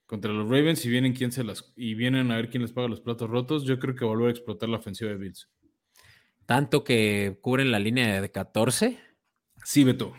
contra 0.06 0.32
los 0.32 0.50
Ravens 0.50 0.86
y 0.86 0.90
vienen 0.90 1.14
quién 1.14 1.32
se 1.32 1.44
las 1.44 1.74
y 1.76 1.94
vienen 1.96 2.32
a 2.32 2.36
ver 2.36 2.50
quién 2.50 2.64
les 2.64 2.72
paga 2.72 2.88
los 2.88 3.02
platos 3.02 3.30
rotos. 3.30 3.64
Yo 3.64 3.80
creo 3.80 3.96
que 3.96 4.06
volver 4.06 4.28
a 4.28 4.32
explotar 4.32 4.70
la 4.70 4.78
ofensiva 4.78 5.10
de 5.12 5.18
Bills. 5.18 5.50
Tanto 6.46 6.84
que 6.84 7.38
cubren 7.42 7.72
la 7.72 7.80
línea 7.80 8.22
de 8.22 8.32
14. 8.32 9.00
Sí, 9.64 9.84
Beto. 9.84 10.14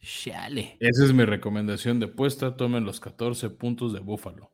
Chale. 0.00 0.76
Esa 0.80 1.04
es 1.04 1.12
mi 1.12 1.24
recomendación 1.24 2.00
de 2.00 2.08
puesta. 2.08 2.56
Tomen 2.56 2.84
los 2.84 3.00
14 3.00 3.50
puntos 3.50 3.92
de 3.92 4.00
Búfalo. 4.00 4.52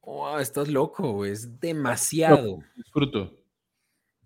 Oh, 0.00 0.38
estás 0.38 0.68
loco, 0.68 1.24
es 1.24 1.60
demasiado. 1.60 2.58
disfruto. 2.76 3.42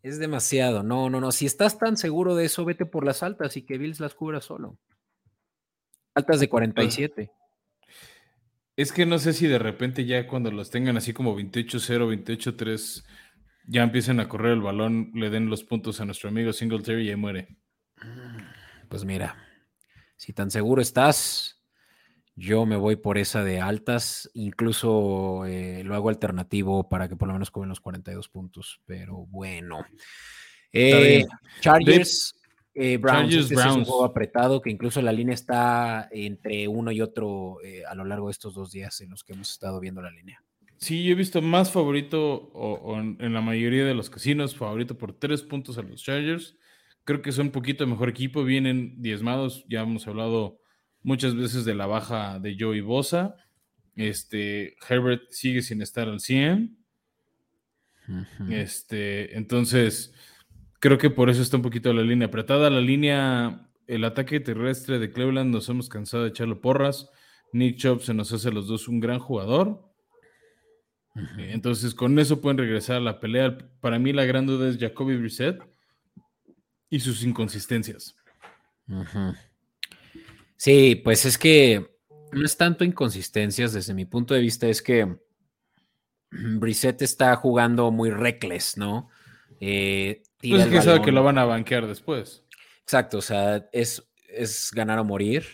Es 0.03 0.19
demasiado. 0.19 0.83
No, 0.83 1.11
no, 1.11 1.21
no. 1.21 1.33
Si 1.33 1.47
estás 1.47 1.79
tan 1.79 1.97
seguro 1.97 2.35
de 2.35 2.47
eso, 2.47 2.65
vete 2.65 2.87
por 2.87 3.05
las 3.05 3.23
altas 3.23 3.57
y 3.57 3.63
que 3.63 3.77
Bills 3.77 4.01
las 4.01 4.15
cubra 4.15 4.41
solo. 4.41 4.79
Altas 6.15 6.41
de 6.41 6.49
47. 6.49 7.31
Es 8.77 8.93
que 8.93 9.05
no 9.07 9.19
sé 9.19 9.33
si 9.33 9.47
de 9.47 9.59
repente 9.59 10.05
ya 10.05 10.27
cuando 10.27 10.51
los 10.51 10.71
tengan 10.71 10.97
así 10.97 11.13
como 11.13 11.37
28-0, 11.37 12.25
28-3, 12.25 13.05
ya 13.67 13.83
empiecen 13.83 14.21
a 14.21 14.29
correr 14.29 14.53
el 14.53 14.63
balón, 14.63 15.11
le 15.15 15.31
den 15.31 15.51
los 15.51 15.65
puntos 15.65 16.01
a 16.01 16.05
nuestro 16.05 16.29
amigo 16.29 16.53
Singletary 16.53 17.07
y 17.07 17.11
ahí 17.11 17.17
muere. 17.17 17.49
Pues 18.89 19.05
mira, 19.05 19.37
si 20.17 20.33
tan 20.33 20.51
seguro 20.51 20.83
estás, 20.83 21.61
yo 22.35 22.65
me 22.65 22.77
voy 22.77 22.97
por 22.97 23.19
esa 23.19 23.45
de 23.45 23.61
altas, 23.61 24.31
incluso 24.35 25.45
eh, 25.47 25.83
lo 25.85 25.95
hago 25.95 26.09
alternativo 26.09 26.89
para 26.89 27.09
que 27.09 27.17
por 27.17 27.29
lo 27.29 27.35
menos 27.35 27.51
cubren 27.51 27.69
los 27.69 27.81
42 27.81 28.29
puntos, 28.29 28.81
pero 28.87 29.27
bueno. 29.27 29.85
Eh, 30.73 31.27
Chargers, 31.61 32.35
eh, 32.75 32.97
Browns, 32.97 33.35
este 33.35 33.55
es 33.55 33.67
un 33.67 33.85
juego 33.85 34.05
apretado 34.05 34.61
que 34.61 34.71
incluso 34.71 35.03
la 35.03 35.13
línea 35.13 35.35
está 35.35 36.09
entre 36.13 36.69
uno 36.69 36.93
y 36.93 37.01
otro 37.01 37.59
a 37.89 37.95
lo 37.95 38.05
largo 38.05 38.29
de 38.29 38.33
estos 38.33 38.55
dos 38.55 38.71
días 38.71 39.01
en 39.01 39.11
los 39.11 39.25
que 39.25 39.33
hemos 39.33 39.51
estado 39.51 39.81
viendo 39.81 40.03
la 40.03 40.11
línea. 40.11 40.43
Sí, 40.81 41.05
yo 41.05 41.13
he 41.13 41.15
visto 41.15 41.43
más 41.43 41.71
favorito 41.71 42.51
o, 42.55 42.99
en, 42.99 43.33
la 43.35 43.43
mayoría 43.43 43.85
de 43.85 43.93
los 43.95 44.09
casinos, 44.09 44.57
favorito 44.57 44.97
por 44.97 45.13
tres 45.13 45.43
puntos 45.43 45.77
a 45.77 45.83
los 45.83 46.03
Chargers. 46.03 46.57
Creo 47.05 47.21
que 47.21 47.33
son 47.33 47.49
un 47.49 47.53
poquito 47.53 47.87
mejor 47.87 48.09
equipo, 48.09 48.45
vienen 48.45 48.95
diezmados, 49.03 49.67
ya 49.69 49.83
hemos 49.83 50.09
hablado 50.09 50.59
muchas 51.03 51.35
veces 51.37 51.67
de 51.67 51.75
la 51.75 51.87
baja 51.87 52.39
de 52.39 52.57
Joey 52.59 52.81
Bosa. 52.81 53.37
Este, 53.95 54.75
Herbert 54.89 55.25
sigue 55.29 55.61
sin 55.61 55.83
estar 55.83 56.09
al 56.09 56.21
100. 56.21 56.79
Este, 58.49 59.37
entonces, 59.37 60.15
creo 60.81 60.99
que 60.99 61.11
por 61.11 61.31
eso 61.31 61.43
está 61.43 61.57
un 61.57 61.63
poquito 61.63 61.93
la 61.93 62.03
línea 62.03 62.27
apretada. 62.27 62.69
La 62.71 62.81
línea, 62.81 63.71
el 63.87 64.05
ataque 64.05 64.41
terrestre 64.41 64.99
de 64.99 65.13
Cleveland, 65.13 65.53
nos 65.53 65.69
hemos 65.69 65.89
cansado 65.89 66.25
de 66.25 66.31
echarlo 66.31 66.61
porras. 66.61 67.11
Nick 67.53 67.77
Chubb 67.77 68.03
se 68.03 68.15
nos 68.15 68.33
hace 68.33 68.51
los 68.51 68.67
dos 68.67 68.89
un 68.89 68.99
gran 68.99 69.19
jugador. 69.19 69.89
Entonces, 71.39 71.95
con 71.95 72.19
eso 72.19 72.41
pueden 72.41 72.59
regresar 72.59 72.97
a 72.97 73.01
la 73.01 73.21
pelea. 73.21 73.57
Para 73.81 73.99
mí, 73.99 74.13
la 74.13 74.25
gran 74.25 74.47
duda 74.47 74.69
es 74.69 74.79
Jacoby 74.79 75.17
Brissett 75.17 75.61
y 76.89 77.01
sus 77.01 77.23
inconsistencias. 77.23 78.17
Sí, 80.57 81.01
pues 81.05 81.25
es 81.25 81.37
que 81.37 81.91
no 82.33 82.45
es 82.45 82.57
tanto 82.57 82.85
inconsistencias 82.85 83.73
desde 83.73 83.95
mi 83.95 84.05
punto 84.05 84.35
de 84.35 84.41
vista, 84.41 84.69
es 84.69 84.83
que 84.83 85.17
Brissette 86.31 87.03
está 87.03 87.35
jugando 87.37 87.91
muy 87.91 88.11
reckless, 88.11 88.77
¿no? 88.77 89.09
Eh, 89.61 90.23
pues 90.41 90.63
es 90.63 90.69
que 90.69 90.83
sabe 90.83 91.03
que 91.03 91.13
lo 91.13 91.23
van 91.23 91.39
a 91.39 91.45
banquear 91.45 91.87
después. 91.87 92.45
Exacto, 92.83 93.19
o 93.19 93.23
sea, 93.23 93.69
es, 93.73 94.11
es 94.29 94.71
ganar 94.75 94.99
o 94.99 95.05
morir. 95.05 95.45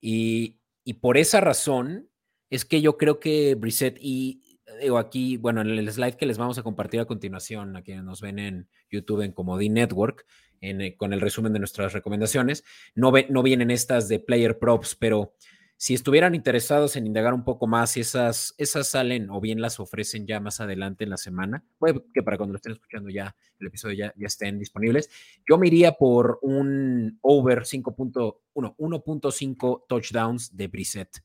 Y, 0.00 0.60
y, 0.84 0.94
por 0.94 1.16
esa 1.16 1.40
razón 1.40 2.08
es 2.50 2.64
que 2.64 2.80
yo 2.80 2.96
creo 2.98 3.20
que 3.20 3.54
Brissette 3.54 3.98
y 4.00 4.44
digo 4.80 4.98
aquí, 4.98 5.36
bueno, 5.36 5.60
en 5.60 5.70
el 5.70 5.90
slide 5.90 6.16
que 6.16 6.26
les 6.26 6.38
vamos 6.38 6.58
a 6.58 6.62
compartir 6.62 7.00
a 7.00 7.04
continuación, 7.04 7.76
a 7.76 7.82
quienes 7.82 8.04
nos 8.04 8.20
ven 8.20 8.38
en 8.38 8.68
YouTube 8.90 9.22
en 9.22 9.32
Comodín 9.32 9.74
Network, 9.74 10.26
eh, 10.60 10.96
con 10.96 11.12
el 11.12 11.20
resumen 11.20 11.52
de 11.52 11.58
nuestras 11.58 11.92
recomendaciones. 11.92 12.64
No, 12.94 13.12
no 13.28 13.42
vienen 13.42 13.70
estas 13.70 14.08
de 14.08 14.20
player 14.20 14.58
props, 14.58 14.94
pero 14.94 15.34
si 15.76 15.94
estuvieran 15.94 16.34
interesados 16.34 16.96
en 16.96 17.06
indagar 17.06 17.34
un 17.34 17.44
poco 17.44 17.66
más, 17.66 17.92
si 17.92 18.00
esas, 18.00 18.54
esas 18.58 18.88
salen 18.88 19.28
o 19.30 19.40
bien 19.40 19.60
las 19.60 19.80
ofrecen 19.80 20.26
ya 20.26 20.40
más 20.40 20.60
adelante 20.60 21.04
en 21.04 21.10
la 21.10 21.16
semana, 21.16 21.64
puede 21.78 22.02
que 22.12 22.22
para 22.22 22.36
cuando 22.36 22.52
lo 22.52 22.56
estén 22.56 22.72
escuchando 22.72 23.10
ya 23.10 23.34
el 23.58 23.66
episodio 23.66 23.94
ya, 23.94 24.14
ya 24.16 24.26
estén 24.26 24.58
disponibles, 24.58 25.10
yo 25.48 25.58
me 25.58 25.66
iría 25.66 25.92
por 25.92 26.38
un 26.42 27.18
over 27.22 27.62
5.1, 27.62 28.36
1.5 28.54 29.84
touchdowns 29.88 30.56
de 30.56 30.68
Brissett. 30.68 31.18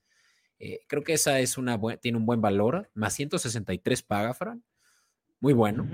Eh, 0.60 0.82
creo 0.88 1.04
que 1.04 1.14
esa 1.14 1.40
es 1.40 1.58
una 1.58 1.80
tiene 2.02 2.18
un 2.18 2.26
buen 2.26 2.42
valor, 2.42 2.90
más 2.94 3.14
163 3.14 4.04
paga, 4.04 4.34
Fran. 4.34 4.64
Muy 5.40 5.54
bueno. 5.54 5.88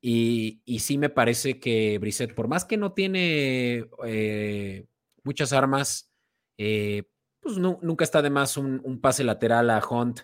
y, 0.00 0.62
y, 0.64 0.78
sí 0.78 0.96
me 0.96 1.10
parece 1.10 1.58
que 1.60 1.98
Brissett, 1.98 2.34
por 2.34 2.48
más 2.48 2.64
que 2.64 2.78
no 2.78 2.92
tiene 2.92 3.86
eh, 4.06 4.86
muchas 5.24 5.52
armas, 5.52 6.10
eh, 6.56 7.02
pues 7.40 7.56
nunca 7.58 8.04
está 8.04 8.22
de 8.22 8.30
más 8.30 8.56
un, 8.56 9.00
pase 9.00 9.24
lateral 9.24 9.70
a 9.70 9.82
Hunt, 9.86 10.20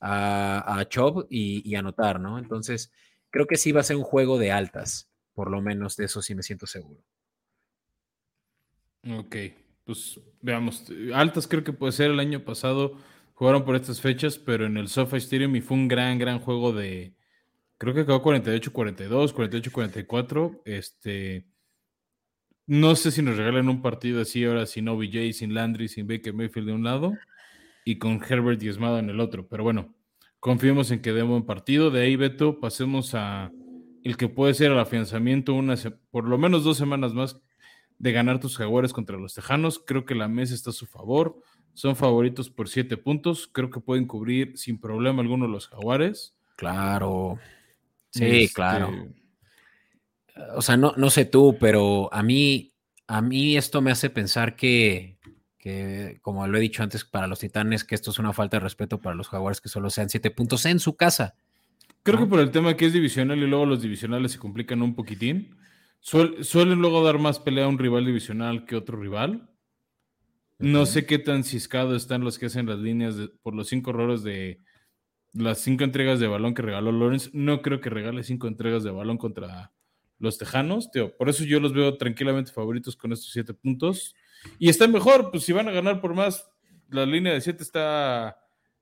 a, 0.00 0.78
a 0.78 0.88
Chubb 0.88 1.26
y, 1.30 1.74
anotar, 1.74 2.20
¿no? 2.20 2.38
Entonces, 2.38 2.92
creo 3.30 3.46
que 3.46 3.56
sí 3.56 3.72
va 3.72 3.80
a 3.80 3.84
ser 3.84 3.96
un 3.96 4.02
juego 4.02 4.38
de 4.38 4.52
altas, 4.52 5.10
por 5.34 5.50
lo 5.50 5.60
menos 5.60 5.96
de 5.96 6.06
eso 6.06 6.22
sí 6.22 6.34
me 6.34 6.42
siento 6.42 6.66
seguro. 6.66 7.02
Ok, 9.08 9.36
pues 9.84 10.20
veamos, 10.42 10.84
altas 11.14 11.46
creo 11.46 11.64
que 11.64 11.72
puede 11.72 11.92
ser 11.92 12.10
el 12.10 12.20
año 12.20 12.44
pasado, 12.44 12.96
jugaron 13.34 13.64
por 13.64 13.76
estas 13.76 14.00
fechas, 14.00 14.38
pero 14.38 14.66
en 14.66 14.76
el 14.76 14.88
SoFi 14.88 15.16
Stadium 15.16 15.56
y 15.56 15.60
fue 15.60 15.76
un 15.76 15.88
gran, 15.88 16.18
gran 16.18 16.38
juego 16.38 16.72
de, 16.72 17.14
creo 17.78 17.94
que 17.94 18.04
quedó 18.04 18.22
48-42, 18.22 19.32
48-44, 19.34 20.60
este 20.66 21.49
no 22.70 22.94
sé 22.94 23.10
si 23.10 23.20
nos 23.20 23.36
regalan 23.36 23.68
un 23.68 23.82
partido 23.82 24.20
así 24.20 24.44
ahora 24.44 24.64
sin 24.64 24.86
OBJ, 24.86 25.32
sin 25.32 25.54
Landry, 25.54 25.88
sin 25.88 26.06
Baker 26.06 26.32
Mayfield 26.32 26.68
de 26.68 26.72
un 26.72 26.84
lado 26.84 27.14
y 27.84 27.98
con 27.98 28.22
Herbert 28.22 28.60
diezmado 28.60 29.00
en 29.00 29.10
el 29.10 29.18
otro. 29.18 29.48
Pero 29.48 29.64
bueno, 29.64 29.92
confiemos 30.38 30.92
en 30.92 31.02
que 31.02 31.12
demos 31.12 31.40
un 31.40 31.46
partido. 31.46 31.90
De 31.90 32.02
ahí, 32.02 32.14
Beto, 32.14 32.60
pasemos 32.60 33.16
a 33.16 33.50
el 34.04 34.16
que 34.16 34.28
puede 34.28 34.54
ser 34.54 34.70
el 34.70 34.78
afianzamiento 34.78 35.52
una, 35.52 35.74
por 36.12 36.28
lo 36.28 36.38
menos 36.38 36.62
dos 36.62 36.76
semanas 36.76 37.12
más 37.12 37.40
de 37.98 38.12
ganar 38.12 38.38
tus 38.38 38.56
jaguares 38.56 38.92
contra 38.92 39.18
los 39.18 39.34
tejanos. 39.34 39.82
Creo 39.84 40.04
que 40.04 40.14
la 40.14 40.28
mesa 40.28 40.54
está 40.54 40.70
a 40.70 40.72
su 40.72 40.86
favor. 40.86 41.42
Son 41.74 41.96
favoritos 41.96 42.50
por 42.50 42.68
siete 42.68 42.96
puntos. 42.96 43.48
Creo 43.48 43.70
que 43.70 43.80
pueden 43.80 44.06
cubrir 44.06 44.56
sin 44.56 44.78
problema 44.78 45.22
alguno 45.22 45.48
los 45.48 45.66
jaguares. 45.66 46.36
Claro. 46.54 47.36
Sí, 48.10 48.24
este, 48.26 48.54
claro 48.54 48.92
o 50.54 50.62
sea, 50.62 50.76
no, 50.76 50.94
no 50.96 51.10
sé 51.10 51.24
tú, 51.24 51.56
pero 51.60 52.12
a 52.12 52.22
mí, 52.22 52.72
a 53.06 53.22
mí 53.22 53.56
esto 53.56 53.80
me 53.80 53.90
hace 53.90 54.10
pensar 54.10 54.56
que, 54.56 55.18
como 56.22 56.46
lo 56.46 56.58
he 56.58 56.60
dicho 56.60 56.82
antes 56.82 57.04
para 57.04 57.26
los 57.26 57.40
titanes, 57.40 57.84
que 57.84 57.94
esto 57.94 58.10
es 58.10 58.18
una 58.18 58.32
falta 58.32 58.56
de 58.56 58.64
respeto 58.64 59.00
para 59.00 59.16
los 59.16 59.28
jaguares 59.28 59.60
que 59.60 59.68
solo 59.68 59.90
sean 59.90 60.08
siete 60.08 60.30
puntos 60.30 60.64
en 60.66 60.78
su 60.78 60.96
casa. 60.96 61.34
Creo 62.02 62.18
que 62.18 62.26
por 62.26 62.40
el 62.40 62.50
tema 62.50 62.76
que 62.76 62.86
es 62.86 62.92
divisional 62.92 63.38
y 63.38 63.46
luego 63.46 63.66
los 63.66 63.82
divisionales 63.82 64.32
se 64.32 64.38
complican 64.38 64.80
un 64.80 64.94
poquitín, 64.94 65.56
suelen 66.00 66.78
luego 66.78 67.04
dar 67.04 67.18
más 67.18 67.38
pelea 67.38 67.66
a 67.66 67.68
un 67.68 67.78
rival 67.78 68.06
divisional 68.06 68.64
que 68.64 68.76
otro 68.76 68.98
rival. 68.98 69.50
No 70.58 70.86
sé 70.86 71.06
qué 71.06 71.18
tan 71.18 71.44
ciscados 71.44 71.96
están 71.96 72.22
los 72.22 72.38
que 72.38 72.46
hacen 72.46 72.66
las 72.66 72.78
líneas 72.78 73.16
por 73.42 73.54
los 73.54 73.68
cinco 73.68 73.90
errores 73.90 74.22
de 74.22 74.60
las 75.32 75.60
cinco 75.60 75.84
entregas 75.84 76.20
de 76.20 76.26
balón 76.26 76.54
que 76.54 76.62
regaló 76.62 76.92
Lawrence. 76.92 77.30
No 77.32 77.62
creo 77.62 77.80
que 77.80 77.90
regale 77.90 78.22
cinco 78.24 78.46
entregas 78.46 78.82
de 78.82 78.90
balón 78.90 79.16
contra 79.16 79.72
los 80.20 80.38
Tejanos. 80.38 80.90
Tío, 80.90 81.16
por 81.16 81.28
eso 81.28 81.44
yo 81.44 81.58
los 81.58 81.72
veo 81.72 81.96
tranquilamente 81.96 82.52
favoritos 82.52 82.94
con 82.94 83.12
estos 83.12 83.32
siete 83.32 83.54
puntos. 83.54 84.14
Y 84.58 84.68
está 84.68 84.86
mejor, 84.86 85.30
pues 85.30 85.42
si 85.42 85.52
van 85.52 85.68
a 85.68 85.72
ganar 85.72 86.00
por 86.00 86.14
más, 86.14 86.48
la 86.88 87.04
línea 87.04 87.32
de 87.32 87.40
siete 87.40 87.62
está, 87.62 88.38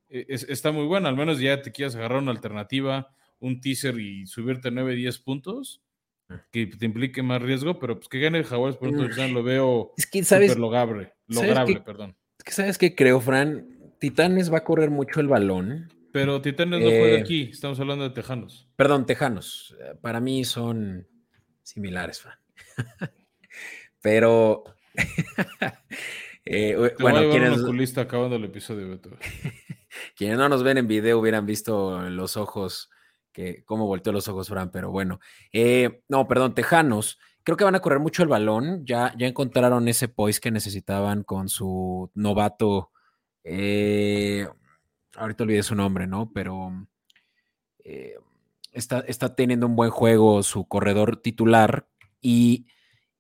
e, 0.09 0.26
está 0.28 0.72
muy 0.72 0.84
buena. 0.84 1.09
Al 1.09 1.16
menos 1.16 1.41
ya 1.41 1.62
te 1.62 1.72
quieras 1.72 1.97
agarrar 1.97 2.18
una 2.22 2.32
alternativa, 2.32 3.14
un 3.41 3.61
teaser 3.61 3.99
y 3.99 4.26
subirte 4.26 4.70
9, 4.70 4.95
10 4.95 5.18
puntos 5.20 5.82
ah. 6.28 6.45
que 6.51 6.66
te 6.66 6.84
implique 6.84 7.22
más 7.22 7.41
riesgo, 7.41 7.78
pero 7.78 7.97
pues 7.97 8.09
que 8.09 8.20
gane 8.20 8.39
el 8.39 8.45
Jaguares 8.45 8.76
por 8.76 8.89
un 8.89 8.97
touchdown 8.97 9.32
lo 9.32 9.43
veo 9.43 9.93
es 9.97 10.07
que, 10.07 10.22
¿sabes? 10.24 10.53
súper 10.53 10.61
lograble, 10.61 11.80
perdón. 11.80 12.16
Es 12.39 12.45
que 12.45 12.53
sabes 12.53 12.78
que 12.78 12.95
creo, 12.95 13.20
Fran, 13.20 13.66
Titanes 13.99 14.53
va 14.53 14.59
a 14.59 14.64
correr 14.64 14.91
mucho 14.91 15.20
el 15.20 15.28
balón. 15.28 15.93
Pero 16.12 16.41
Titanes 16.41 16.80
no 16.80 16.86
juega 16.86 17.18
eh, 17.18 17.20
aquí, 17.20 17.51
estamos 17.53 17.78
hablando 17.78 18.05
de 18.05 18.11
Tejanos. 18.11 18.68
Perdón, 18.76 19.07
Tejanos. 19.07 19.76
Para 20.01 20.20
mí 20.20 20.45
son 20.45 21.07
similares, 21.69 22.21
Fran. 22.21 22.39
Pero. 24.01 24.64
eh, 26.45 26.95
bueno, 26.99 27.21
quienes. 27.31 27.99
acabando 27.99 28.37
el 28.37 28.45
episodio, 28.45 29.01
quienes 30.16 30.39
no 30.39 30.49
nos 30.49 30.62
ven 30.62 30.79
en 30.79 30.89
video 30.89 31.19
hubieran 31.19 31.47
visto 31.47 32.01
los 32.11 32.37
ojos, 32.37 32.91
que 33.33 33.64
cómo 33.64 33.87
volteó 33.87 34.12
los 34.12 34.29
ojos, 34.29 34.49
Fran, 34.49 34.71
pero 34.71 34.91
bueno. 34.91 35.21
Eh, 35.53 36.03
no, 36.09 36.27
perdón, 36.27 36.55
Tejanos. 36.55 37.19
Creo 37.45 37.57
que 37.57 37.64
van 37.64 37.77
a 37.77 37.81
correr 37.81 38.01
mucho 38.01 38.23
el 38.23 38.29
balón. 38.29 38.85
Ya, 38.85 39.14
ya 39.16 39.27
encontraron 39.27 39.89
ese 39.89 40.09
poise 40.09 40.41
que 40.41 40.51
necesitaban 40.51 41.23
con 41.23 41.49
su 41.49 42.11
novato. 42.14 42.91
Eh, 43.45 44.47
ahorita 45.16 45.45
olvidé 45.45 45.62
su 45.62 45.75
nombre, 45.75 46.07
¿no? 46.07 46.31
Pero. 46.33 46.87
Eh, 47.85 48.16
está, 48.81 49.35
teniendo 49.35 49.66
un 49.66 49.76
buen 49.76 49.91
juego 49.91 50.43
su 50.43 50.66
corredor 50.66 51.20
titular 51.20 51.89
y, 52.20 52.66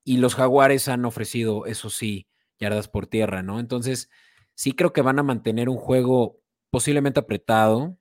los 0.04 0.34
jaguares 0.34 0.88
han 0.88 1.04
ofrecido, 1.04 1.66
eso 1.66 1.90
sí, 1.90 2.28
yardas 2.58 2.88
por 2.88 3.06
tierra, 3.06 3.42
¿no? 3.42 3.60
Entonces, 3.60 4.08
sí 4.54 4.72
creo 4.72 4.94
que 4.94 5.02
van 5.02 5.18
a 5.18 5.22
mantener 5.22 5.68
un 5.68 5.76
juego 5.76 6.40
posiblemente 6.70 7.20
apretado. 7.20 7.98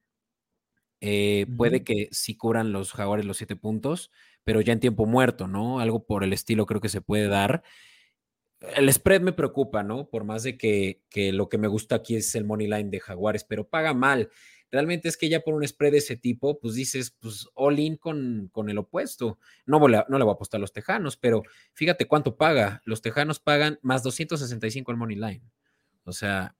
Eh, 1.01 1.45
puede 1.57 1.83
que 1.83 2.07
sí 2.11 2.37
cubran 2.37 2.71
los 2.71 2.93
jaguares 2.93 3.25
los 3.25 3.37
siete 3.37 3.57
puntos, 3.57 4.09
pero 4.45 4.61
ya 4.61 4.71
en 4.71 4.79
tiempo 4.79 5.05
muerto, 5.05 5.47
¿no? 5.47 5.81
Algo 5.81 6.05
por 6.05 6.23
el 6.23 6.31
estilo 6.31 6.65
creo 6.65 6.79
que 6.79 6.89
se 6.89 7.01
puede 7.01 7.27
dar. 7.27 7.61
El 8.75 8.91
spread 8.91 9.21
me 9.21 9.33
preocupa, 9.33 9.83
¿no? 9.83 10.09
Por 10.09 10.23
más 10.23 10.43
de 10.43 10.57
que, 10.57 11.03
que 11.09 11.33
lo 11.33 11.49
que 11.49 11.57
me 11.57 11.67
gusta 11.67 11.95
aquí 11.95 12.15
es 12.15 12.33
el 12.35 12.45
money 12.45 12.67
line 12.67 12.89
de 12.89 13.01
jaguares, 13.01 13.43
pero 13.43 13.67
paga 13.67 13.93
mal 13.93 14.29
realmente 14.71 15.07
es 15.07 15.17
que 15.17 15.29
ya 15.29 15.41
por 15.41 15.53
un 15.53 15.67
spread 15.67 15.91
de 15.91 15.97
ese 15.99 16.15
tipo, 16.15 16.59
pues 16.59 16.75
dices, 16.75 17.15
pues 17.19 17.47
all 17.53 17.79
in 17.79 17.97
con, 17.97 18.49
con 18.51 18.69
el 18.69 18.77
opuesto. 18.77 19.39
No, 19.65 19.79
no 19.79 19.87
le 19.87 20.23
voy 20.23 20.31
a 20.31 20.33
apostar 20.33 20.59
a 20.59 20.61
los 20.61 20.73
Tejanos, 20.73 21.17
pero 21.17 21.43
fíjate 21.73 22.07
cuánto 22.07 22.35
paga. 22.37 22.81
Los 22.85 23.01
Tejanos 23.01 23.39
pagan 23.39 23.79
más 23.81 24.03
265 24.03 24.91
el 24.91 24.97
money 24.97 25.15
line. 25.15 25.43
O 26.03 26.11
sea, 26.11 26.55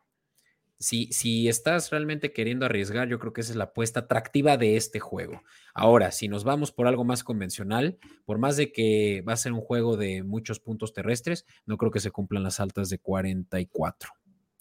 si, 0.80 1.12
si 1.12 1.47
estás 1.47 1.89
realmente 1.89 2.32
queriendo 2.32 2.66
arriesgar, 2.66 3.08
yo 3.08 3.20
creo 3.20 3.34
que 3.34 3.41
esa 3.41 3.51
es 3.51 3.58
la 3.58 3.66
apuesta 3.66 4.01
atractiva 4.01 4.58
de 4.58 4.78
este 4.78 4.99
juego. 4.99 5.41
Ahora, 5.74 6.12
si 6.12 6.28
nos 6.28 6.43
vamos 6.43 6.72
por 6.72 6.88
algo 6.88 7.03
más 7.03 7.24
convencional, 7.24 7.97
por 8.26 8.38
más 8.38 8.58
de 8.58 8.72
que 8.72 9.24
va 9.28 9.34
a 9.34 9.38
ser 9.38 9.53
un 9.53 9.62
juego 9.62 9.97
de 9.97 10.24
muchos 10.24 10.60
puntos 10.60 10.93
terrestres, 10.93 11.45
no 11.66 11.78
creo 11.78 11.91
que 11.91 11.99
se 11.99 12.12
cumplan 12.12 12.43
las 12.43 12.60
altas 12.60 12.89
de 12.89 12.99
44, 12.99 14.12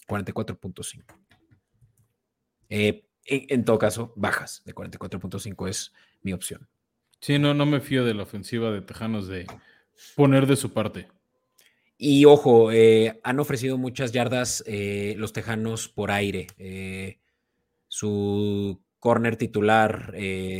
44.5. 0.07 1.03
Eh, 2.69 3.06
en, 3.27 3.65
todo 3.65 3.77
caso, 3.77 4.13
bajas 4.15 4.61
de 4.65 4.73
44.5 4.73 5.67
es 5.67 5.93
mi 6.21 6.33
opción. 6.33 6.67
Sí, 7.19 7.37
no, 7.39 7.53
no 7.53 7.65
me 7.65 7.81
fío 7.81 8.05
de 8.05 8.13
la 8.13 8.23
ofensiva 8.23 8.71
de 8.71 8.81
Tejanos 8.81 9.27
de 9.27 9.45
poner 10.15 10.47
de 10.47 10.55
su 10.55 10.71
parte. 10.73 11.07
Y 11.97 12.25
ojo, 12.25 12.71
eh, 12.71 13.19
han 13.23 13.39
ofrecido 13.39 13.77
muchas 13.77 14.11
yardas 14.11 14.63
eh, 14.67 15.15
los 15.17 15.33
Tejanos 15.33 15.89
por 15.89 16.11
aire. 16.11 16.47
Eh, 16.57 17.19
su 17.87 18.81
corner 18.99 19.35
titular, 19.35 20.13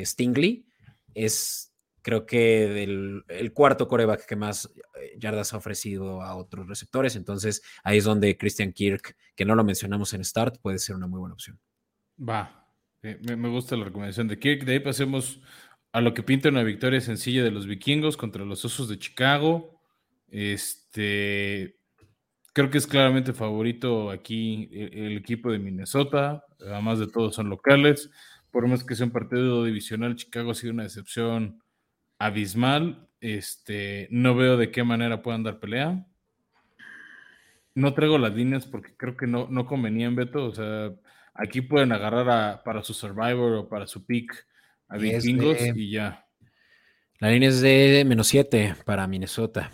Stingley, 0.04 0.66
es 1.14 1.74
creo 2.02 2.26
que 2.26 2.84
el 2.84 3.54
cuarto 3.54 3.88
coreback 3.88 4.26
que 4.26 4.38
más 4.38 4.72
yardas 5.18 5.54
ha 5.54 5.58
ofrecido 5.58 6.22
a 6.22 6.36
otros 6.36 6.68
receptores. 6.68 7.16
Entonces 7.16 7.62
ahí 7.84 7.98
es 7.98 8.06
donde 8.06 8.38
Christian 8.38 8.72
Kirk, 8.72 9.16
que 9.36 9.46
no 9.46 9.56
lo 9.56 9.64
mencionamos 9.64 10.14
en 10.14 10.24
Start, 10.24 10.60
puede 10.62 10.80
ser 10.80 10.96
una 10.96 11.08
muy 11.08 11.20
buena 11.20 11.34
opción. 11.34 11.60
Va, 12.18 12.66
me, 13.02 13.50
gusta 13.50 13.76
la 13.76 13.86
recomendación 13.86 14.28
de 14.28 14.40
Kirk. 14.40 14.66
De 14.66 14.74
ahí 14.74 14.80
pasemos 14.80 15.40
a 15.92 16.02
lo 16.02 16.14
que 16.14 16.24
pinta 16.24 16.50
una 16.50 16.64
victoria 16.64 17.00
sencilla 17.00 17.44
de 17.44 17.52
los 17.52 17.68
vikingos 17.68 18.18
contra 18.18 18.44
los 18.44 18.66
Osos 18.66 18.90
de 18.90 18.98
Chicago. 18.98 19.80
Este, 20.28 21.78
creo 22.54 22.70
que 22.72 22.80
es 22.80 22.88
claramente 22.88 23.34
favorito 23.34 24.10
aquí 24.10 24.70
el, 24.72 25.18
equipo 25.18 25.52
de 25.52 25.60
Minnesota. 25.60 26.44
Además 26.60 27.00
de 27.00 27.08
todos 27.08 27.36
son 27.36 27.50
locales. 27.50 28.10
Por 28.52 28.68
más 28.68 28.84
que 28.84 28.96
sea 28.96 29.06
un 29.06 29.12
partido 29.12 29.64
divisional, 29.64 30.16
Chicago 30.16 30.52
ha 30.52 30.56
sido 30.56 30.74
una 30.74 30.84
decepción 30.84 31.62
abismal. 32.18 33.08
Este, 33.22 34.08
no 34.10 34.36
veo 34.36 34.58
de 34.58 34.72
qué 34.72 34.84
manera 34.84 35.22
puedan 35.22 35.44
dar 35.44 35.60
pelea. 35.60 36.04
No 37.76 37.94
traigo 37.94 38.18
las 38.18 38.34
líneas 38.34 38.66
porque 38.66 38.96
creo 38.98 39.16
que 39.16 39.28
no, 39.28 39.48
no 39.52 39.68
convenían, 39.68 40.16
Beto. 40.16 40.46
O 40.46 40.56
sea, 40.56 40.96
Aquí 41.38 41.62
pueden 41.62 41.92
agarrar 41.92 42.64
para 42.64 42.84
su 42.84 42.94
Survivor 42.94 43.54
o 43.54 43.70
para 43.70 43.86
su 43.88 44.06
pick 44.06 44.48
a 44.88 44.98
vikingos 44.98 45.58
y 45.76 45.92
ya. 45.92 46.26
La 47.20 47.30
línea 47.30 47.50
es 47.50 47.62
de 47.62 48.04
menos 48.06 48.28
7 48.28 48.76
para 48.86 49.08
Minnesota. 49.08 49.72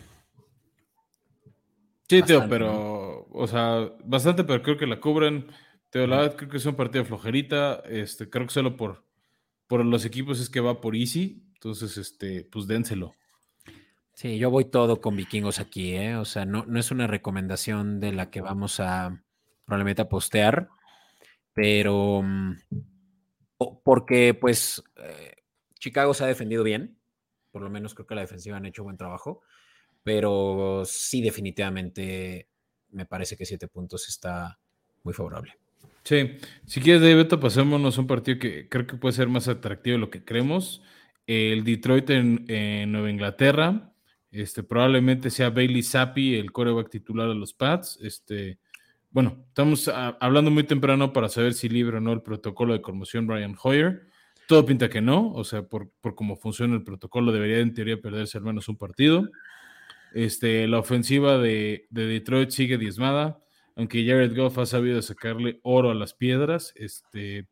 Sí, 2.08 2.22
Teo, 2.22 2.48
pero, 2.48 3.28
o 3.32 3.48
sea, 3.48 3.92
bastante, 4.04 4.44
pero 4.44 4.62
creo 4.62 4.78
que 4.78 4.86
la 4.86 5.00
cubren. 5.00 5.48
Teo, 5.90 6.06
la 6.06 6.18
verdad, 6.18 6.36
creo 6.36 6.50
que 6.50 6.58
es 6.58 6.66
un 6.66 6.76
partido 6.76 7.06
flojerita. 7.06 7.82
Este, 7.86 8.30
creo 8.30 8.46
que 8.46 8.54
solo 8.54 8.76
por, 8.76 9.06
por 9.68 9.84
los 9.86 10.06
equipos 10.06 10.40
es 10.40 10.50
que 10.50 10.60
va 10.60 10.82
por 10.82 10.96
easy. 10.96 11.44
Entonces, 11.56 11.98
este, 11.98 12.44
pues 12.52 12.68
dénselo. 12.68 13.16
Sí, 14.14 14.38
yo 14.38 14.52
voy 14.52 14.66
todo 14.66 15.02
con 15.02 15.16
vikingos 15.16 15.60
aquí, 15.60 15.96
¿eh? 15.96 16.18
O 16.18 16.26
sea, 16.26 16.46
no, 16.46 16.66
no 16.68 16.80
es 16.80 16.92
una 16.92 17.08
recomendación 17.08 18.00
de 18.00 18.12
la 18.12 18.30
que 18.30 18.42
vamos 18.42 18.80
a 18.80 19.24
probablemente 19.66 20.04
a 20.04 20.10
postear, 20.10 20.70
pero 21.54 22.22
mm, 22.24 22.58
porque 23.84 24.34
pues 24.34 24.84
eh, 24.98 25.36
Chicago 25.80 26.14
se 26.14 26.24
ha 26.24 26.28
defendido 26.28 26.64
bien, 26.64 26.98
por 27.52 27.62
lo 27.62 27.70
menos 27.70 27.94
creo 27.94 28.08
que 28.08 28.16
la 28.16 28.22
defensiva 28.22 28.58
han 28.58 28.66
hecho 28.66 28.84
buen 28.84 28.98
trabajo, 28.98 29.42
pero 30.04 30.84
sí 30.86 31.22
definitivamente 31.22 32.50
me 32.90 33.06
parece 33.06 33.38
que 33.38 33.46
siete 33.46 33.68
puntos 33.68 34.08
está 34.08 34.60
muy 35.04 35.14
favorable. 35.14 35.54
Sí, 36.04 36.38
si 36.66 36.82
quieres, 36.82 37.02
David, 37.02 37.40
pasémonos 37.40 37.98
un 37.98 38.08
partido 38.08 38.38
que 38.40 38.68
creo 38.68 38.86
que 38.86 38.98
puede 38.98 39.14
ser 39.14 39.30
más 39.30 39.48
atractivo 39.48 39.94
de 39.96 40.00
lo 40.00 40.10
que 40.10 40.26
creemos. 40.26 40.82
El 41.26 41.64
Detroit 41.64 42.10
en, 42.10 42.46
en 42.50 42.92
Nueva 42.92 43.10
Inglaterra 43.10 43.94
este, 44.34 44.64
probablemente 44.64 45.30
sea 45.30 45.52
Bailey 45.52 45.84
Zappi, 45.84 46.36
el 46.36 46.52
coreback 46.52 46.90
titular 46.90 47.30
de 47.30 47.36
los 47.36 47.54
Pats. 47.54 48.00
Este, 48.02 48.58
bueno, 49.14 49.46
estamos 49.48 49.88
ah, 49.88 50.18
hablando 50.20 50.50
muy 50.50 50.64
temprano 50.64 51.14
para 51.14 51.30
saber 51.30 51.54
si 51.54 51.70
libre 51.70 51.98
o 51.98 52.02
no 52.02 52.12
el 52.12 52.24
protocolo 52.24 52.74
de 52.74 52.82
conmoción 52.82 53.28
Brian 53.28 53.56
Hoyer. 53.62 54.08
Todo 54.48 54.66
pinta 54.66 54.90
que 54.90 55.02
no, 55.02 55.32
o 55.34 55.44
sea, 55.44 55.62
por, 55.62 55.92
por 56.02 56.16
cómo 56.16 56.36
funciona 56.36 56.76
el 56.76 56.84
protocolo, 56.84 57.32
debería 57.32 57.60
en 57.60 57.76
teoría 57.76 58.02
perderse 58.02 58.40
al 58.40 58.44
menos 58.44 58.68
un 58.68 58.76
partido. 58.76 59.30
Este, 60.14 60.68
la 60.68 60.80
ofensiva 60.80 61.38
de, 61.38 61.86
de 61.92 62.08
Detroit 62.08 62.50
sigue 62.50 62.80
diezmada, 62.80 63.40
aunque 63.76 64.06
Jared 64.06 64.36
Goff 64.36 64.58
ha 64.58 64.66
sabido 64.66 65.02
sacarle 65.04 65.60
oro 65.62 65.92
a 65.92 65.96
las 65.96 66.16
piedras. 66.16 66.74
Este, 66.76 67.48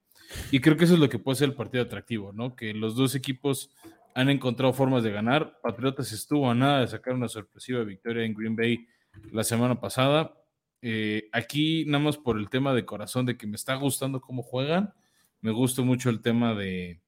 y 0.51 0.61
creo 0.61 0.77
que 0.77 0.85
eso 0.85 0.95
es 0.95 0.99
lo 0.99 1.09
que 1.09 1.19
puede 1.19 1.37
ser 1.37 1.49
el 1.49 1.55
partido 1.55 1.83
atractivo, 1.83 2.33
¿no? 2.33 2.55
Que 2.55 2.73
los 2.73 2.95
dos 2.95 3.13
equipos 3.13 3.69
han 4.15 4.29
encontrado 4.29 4.73
formas 4.73 5.03
de 5.03 5.11
ganar. 5.11 5.59
Patriotas 5.61 6.11
estuvo 6.11 6.49
a 6.49 6.55
nada 6.55 6.81
de 6.81 6.87
sacar 6.87 7.13
una 7.13 7.29
sorpresiva 7.29 7.83
victoria 7.83 8.25
en 8.25 8.33
Green 8.33 8.55
Bay 8.55 8.87
la 9.31 9.43
semana 9.43 9.79
pasada. 9.79 10.40
Eh, 10.81 11.29
aquí, 11.31 11.85
nada 11.85 12.03
más 12.03 12.17
por 12.17 12.37
el 12.37 12.49
tema 12.49 12.73
de 12.73 12.85
corazón, 12.85 13.25
de 13.25 13.37
que 13.37 13.47
me 13.47 13.55
está 13.55 13.75
gustando 13.75 14.21
cómo 14.21 14.41
juegan, 14.41 14.93
me 15.41 15.51
gusta 15.51 15.81
mucho 15.81 16.09
el 16.09 16.21
tema 16.21 16.53
de, 16.55 17.01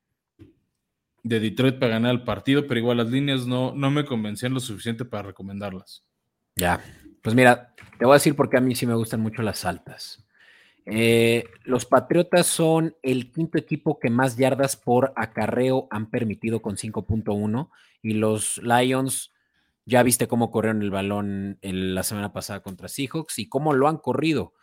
de 1.23 1.39
Detroit 1.39 1.79
para 1.79 1.93
ganar 1.93 2.11
el 2.11 2.23
partido, 2.23 2.67
pero 2.67 2.79
igual 2.79 2.97
las 2.97 3.09
líneas 3.09 3.47
no, 3.47 3.73
no 3.73 3.91
me 3.91 4.05
convencían 4.05 4.53
lo 4.53 4.59
suficiente 4.59 5.05
para 5.05 5.23
recomendarlas. 5.23 6.03
Ya, 6.55 6.79
pues 7.21 7.35
mira, 7.35 7.73
te 7.97 8.05
voy 8.05 8.13
a 8.13 8.15
decir 8.15 8.35
porque 8.35 8.57
a 8.57 8.61
mí 8.61 8.75
sí 8.75 8.85
me 8.85 8.95
gustan 8.95 9.21
mucho 9.21 9.41
las 9.41 9.65
altas. 9.65 10.23
Eh, 10.85 11.45
los 11.63 11.85
Patriotas 11.85 12.45
son 12.45 12.95
el 13.01 13.31
quinto 13.31 13.57
equipo 13.57 13.99
que 13.99 14.09
más 14.09 14.35
yardas 14.35 14.75
por 14.75 15.13
acarreo 15.15 15.87
han 15.89 16.09
permitido 16.09 16.61
con 16.61 16.75
5.1 16.75 17.69
y 18.01 18.13
los 18.13 18.57
Lions, 18.61 19.32
ya 19.85 20.03
viste 20.03 20.27
cómo 20.27 20.51
corrieron 20.51 20.81
el 20.81 20.91
balón 20.91 21.57
en 21.61 21.95
la 21.95 22.03
semana 22.03 22.31
pasada 22.31 22.61
contra 22.61 22.87
Seahawks 22.87 23.39
y 23.39 23.49
cómo 23.49 23.73
lo 23.73 23.87
han 23.87 23.97
corrido 23.97 24.53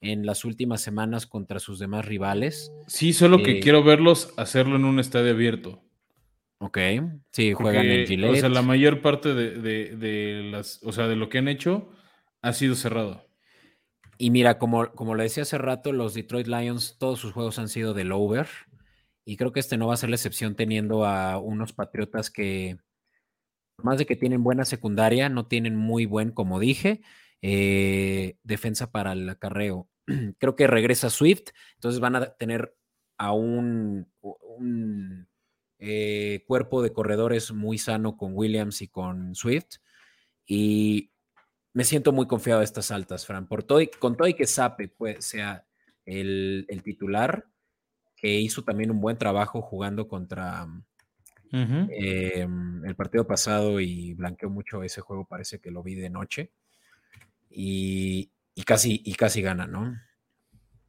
en 0.00 0.26
las 0.26 0.44
últimas 0.44 0.82
semanas 0.82 1.26
contra 1.26 1.58
sus 1.58 1.78
demás 1.78 2.04
rivales. 2.04 2.72
Sí, 2.86 3.12
solo 3.12 3.42
que 3.42 3.58
eh, 3.58 3.60
quiero 3.60 3.82
verlos 3.82 4.32
hacerlo 4.36 4.76
en 4.76 4.84
un 4.84 5.00
estadio 5.00 5.32
abierto. 5.32 5.82
Ok, 6.58 6.78
sí, 7.32 7.52
juegan 7.52 7.86
en 7.86 8.06
Gillette. 8.06 8.30
O 8.30 8.36
sea, 8.36 8.48
la 8.48 8.62
mayor 8.62 9.02
parte 9.02 9.34
de, 9.34 10.48
las, 10.50 10.80
o 10.82 10.92
sea, 10.92 11.06
de 11.06 11.16
lo 11.16 11.28
que 11.28 11.38
han 11.38 11.48
hecho 11.48 11.90
ha 12.42 12.52
sido 12.52 12.74
cerrado. 12.74 13.26
Y 14.18 14.30
mira, 14.30 14.58
como, 14.58 14.90
como 14.92 15.14
le 15.14 15.24
decía 15.24 15.42
hace 15.42 15.58
rato, 15.58 15.92
los 15.92 16.14
Detroit 16.14 16.46
Lions, 16.46 16.96
todos 16.98 17.18
sus 17.18 17.32
juegos 17.32 17.58
han 17.58 17.68
sido 17.68 17.92
del 17.92 18.12
over. 18.12 18.48
Y 19.26 19.36
creo 19.36 19.52
que 19.52 19.60
este 19.60 19.76
no 19.76 19.88
va 19.88 19.94
a 19.94 19.98
ser 19.98 20.08
la 20.08 20.16
excepción 20.16 20.54
teniendo 20.54 21.04
a 21.04 21.38
unos 21.38 21.74
Patriotas 21.74 22.30
que, 22.30 22.78
más 23.82 23.98
de 23.98 24.06
que 24.06 24.16
tienen 24.16 24.42
buena 24.42 24.64
secundaria, 24.64 25.28
no 25.28 25.46
tienen 25.46 25.76
muy 25.76 26.06
buen, 26.06 26.30
como 26.30 26.58
dije, 26.58 27.02
eh, 27.42 28.36
defensa 28.42 28.90
para 28.90 29.12
el 29.12 29.28
acarreo. 29.28 29.88
creo 30.38 30.56
que 30.56 30.66
regresa 30.66 31.10
Swift, 31.10 31.50
entonces 31.74 32.00
van 32.00 32.16
a 32.16 32.34
tener 32.34 32.74
a 33.18 33.32
un, 33.32 34.06
eh, 35.78 36.44
cuerpo 36.46 36.82
de 36.82 36.92
corredores 36.92 37.52
muy 37.52 37.78
sano 37.78 38.16
con 38.16 38.32
Williams 38.34 38.82
y 38.82 38.88
con 38.88 39.34
Swift. 39.34 39.76
Y 40.46 41.12
me 41.72 41.84
siento 41.84 42.12
muy 42.12 42.26
confiado 42.26 42.60
de 42.60 42.64
estas 42.64 42.90
altas, 42.90 43.26
Fran. 43.26 43.46
Por 43.48 43.62
todo 43.62 43.80
y, 43.80 43.88
con 43.88 44.16
todo 44.16 44.28
y 44.28 44.34
que 44.34 44.46
Sape 44.46 44.88
pues, 44.88 45.24
sea 45.24 45.66
el, 46.04 46.66
titular, 46.84 47.46
que 48.16 48.40
hizo 48.40 48.64
también 48.64 48.90
un 48.90 49.00
buen 49.00 49.18
trabajo 49.18 49.60
jugando 49.60 50.08
contra 50.08 50.66
em, 51.90 52.84
el 52.84 52.94
partido 52.96 53.26
pasado 53.26 53.80
y 53.80 54.14
blanqueó 54.14 54.50
mucho 54.50 54.82
ese 54.82 55.00
juego, 55.00 55.26
parece 55.26 55.60
que 55.60 55.70
lo 55.70 55.82
vi 55.82 55.94
de 55.94 56.10
noche. 56.10 56.52
Y, 57.50 58.30
casi, 58.66 59.02
y 59.04 59.14
casi 59.14 59.42
gana, 59.42 59.66
¿no? 59.66 59.96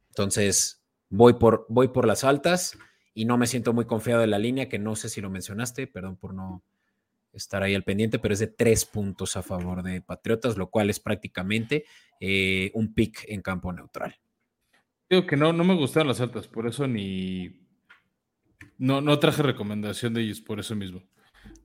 Entonces, 0.08 0.82
voy 1.08 1.34
por, 1.34 1.66
voy 1.68 1.88
por 1.88 2.06
las 2.06 2.24
altas 2.24 2.78
y 3.14 3.24
no 3.24 3.38
me 3.38 3.46
siento 3.46 3.72
muy 3.72 3.86
confiado 3.86 4.20
de 4.20 4.26
la 4.26 4.38
línea, 4.38 4.68
que 4.68 4.78
no 4.78 4.96
sé 4.96 5.08
si 5.08 5.20
lo 5.20 5.30
mencionaste, 5.30 5.86
perdón 5.86 6.16
por 6.16 6.34
no, 6.34 6.62
estar 7.32 7.62
ahí 7.62 7.74
al 7.74 7.84
pendiente, 7.84 8.18
pero 8.18 8.34
es 8.34 8.40
de 8.40 8.46
tres 8.48 8.84
puntos 8.84 9.36
a 9.36 9.42
favor 9.42 9.82
de 9.82 10.00
Patriotas, 10.00 10.56
lo 10.56 10.70
cual 10.70 10.90
es 10.90 11.00
prácticamente 11.00 11.84
eh, 12.20 12.70
un 12.74 12.94
pick 12.94 13.24
en 13.28 13.42
campo 13.42 13.72
neutral. 13.72 14.16
Digo 15.08 15.26
que 15.26 15.36
no, 15.36 15.52
no 15.52 15.64
me 15.64 15.74
gustaron 15.74 16.08
las 16.08 16.20
altas, 16.20 16.46
por 16.46 16.66
eso 16.66 16.86
ni. 16.86 17.66
No, 18.78 19.00
no 19.00 19.18
traje 19.18 19.42
recomendación 19.42 20.14
de 20.14 20.22
ellos, 20.22 20.40
por 20.40 20.60
eso 20.60 20.74
mismo. 20.74 21.02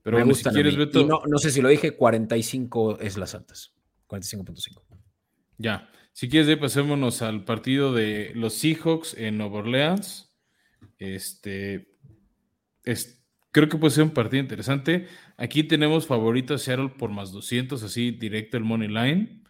Pero 0.02 0.18
me 0.18 0.24
bueno, 0.24 0.34
si 0.34 0.44
quieres, 0.44 0.76
Beto... 0.76 1.06
no, 1.06 1.22
no, 1.26 1.38
sé 1.38 1.50
si 1.50 1.62
lo 1.62 1.68
dije, 1.68 1.96
45 1.96 3.00
es 3.00 3.16
las 3.16 3.34
altas. 3.34 3.74
45.5. 4.08 4.82
Ya. 5.58 5.90
Si 6.12 6.28
quieres, 6.28 6.56
pasémonos 6.58 7.22
al 7.22 7.44
partido 7.44 7.92
de 7.92 8.32
los 8.34 8.54
Seahawks 8.54 9.14
en 9.14 9.38
Nueva 9.38 9.60
Orleans. 9.60 10.32
Este. 10.98 11.88
este 12.84 13.24
creo 13.54 13.68
que 13.68 13.78
puede 13.78 13.94
ser 13.94 14.04
un 14.04 14.10
partido 14.10 14.42
interesante. 14.42 15.06
Aquí 15.36 15.62
tenemos 15.62 16.06
favorito 16.06 16.54
a 16.54 16.58
Seattle 16.58 16.90
por 16.98 17.10
más 17.10 17.30
200, 17.30 17.82
así 17.84 18.10
directo 18.10 18.56
el 18.56 18.64
money 18.64 18.88
line. 18.88 19.44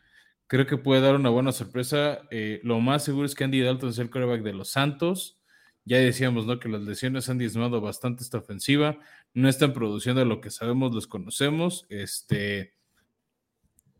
Creo 0.47 0.67
que 0.67 0.77
puede 0.77 1.01
dar 1.01 1.15
una 1.17 1.31
buena 1.31 1.53
sorpresa. 1.53 2.21
Eh, 2.31 2.61
lo 2.63 2.81
más 2.81 3.03
seguro 3.03 3.25
es 3.25 3.35
que 3.35 3.45
Andy 3.45 3.63
Dalton 3.63 3.89
es 3.89 3.99
el 3.99 4.11
quarterback 4.11 4.43
de 4.43 4.53
los 4.53 4.69
Santos. 4.69 5.43
Ya 5.85 5.99
decíamos, 5.99 6.47
¿no? 6.47 6.59
Que 6.59 6.69
las 6.69 6.83
lesiones 6.83 7.29
han 7.29 7.39
diezmado 7.39 7.81
bastante 7.81 8.23
esta 8.23 8.39
ofensiva. 8.39 8.99
No 9.35 9.49
están 9.49 9.73
produciendo 9.73 10.25
lo 10.25 10.41
que 10.41 10.51
sabemos, 10.51 10.95
los 10.95 11.07
conocemos. 11.07 11.87
Este. 11.89 12.75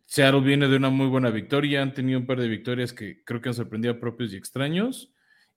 Seattle 0.07 0.41
viene 0.41 0.69
de 0.69 0.77
una 0.77 0.91
muy 0.91 1.09
buena 1.09 1.31
victoria. 1.31 1.83
Han 1.83 1.93
tenido 1.93 2.19
un 2.19 2.27
par 2.27 2.41
de 2.41 2.49
victorias 2.49 2.93
que 2.93 3.23
creo 3.25 3.41
que 3.41 3.51
han 3.51 3.55
sorprendido 3.55 3.95
a 3.95 4.01
propios 4.01 4.33
y 4.33 4.37
extraños. 4.37 5.13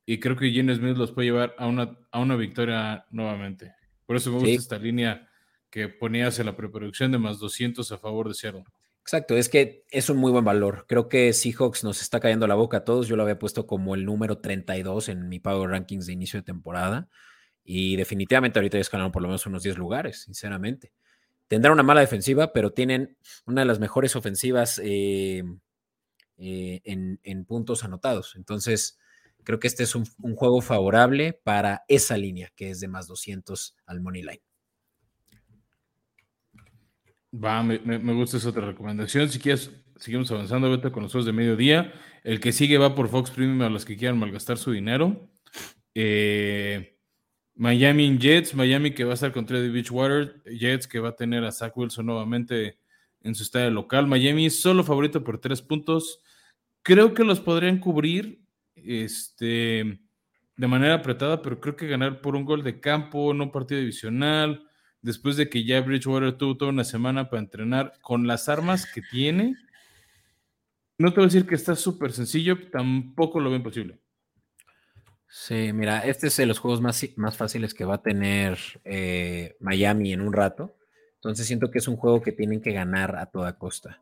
Y 0.05 0.19
creo 0.19 0.35
que 0.35 0.51
Gene 0.51 0.75
Smith 0.75 0.97
los 0.97 1.11
puede 1.11 1.27
llevar 1.27 1.55
a 1.57 1.67
una, 1.67 1.97
a 2.11 2.19
una 2.19 2.35
victoria 2.35 3.05
nuevamente. 3.11 3.73
Por 4.05 4.15
eso 4.15 4.31
me 4.31 4.39
gusta 4.39 4.51
esta 4.51 4.79
línea 4.79 5.29
que 5.69 5.89
ponías 5.89 6.39
en 6.39 6.45
la 6.45 6.55
preproducción 6.55 7.11
de 7.11 7.17
más 7.17 7.39
200 7.39 7.91
a 7.91 7.97
favor 7.97 8.29
de 8.29 8.33
Seattle. 8.33 8.63
Exacto, 9.07 9.37
es 9.37 9.47
que 9.47 9.85
es 9.89 10.09
un 10.09 10.17
muy 10.17 10.33
buen 10.33 10.43
valor. 10.43 10.83
Creo 10.85 11.07
que 11.07 11.31
Seahawks 11.31 11.85
nos 11.85 12.01
está 12.01 12.19
cayendo 12.19 12.45
la 12.45 12.55
boca 12.55 12.77
a 12.77 12.83
todos. 12.83 13.07
Yo 13.07 13.15
lo 13.15 13.23
había 13.23 13.39
puesto 13.39 13.65
como 13.65 13.95
el 13.95 14.03
número 14.03 14.39
32 14.39 15.07
en 15.07 15.29
mi 15.29 15.39
Power 15.39 15.69
Rankings 15.69 16.07
de 16.07 16.11
inicio 16.11 16.41
de 16.41 16.43
temporada. 16.43 17.07
Y 17.63 17.95
definitivamente 17.95 18.59
ahorita 18.59 18.77
ya 18.77 18.81
escalaron 18.81 19.13
por 19.13 19.21
lo 19.21 19.29
menos 19.29 19.45
unos 19.45 19.63
10 19.63 19.77
lugares, 19.77 20.23
sinceramente. 20.23 20.91
Tendrán 21.47 21.71
una 21.71 21.83
mala 21.83 22.01
defensiva, 22.01 22.51
pero 22.51 22.73
tienen 22.73 23.17
una 23.45 23.61
de 23.61 23.67
las 23.67 23.79
mejores 23.79 24.17
ofensivas 24.17 24.81
eh, 24.83 25.41
eh, 26.35 26.81
en, 26.83 27.45
puntos 27.45 27.85
anotados. 27.85 28.35
Entonces, 28.35 28.99
Creo 29.45 29.61
que 29.61 29.67
este 29.67 29.83
es 29.83 29.95
un, 29.95 30.03
juego 30.35 30.59
favorable 30.59 31.31
para 31.31 31.85
esa 31.87 32.17
línea, 32.17 32.51
que 32.57 32.71
es 32.71 32.81
de 32.81 32.89
más 32.89 33.07
200 33.07 33.77
al 33.85 34.01
Money 34.01 34.23
Line. 34.23 34.41
Va, 37.33 37.61
me, 37.61 38.13
gusta 38.13 38.37
esa 38.37 38.49
otra 38.49 38.65
recomendación. 38.65 39.29
Si 39.29 39.39
quieres, 39.39 39.71
seguimos 39.97 40.31
avanzando 40.31 40.67
ahorita 40.67 40.91
con 40.91 41.03
los 41.03 41.11
juegos 41.11 41.25
de 41.25 41.33
mediodía. 41.33 41.93
El 42.23 42.39
que 42.39 42.51
sigue 42.51 42.77
va 42.77 42.95
por 42.95 43.09
Fox 43.09 43.31
Premium 43.31 43.61
a 43.61 43.69
los 43.69 43.85
que 43.85 43.97
quieran 43.97 44.17
malgastar 44.17 44.57
su 44.57 44.71
dinero. 44.71 45.29
Eh, 45.93 46.97
Miami 47.55 48.17
Jets, 48.17 48.55
Miami 48.55 48.91
que 48.91 49.03
va 49.03 49.11
a 49.11 49.13
estar 49.15 49.33
contra 49.33 49.59
the 49.59 49.69
Beachwater, 49.69 50.41
Jets 50.45 50.87
que 50.87 50.99
va 50.99 51.09
a 51.09 51.15
tener 51.15 51.43
a 51.43 51.51
Zach 51.51 51.75
Wilson 51.75 52.05
nuevamente 52.05 52.79
en 53.21 53.35
su 53.35 53.43
estadio 53.43 53.71
local. 53.71 54.07
Miami 54.07 54.49
solo 54.49 54.83
favorito 54.83 55.23
por 55.23 55.39
tres 55.39 55.61
puntos. 55.61 56.21
Creo 56.83 57.13
que 57.13 57.23
los 57.23 57.39
podrían 57.41 57.79
cubrir 57.79 58.41
este, 58.75 59.99
de 60.55 60.67
manera 60.67 60.95
apretada, 60.95 61.41
pero 61.41 61.59
creo 61.59 61.75
que 61.75 61.87
ganar 61.87 62.21
por 62.21 62.35
un 62.35 62.45
gol 62.45 62.63
de 62.63 62.79
campo, 62.79 63.33
no 63.33 63.51
partido 63.51 63.79
divisional, 63.79 64.66
después 65.07 65.37
de 65.37 65.49
que 65.49 65.63
ya 65.63 65.79
Bridgewater 65.79 66.37
tuvo 66.37 66.57
toda 66.57 66.71
una 66.71 66.83
semana 66.83 67.29
para 67.29 67.41
entrenar 67.41 67.93
con 68.01 68.27
las 68.27 68.49
armas 68.49 68.85
que 68.85 69.01
tiene, 69.01 69.55
No 70.99 71.11
te 71.11 71.15
voy 71.15 71.25
a 71.25 71.27
decir 71.27 71.47
que 71.47 71.55
está 71.55 71.75
súper 71.75 72.11
sencillo, 72.11 72.69
tampoco 72.69 73.39
lo 73.39 73.51
ven 73.51 73.63
posible. 73.63 73.99
Sí, 75.29 75.71
mira, 75.71 75.99
este 75.99 76.27
es 76.27 76.35
de 76.37 76.45
los 76.45 76.59
juegos 76.59 76.81
más, 76.81 77.05
más 77.15 77.37
fáciles 77.37 77.73
que 77.73 77.85
va 77.85 77.95
a 77.95 78.01
tener 78.01 78.57
eh, 78.83 79.55
Miami 79.61 80.11
en 80.11 80.21
un 80.21 80.33
rato. 80.33 80.75
Entonces 81.15 81.47
siento 81.47 81.71
que 81.71 81.77
es 81.77 81.87
un 81.87 81.95
juego 81.95 82.21
que 82.21 82.33
tienen 82.33 82.61
que 82.61 82.73
ganar 82.73 83.15
a 83.15 83.27
toda 83.27 83.57
costa. 83.57 84.01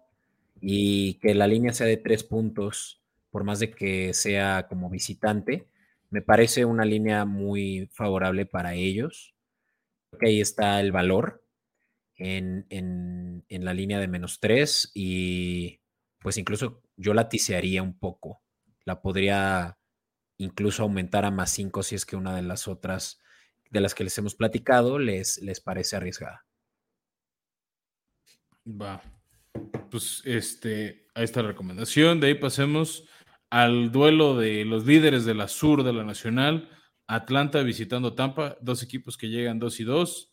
Y 0.60 1.16
que 1.16 1.36
la 1.36 1.46
línea 1.46 1.74
sea 1.74 1.86
de 1.86 1.98
tres 1.98 2.24
puntos, 2.24 3.02
por 3.30 3.44
más 3.44 3.60
de 3.60 3.72
que 3.72 4.14
sea 4.16 4.66
como 4.68 4.90
visitante, 4.90 5.68
me 6.10 6.24
parece 6.24 6.66
una 6.66 6.86
línea 6.86 7.26
muy 7.26 7.90
favorable 7.94 8.48
para 8.48 8.74
ellos. 8.74 9.35
Que 10.18 10.28
ahí 10.28 10.42
está 10.42 10.80
el 10.80 10.92
valor 10.92 11.44
en, 12.16 12.66
en 12.70 13.66
la 13.66 13.74
línea 13.74 14.00
de 14.00 14.08
menos 14.08 14.40
tres 14.40 14.92
y 14.94 15.82
pues 16.20 16.38
incluso 16.38 16.82
yo 16.98 17.14
la 17.14 17.30
tisearía 17.30 17.84
un 17.84 17.98
poco. 17.98 18.42
La 18.84 19.02
podría 19.02 19.78
incluso 20.38 20.84
aumentar 20.84 21.26
a 21.26 21.32
más 21.32 21.52
5 21.52 21.84
si 21.84 21.96
es 21.96 22.06
que 22.06 22.16
una 22.16 22.36
de 22.36 22.42
las 22.42 22.68
otras 22.68 23.22
de 23.70 23.82
las 23.82 23.96
que 23.96 24.04
les 24.04 24.18
hemos 24.18 24.36
platicado 24.36 25.00
les, 25.00 25.42
les 25.42 25.60
parece 25.60 25.96
arriesgada. 25.96 26.46
Va. 28.68 29.02
Pues 29.92 30.22
este, 30.26 31.08
ahí 31.14 31.24
está 31.24 31.42
la 31.42 31.50
recomendación. 31.50 32.20
De 32.20 32.28
ahí 32.28 32.36
pasemos 32.36 33.08
al 33.50 33.92
duelo 33.92 34.36
de 34.36 34.66
los 34.66 34.86
líderes 34.86 35.26
de 35.26 35.36
la 35.36 35.48
sur 35.48 35.84
de 35.84 35.94
la 35.94 36.04
Nacional. 36.04 36.70
Atlanta 37.08 37.62
visitando 37.64 38.14
Tampa, 38.14 38.58
dos 38.62 38.84
equipos 38.84 39.18
que 39.18 39.30
llegan 39.30 39.60
2 39.60 39.80
y 39.80 39.84
2. 39.84 40.32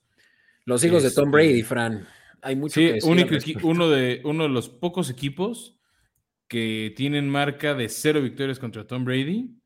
Los 0.64 0.84
hijos 0.84 1.02
de 1.02 1.10
Tom 1.10 1.28
este, 1.28 1.30
Brady, 1.30 1.62
Fran. 1.62 2.06
Hay 2.40 2.56
mucho 2.56 2.80
sí, 2.80 2.92
uno, 3.62 3.88
de, 3.88 4.20
uno 4.24 4.42
de 4.44 4.48
los 4.48 4.68
pocos 4.68 5.10
equipos 5.10 5.78
que 6.48 6.92
tienen 6.96 7.28
marca 7.28 7.74
de 7.74 7.88
cero 7.88 8.20
victorias 8.20 8.58
contra 8.58 8.86
Tom 8.86 9.04
Brady 9.04 9.56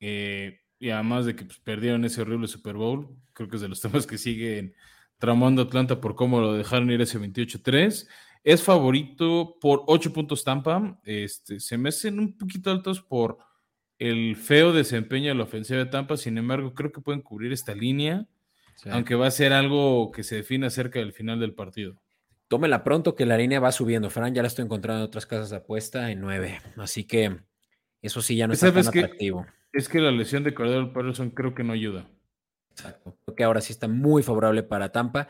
eh, 0.00 0.60
y 0.78 0.90
además 0.90 1.26
de 1.26 1.36
que 1.36 1.44
pues, 1.44 1.58
perdieron 1.60 2.04
ese 2.04 2.22
horrible 2.22 2.48
Super 2.48 2.74
Bowl, 2.74 3.16
creo 3.32 3.48
que 3.48 3.56
es 3.56 3.62
de 3.62 3.68
los 3.68 3.80
temas 3.80 4.06
que 4.06 4.18
siguen 4.18 4.74
tramando 5.18 5.62
Atlanta 5.62 6.00
por 6.00 6.16
cómo 6.16 6.40
lo 6.40 6.54
dejaron 6.54 6.90
ir 6.90 7.00
ese 7.00 7.20
28-3. 7.20 8.08
Es 8.42 8.62
favorito 8.62 9.56
por 9.60 9.84
8 9.86 10.12
puntos 10.12 10.42
Tampa. 10.42 11.00
Este, 11.04 11.60
se 11.60 11.78
me 11.78 11.90
hacen 11.90 12.18
un 12.18 12.36
poquito 12.36 12.72
altos 12.72 13.00
por 13.00 13.38
el 14.02 14.34
feo 14.34 14.72
desempeño 14.72 15.28
de 15.28 15.36
la 15.36 15.44
ofensiva 15.44 15.78
de 15.78 15.86
Tampa. 15.86 16.16
Sin 16.16 16.36
embargo, 16.36 16.74
creo 16.74 16.90
que 16.90 17.00
pueden 17.00 17.22
cubrir 17.22 17.52
esta 17.52 17.72
línea, 17.72 18.26
aunque 18.90 19.14
va 19.14 19.28
a 19.28 19.30
ser 19.30 19.52
algo 19.52 20.10
que 20.10 20.24
se 20.24 20.36
define 20.36 20.70
cerca 20.70 20.98
del 20.98 21.12
final 21.12 21.38
del 21.38 21.54
partido. 21.54 22.02
Tómela 22.48 22.82
pronto 22.82 23.14
que 23.14 23.26
la 23.26 23.38
línea 23.38 23.60
va 23.60 23.70
subiendo. 23.70 24.10
Fran, 24.10 24.34
ya 24.34 24.42
la 24.42 24.48
estoy 24.48 24.64
encontrando 24.64 25.02
en 25.02 25.06
otras 25.06 25.24
casas 25.24 25.50
de 25.50 25.58
apuesta 25.58 26.10
en 26.10 26.20
9. 26.20 26.60
Así 26.78 27.04
que 27.04 27.38
eso 28.02 28.20
sí 28.20 28.34
ya 28.34 28.48
no 28.48 28.54
está 28.54 28.72
tan 28.72 28.88
atractivo. 28.88 29.46
Es 29.72 29.88
que 29.88 30.00
la 30.00 30.10
lesión 30.10 30.42
de 30.42 30.52
Cordero 30.52 30.92
Patterson 30.92 31.30
creo 31.30 31.54
que 31.54 31.62
no 31.62 31.72
ayuda. 31.72 32.10
Exacto. 32.72 33.16
Creo 33.24 33.36
que 33.36 33.44
ahora 33.44 33.60
sí 33.60 33.72
está 33.72 33.86
muy 33.86 34.24
favorable 34.24 34.64
para 34.64 34.90
Tampa. 34.90 35.28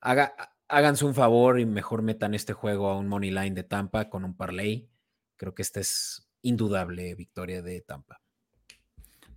Haga, 0.00 0.34
háganse 0.68 1.04
un 1.04 1.14
favor 1.14 1.58
y 1.58 1.66
mejor 1.66 2.02
metan 2.02 2.34
este 2.34 2.52
juego 2.52 2.88
a 2.88 2.96
un 2.96 3.08
money 3.08 3.32
line 3.32 3.56
de 3.56 3.64
Tampa 3.64 4.08
con 4.08 4.24
un 4.24 4.36
parlay. 4.36 4.88
Creo 5.36 5.54
que 5.54 5.62
esta 5.62 5.80
es 5.80 6.25
indudable 6.46 7.14
victoria 7.14 7.62
de 7.62 7.80
Tampa. 7.82 8.20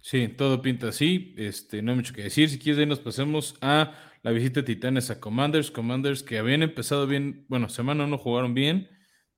Sí, 0.02 0.30
todo 0.30 0.62
pinta 0.62 0.90
así. 0.90 1.34
Este, 1.38 1.82
no 1.82 1.92
hay 1.92 1.98
mucho 1.98 2.14
que 2.14 2.24
decir. 2.24 2.50
Si 2.50 2.58
quieres, 2.58 2.80
ahí 2.80 2.86
nos 2.86 3.00
pasemos 3.00 3.56
a 3.62 3.94
la 4.22 4.32
visita 4.32 4.62
de 4.62 4.64
Titanes 4.64 5.10
a 5.10 5.20
Commanders. 5.20 5.72
Commanders 5.72 6.24
que 6.24 6.38
habían 6.38 6.64
empezado 6.64 7.06
bien, 7.06 7.46
bueno, 7.50 7.70
semana 7.70 8.08
no 8.08 8.18
jugaron 8.18 8.54
bien 8.54 8.90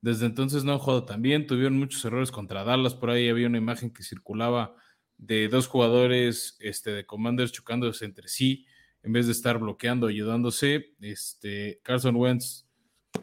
desde 0.02 0.26
entonces 0.26 0.64
no 0.64 0.74
han 0.74 0.80
jugado 0.80 1.06
tan 1.06 1.22
bien, 1.22 1.46
tuvieron 1.46 1.78
muchos 1.78 2.04
errores 2.04 2.32
contra 2.32 2.64
Dallas, 2.64 2.96
por 2.96 3.12
ahí 3.12 3.30
había 3.30 3.48
una 3.48 3.60
imagen 3.60 3.94
que 3.94 4.04
circulaba 4.04 4.76
de 5.18 5.48
dos 5.48 5.68
jugadores 5.68 6.58
este, 6.60 6.92
de 6.92 7.06
Commanders 7.06 7.52
chocándose 7.52 8.06
entre 8.06 8.28
sí, 8.28 8.66
en 9.04 9.14
vez 9.14 9.28
de 9.28 9.32
estar 9.32 9.60
bloqueando, 9.60 10.08
ayudándose. 10.08 10.96
Este, 11.00 11.80
Carson 11.84 12.16
Wentz 12.16 12.68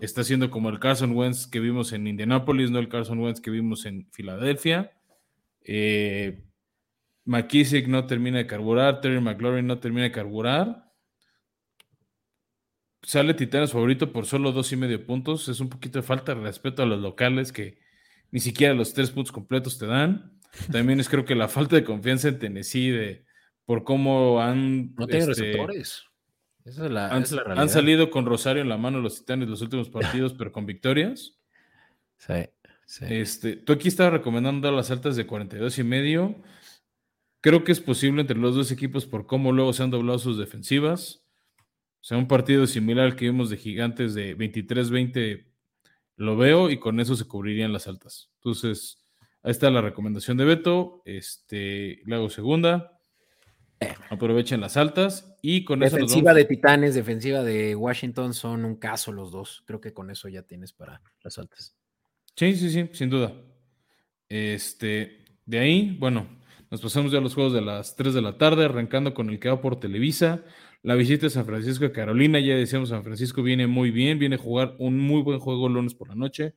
está 0.01 0.25
siendo 0.25 0.51
como 0.51 0.69
el 0.69 0.79
Carson 0.79 1.13
Wentz 1.13 1.47
que 1.47 1.61
vimos 1.61 1.93
en 1.93 2.07
Indianapolis, 2.07 2.71
no 2.71 2.79
el 2.79 2.89
Carson 2.89 3.19
Wentz 3.19 3.41
que 3.41 3.51
vimos 3.51 3.87
en 3.87 4.09
Filadelfia. 4.13 4.93
Eh, 5.65 6.45
McKissick 7.25 7.87
no 7.89 8.07
termina 8.07 8.39
de 8.39 8.47
carburar, 8.47 9.01
Terry 9.01 9.21
McLaurin 9.21 9.67
no 9.67 9.79
termina 9.79 10.05
de 10.05 10.13
carburar 10.13 10.89
sale 13.03 13.35
Titanes 13.35 13.73
favorito 13.73 14.13
por 14.13 14.27
solo 14.27 14.53
dos 14.53 14.73
y 14.73 14.77
medio 14.77 15.05
puntos. 15.05 15.49
Es 15.49 15.61
un 15.61 15.69
poquito 15.69 15.99
de 15.99 16.03
falta 16.03 16.35
de 16.35 16.43
respeto 16.43 16.83
a 16.83 16.87
los 16.87 17.01
locales 17.01 17.53
que 17.53 17.79
ni 18.31 18.41
siquiera 18.41 18.75
los 18.75 18.93
tres 18.95 19.11
puntos 19.11 19.33
completos 19.33 19.79
te 19.79 19.87
dan. 19.87 20.39
También 20.71 21.01
es 21.01 21.09
creo 21.09 21.25
que 21.25 21.35
la 21.35 21.49
falta 21.49 21.77
de 21.77 21.85
confianza 21.85 22.29
en 22.29 22.39
Tennessee 22.39 22.91
de, 22.91 23.25
por 23.65 23.85
cómo 23.85 24.41
han... 24.41 24.95
No 24.95 25.07
tienen 25.07 25.31
este, 25.31 25.43
receptores. 25.43 26.05
Esa 26.69 26.85
es 26.85 26.93
la, 26.93 27.09
han, 27.09 27.25
han, 27.59 27.69
salido 27.71 28.11
con 28.11 28.27
Rosario 28.27 28.61
en 28.61 28.69
la 28.69 28.77
mano 28.77 29.01
los 29.01 29.21
Titanes 29.21 29.49
los 29.49 29.63
últimos 29.63 29.89
partidos, 29.89 30.35
pero 30.35 30.53
con 30.53 30.67
victorias. 30.67 31.39
Sí, 32.19 32.35
sí. 32.85 33.07
Este, 33.09 33.57
tú 33.57 33.73
aquí 33.73 33.89
estabas 33.89 34.13
recomendando 34.13 34.71
las 34.71 34.91
altas 34.91 35.17
de 35.17 35.27
42 35.27 35.79
y 35.79 35.85
medio. 35.85 36.37
Creo 37.41 37.65
que 37.65 37.73
es 37.73 37.81
posible 37.81 38.21
entre 38.21 38.37
los 38.37 38.55
dos 38.55 38.71
equipos 38.71 39.07
por 39.07 39.27
cómo 39.27 39.51
luego 39.53 39.73
se 39.73 39.83
han 39.83 39.91
doblado 39.91 40.19
sus 40.19 40.37
defensivas. 40.37 41.25
O 42.01 42.05
sea, 42.05 42.19
un 42.19 42.29
partido 42.29 42.67
similar 42.67 43.07
al 43.07 43.17
que 43.17 43.25
vimos 43.25 43.49
de 43.49 43.57
Gigantes 43.57 44.13
de 44.13 44.37
23-20 44.37 45.47
lo 46.17 46.37
veo 46.37 46.69
y 46.69 46.79
con 46.79 47.01
eso 47.01 47.17
se 47.17 47.25
cubrirían 47.25 47.73
las 47.73 47.89
altas. 47.89 48.31
Entonces, 48.35 49.07
ahí 49.43 49.53
está 49.53 49.71
la 49.71 49.81
recomendación 49.81 50.37
de 50.37 50.45
Beto. 50.45 51.01
Este, 51.07 52.03
le 52.05 52.15
hago 52.15 52.29
segunda. 52.29 53.01
Aprovechen 54.11 54.61
las 54.61 54.77
altas 54.77 55.28
y 55.43 55.65
con 55.65 55.81
defensiva 55.81 55.99
eso. 55.99 56.07
Defensiva 56.07 56.35
de 56.35 56.45
Titanes, 56.45 56.95
defensiva 56.95 57.43
de 57.43 57.75
Washington 57.75 58.35
son 58.35 58.65
un 58.65 58.77
caso 58.77 59.13
los 59.13 59.31
dos. 59.31 59.63
Creo 59.67 59.81
que 59.81 59.93
con 59.93 60.11
eso 60.11 60.29
ya 60.29 60.43
tienes 60.43 60.73
para 60.73 61.03
las 61.23 61.39
altas. 61.39 61.75
Sí, 62.35 62.55
sí, 62.55 62.71
sí, 62.71 62.89
sin 62.93 63.11
duda. 63.11 63.33
Este, 64.29 65.25
de 65.47 65.59
ahí, 65.59 65.97
bueno, 65.99 66.29
nos 66.71 66.81
pasamos 66.81 67.11
ya 67.11 67.19
a 67.19 67.23
los 67.23 67.35
juegos 67.35 67.53
de 67.53 67.63
las 67.63 67.97
3 67.97 68.15
de 68.15 68.23
la 68.23 68.37
tarde, 68.37 68.65
arrancando 68.65 69.15
con 69.15 69.31
el 69.31 69.41
que 69.41 69.49
va 69.49 69.61
por 69.61 69.81
Televisa. 69.81 70.45
La 70.83 70.95
visita 70.95 71.27
de 71.27 71.31
San 71.31 71.47
Francisco 71.47 71.87
a 71.87 71.93
Carolina, 71.93 72.39
ya 72.39 72.55
decíamos, 72.55 72.91
San 72.91 73.03
Francisco 73.03 73.43
viene 73.43 73.67
muy 73.67 73.91
bien, 73.91 74.19
viene 74.19 74.37
a 74.37 74.39
jugar 74.39 74.77
un 74.79 74.99
muy 74.99 75.23
buen 75.23 75.41
juego 75.41 75.69
lunes 75.69 75.95
por 75.95 76.09
la 76.09 76.15
noche. 76.15 76.55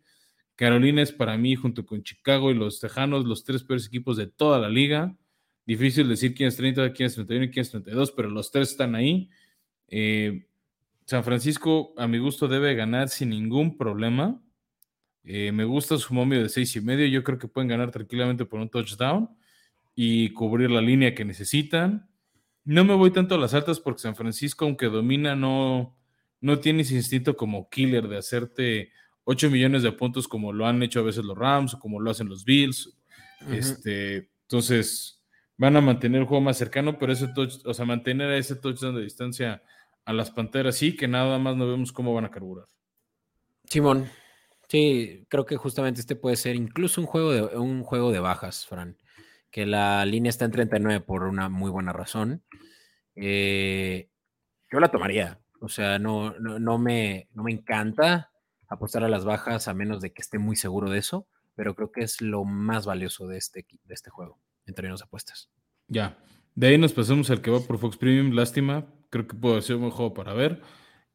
Carolina 0.56 1.02
es 1.02 1.12
para 1.12 1.38
mí, 1.38 1.56
junto 1.56 1.86
con 1.86 2.04
Chicago 2.04 2.52
y 2.52 2.54
los 2.54 2.80
Tejanos, 2.80 3.26
los 3.26 3.44
tres 3.44 3.64
peores 3.64 3.88
equipos 3.88 4.18
de 4.18 4.28
toda 4.28 4.60
la 4.60 4.70
liga. 4.70 5.16
Difícil 5.72 6.10
decir 6.10 6.36
quién 6.36 6.50
es 6.50 6.58
30, 6.58 6.92
quién 6.92 7.08
es 7.08 7.16
31 7.16 7.46
y 7.46 7.50
quién 7.50 7.62
es 7.62 7.72
32, 7.72 8.12
pero 8.12 8.30
los 8.30 8.52
tres 8.52 8.72
están 8.72 8.94
ahí. 8.94 9.30
Eh, 9.88 10.46
San 11.06 11.24
Francisco, 11.24 11.94
a 11.96 12.10
mi 12.10 12.18
gusto, 12.18 12.50
debe 12.50 12.76
ganar 12.76 13.08
sin 13.08 13.30
ningún 13.30 13.78
problema. 13.78 14.44
Eh, 15.24 15.54
me 15.54 15.64
gusta 15.64 15.98
su 15.98 16.14
momio 16.14 16.44
de 16.44 16.50
seis 16.50 16.76
y 16.76 16.82
medio. 16.82 17.08
Yo 17.08 17.24
creo 17.24 17.38
que 17.38 17.48
pueden 17.48 17.70
ganar 17.70 17.90
tranquilamente 17.90 18.44
por 18.44 18.60
un 18.60 18.68
touchdown 18.68 19.30
y 19.96 20.34
cubrir 20.34 20.72
la 20.72 20.82
línea 20.82 21.16
que 21.16 21.24
necesitan. 21.24 22.10
No 22.66 22.84
me 22.84 22.94
voy 22.94 23.12
tanto 23.12 23.36
a 23.36 23.38
las 23.38 23.54
altas 23.54 23.80
porque 23.80 24.02
San 24.02 24.18
Francisco, 24.18 24.66
aunque 24.66 24.88
domina, 24.88 25.38
no, 25.38 25.98
no 26.42 26.60
tiene 26.60 26.82
ese 26.82 26.96
instinto 26.96 27.38
como 27.38 27.70
killer 27.70 28.10
de 28.10 28.18
hacerte 28.18 28.92
8 29.24 29.50
millones 29.50 29.84
de 29.84 29.94
puntos 29.94 30.28
como 30.28 30.52
lo 30.52 30.68
han 30.68 30.84
hecho 30.84 31.00
a 31.00 31.04
veces 31.04 31.24
los 31.24 31.38
Rams 31.38 31.76
o 31.76 31.80
como 31.80 32.02
lo 32.02 32.12
hacen 32.12 32.28
los 32.28 32.44
Bills. 32.44 32.94
este, 33.50 34.30
entonces, 34.42 35.21
van 35.58 35.76
a 35.76 35.82
mantener 35.82 36.22
el 36.22 36.28
juego 36.28 36.42
más 36.42 36.58
cercano, 36.58 36.98
pero 36.98 37.14
ese 37.14 37.28
touch, 37.30 37.66
o 37.66 37.74
sea, 37.74 37.86
mantener 37.86 38.30
a 38.30 38.38
ese 38.38 38.56
touchdown 38.56 38.96
de 38.96 39.04
distancia 39.04 39.64
a 40.06 40.14
las 40.14 40.32
Panteras 40.32 40.76
sí, 40.76 40.96
que 40.96 41.08
nada 41.08 41.38
más 41.38 41.56
no 41.56 41.68
vemos 41.68 41.92
cómo 41.92 42.14
van 42.14 42.26
a 42.26 42.32
carburar. 42.32 42.66
Simón, 43.66 44.10
sí, 44.68 45.26
creo 45.30 45.46
que 45.46 45.58
justamente 45.58 46.02
este 46.02 46.16
puede 46.16 46.36
ser 46.36 46.56
incluso 46.56 47.00
un 47.00 47.08
juego 47.08 47.32
de, 47.32 47.58
un 47.58 47.84
juego 47.84 48.12
de 48.12 48.20
bajas, 48.20 48.66
Fran 48.66 48.98
que 49.52 49.66
la 49.66 50.06
línea 50.06 50.30
está 50.30 50.46
en 50.46 50.52
39 50.52 51.02
por 51.02 51.24
una 51.24 51.50
muy 51.50 51.70
buena 51.70 51.94
razón. 51.94 52.42
Eh, 53.16 54.10
yo 54.72 54.80
la 54.80 54.90
tomaría. 54.90 55.40
O 55.60 55.70
sea, 55.70 56.00
no, 56.00 56.32
no, 56.40 56.78
me, 56.80 57.28
no 57.34 57.44
me 57.44 57.52
encanta 57.52 58.32
apostar 58.68 59.04
a 59.04 59.10
las 59.10 59.26
bajas 59.26 59.68
a 59.68 59.74
menos 59.74 60.02
de 60.02 60.12
que 60.14 60.22
esté 60.22 60.40
muy 60.40 60.56
seguro 60.56 60.90
de 60.90 60.98
eso, 60.98 61.28
pero 61.54 61.76
creo 61.76 61.92
que 61.92 62.02
es 62.02 62.22
lo 62.22 62.46
más 62.46 62.86
valioso 62.86 63.28
de 63.28 63.38
este, 63.38 63.68
de 63.84 63.94
este 63.94 64.10
juego 64.10 64.40
en 64.66 64.74
términos 64.74 65.00
de 65.00 65.06
apuestas. 65.06 65.50
Ya. 65.88 66.18
De 66.56 66.68
ahí 66.68 66.78
nos 66.78 66.94
pasamos 66.94 67.30
al 67.30 67.42
que 67.42 67.52
va 67.52 67.60
por 67.62 67.78
Fox 67.78 67.98
Premium. 67.98 68.34
Lástima. 68.34 68.86
Creo 69.10 69.28
que 69.28 69.36
puede 69.36 69.62
ser 69.62 69.76
un 69.76 69.84
buen 69.84 69.92
juego 69.92 70.14
para 70.14 70.34
ver. 70.34 70.62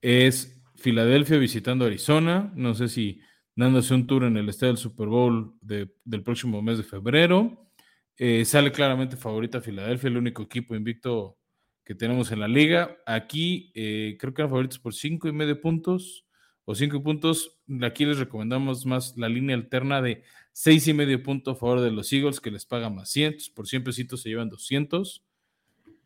Es 0.01 0.63
Filadelfia 0.77 1.39
visitando 1.39 1.85
Arizona. 1.85 2.53
No 2.55 2.75
sé 2.75 2.89
si 2.89 3.21
dándose 3.55 3.95
un 3.95 4.07
tour 4.07 4.25
en 4.25 4.37
el 4.37 4.49
estadio 4.49 4.75
del 4.75 4.79
Super 4.83 5.09
Bowl 5.09 5.55
del 5.61 6.23
próximo 6.23 6.63
mes 6.63 6.79
de 6.79 6.85
febrero. 6.85 7.71
Eh, 8.19 8.45
sale 8.45 8.73
claramente 8.73 9.17
favorita 9.17 9.61
Filadelfia, 9.61 10.09
el 10.09 10.17
único 10.17 10.43
equipo 10.43 10.75
invicto 10.75 11.39
que 11.85 11.95
tenemos 11.95 12.33
en 12.33 12.41
la 12.41 12.49
liga. 12.49 12.97
Aquí 13.07 13.73
eh, 13.75 14.17
creo 14.19 14.35
que 14.35 14.43
eran 14.43 14.51
favoritos 14.51 14.79
por 14.79 14.95
cinco 14.95 15.29
y 15.29 15.33
medio 15.33 15.61
puntos. 15.61 16.25
o 16.65 16.75
5 16.75 17.03
puntos. 17.03 17.61
Aquí 17.83 18.05
les 18.05 18.19
recomendamos 18.19 18.85
más 18.87 19.17
la 19.17 19.29
línea 19.29 19.55
alterna 19.55 20.03
de 20.03 20.25
6 20.59 20.89
y 20.89 20.95
medio 20.95 21.23
punto 21.23 21.51
a 21.51 21.55
favor 21.55 21.83
de 21.83 21.91
los 21.91 22.11
Eagles, 22.15 22.41
que 22.41 22.51
les 22.51 22.65
paga 22.65 22.89
más 22.89 23.11
100. 23.11 23.37
Por 23.55 23.69
100 23.69 23.85
pesitos 23.85 24.23
se 24.23 24.31
llevan 24.31 24.49
200. 24.49 25.23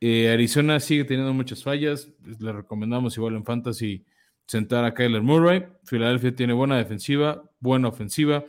Eh, 0.01 0.29
Arizona 0.29 0.81
sigue 0.81 1.05
teniendo 1.05 1.33
muchas 1.33 1.63
fallas. 1.63 2.09
Les 2.25 2.41
recomendamos 2.41 3.17
igual 3.17 3.37
en 3.37 3.45
Fantasy 3.45 4.05
sentar 4.47 4.85
a 4.85 4.93
Kyler 4.93 5.23
Murray. 5.23 5.67
Filadelfia 5.85 6.35
tiene 6.35 6.53
buena 6.53 6.77
defensiva, 6.77 7.49
buena 7.61 7.87
ofensiva. 7.87 8.45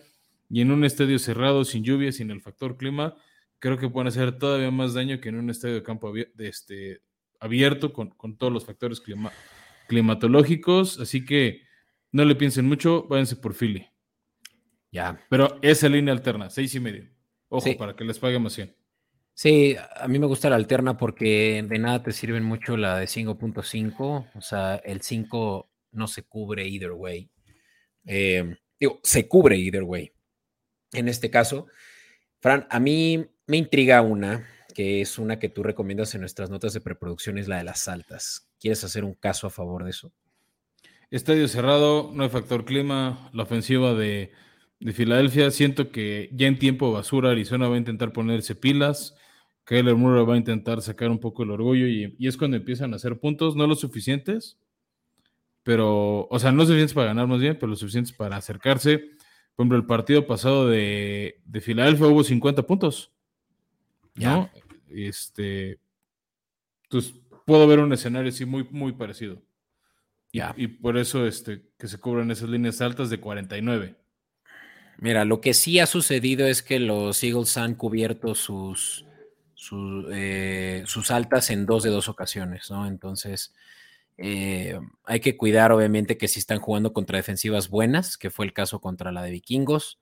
Y 0.49 0.62
en 0.62 0.72
un 0.72 0.86
estadio 0.86 1.20
cerrado, 1.20 1.66
sin 1.66 1.84
lluvia, 1.84 2.12
sin 2.12 2.32
el 2.32 2.41
factor 2.41 2.78
clima, 2.78 3.14
creo 3.60 3.78
que 3.78 3.88
pueden 3.88 4.08
hacer 4.08 4.39
todavía 4.39 4.72
más 4.72 4.95
daño 4.95 5.22
que 5.22 5.30
en 5.30 5.36
un 5.36 5.52
estadio 5.52 5.76
de 5.76 5.84
campo 5.84 6.08
abierto, 6.08 6.41
este, 6.41 7.04
abierto 7.39 7.93
con, 7.93 8.38
todos 8.39 8.52
los 8.52 8.66
factores 8.66 9.04
climatológicos. 9.88 10.99
Así 10.99 11.24
que 11.24 11.62
no 12.12 12.26
le 12.26 12.34
piensen 12.34 12.66
mucho, 12.66 13.06
váyanse 13.08 13.36
por 13.36 13.54
Philly. 13.54 13.91
Ya. 14.92 15.20
Pero 15.30 15.58
esa 15.62 15.88
línea 15.88 16.14
alterna, 16.14 16.50
seis 16.50 16.76
y 16.76 16.80
medio. 16.80 17.10
Ojo, 17.50 17.76
para 17.78 17.96
que 17.96 18.04
les 18.04 18.20
pague 18.20 18.39
más 18.39 18.54
100. 18.54 18.76
Sí, 19.34 19.76
a 19.96 20.08
mí 20.08 20.20
me 20.20 20.28
gusta 20.28 20.50
la 20.50 20.56
alterna 20.56 20.98
porque 20.98 21.66
de 21.68 21.80
nada 21.80 22.04
te 22.04 22.12
sirven 22.12 22.44
mucho 22.44 22.78
la 22.78 22.98
de 22.98 23.08
5.5. 23.08 24.30
O 24.36 24.42
sea, 24.42 24.76
el 24.76 25.02
5 25.02 25.70
no 25.92 26.08
se 26.08 26.24
cubre 26.24 26.68
either 26.68 26.92
way. 26.92 27.30
Eh, 28.06 28.56
digo, 28.80 29.00
se 29.04 29.28
cubre 29.28 29.58
either 29.58 29.84
way. 29.84 30.12
En 30.94 31.08
este 31.08 31.30
caso, 31.30 31.68
Fran, 32.39 32.68
a 32.70 32.80
mí 32.80 33.26
me 33.48 33.58
intriga 33.58 34.02
una, 34.02 34.48
que 34.74 35.02
es 35.02 35.18
una 35.18 35.39
que 35.39 35.50
tú 35.50 35.64
recomiendas 35.64 36.14
en 36.16 36.22
nuestras 36.22 36.50
notas 36.50 36.74
de 36.74 36.82
preproducción, 36.82 37.38
es 37.38 37.48
la 37.48 37.58
de 37.58 37.64
las 37.64 37.88
altas. 37.88 38.50
¿Quieres 38.60 38.84
hacer 38.84 39.04
un 39.04 39.14
caso 39.14 39.48
a 39.48 39.50
favor 39.50 39.84
de 39.84 39.92
eso? 39.92 40.12
Estadio 41.10 41.48
cerrado, 41.48 42.12
no 42.14 42.24
hay 42.24 42.30
factor 42.30 42.64
clima, 42.64 43.30
la 43.34 43.44
ofensiva 43.44 43.94
de, 43.94 44.32
Filadelfia, 44.94 45.52
siento 45.52 45.92
que 45.92 46.30
ya 46.34 46.48
en 46.48 46.58
tiempo 46.58 46.92
basura 46.92 47.32
Arizona 47.32 47.68
va 47.68 47.76
a 47.76 47.80
intentar 47.80 48.14
ponerse 48.14 48.56
pilas, 48.56 49.16
Kyler 49.64 49.96
Murray 49.96 50.26
va 50.26 50.34
a 50.34 50.38
intentar 50.38 50.82
sacar 50.82 51.12
un 51.12 51.20
poco 51.20 51.44
el 51.44 51.52
orgullo 51.52 51.88
y, 51.88 52.16
y 52.18 52.28
es 52.28 52.36
cuando 52.36 52.58
empiezan 52.58 52.94
a 52.94 52.96
hacer 52.96 53.20
puntos, 53.20 53.56
no 53.56 53.68
los 53.68 53.80
suficientes, 53.80 54.58
pero, 55.64 56.28
o 56.28 56.40
sea, 56.40 56.52
no 56.52 56.64
suficientes 56.64 56.94
para 56.94 57.08
ganar 57.08 57.28
más 57.28 57.40
bien, 57.40 57.56
pero 57.56 57.68
lo 57.68 57.76
suficientes 57.76 58.14
para 58.14 58.38
acercarse. 58.38 58.98
Por 59.56 59.64
ejemplo, 59.64 59.78
el 59.78 59.86
partido 59.86 60.26
pasado 60.26 60.68
de, 60.68 61.40
de 61.46 61.62
Filadelfia 61.62 62.08
hubo 62.08 62.24
50 62.24 62.64
puntos. 62.64 63.12
¿No? 64.16 64.50
Este. 64.90 65.80
Entonces, 66.84 67.14
puedo 67.46 67.68
ver 67.68 67.80
un 67.80 67.94
escenario 67.94 68.30
así 68.30 68.46
muy, 68.46 68.68
muy 68.72 68.94
parecido. 68.94 69.42
Ya. 70.34 70.54
Y, 70.58 70.68
por 70.68 70.98
eso 70.98 71.28
este, 71.28 71.70
que 71.78 71.88
se 71.88 72.00
cubren 72.00 72.32
esas 72.32 72.50
líneas 72.50 72.82
altas 72.82 73.10
de 73.10 73.20
49. 73.20 73.96
Mira, 75.02 75.26
lo 75.26 75.41
que 75.41 75.56
sí 75.56 75.80
ha 75.80 75.88
sucedido 75.88 76.45
es 76.45 76.62
que 76.62 76.80
los 76.80 77.24
Eagles 77.24 77.58
han 77.58 77.74
cubierto 77.74 78.36
sus, 78.36 79.04
sus, 79.56 80.06
eh, 80.12 80.84
sus 80.86 81.10
altas 81.10 81.49
en 81.49 81.66
dos 81.66 81.82
de 81.82 81.89
dos 81.89 82.08
ocasiones, 82.08 82.70
¿no? 82.70 82.86
Entonces, 82.86 83.52
eh, 84.18 84.80
hay 85.04 85.20
que 85.20 85.38
cuidar, 85.38 85.72
obviamente, 85.72 86.20
que 86.20 86.28
si 86.28 86.38
están 86.38 86.60
jugando 86.60 86.93
contra 86.93 87.18
defensivas 87.18 87.68
buenas, 87.68 88.16
que 88.16 88.30
fue 88.30 88.45
el 88.45 88.54
caso 88.54 88.80
contra 88.80 89.12
la 89.12 89.24
de 89.24 89.32
Vikingos, 89.32 89.99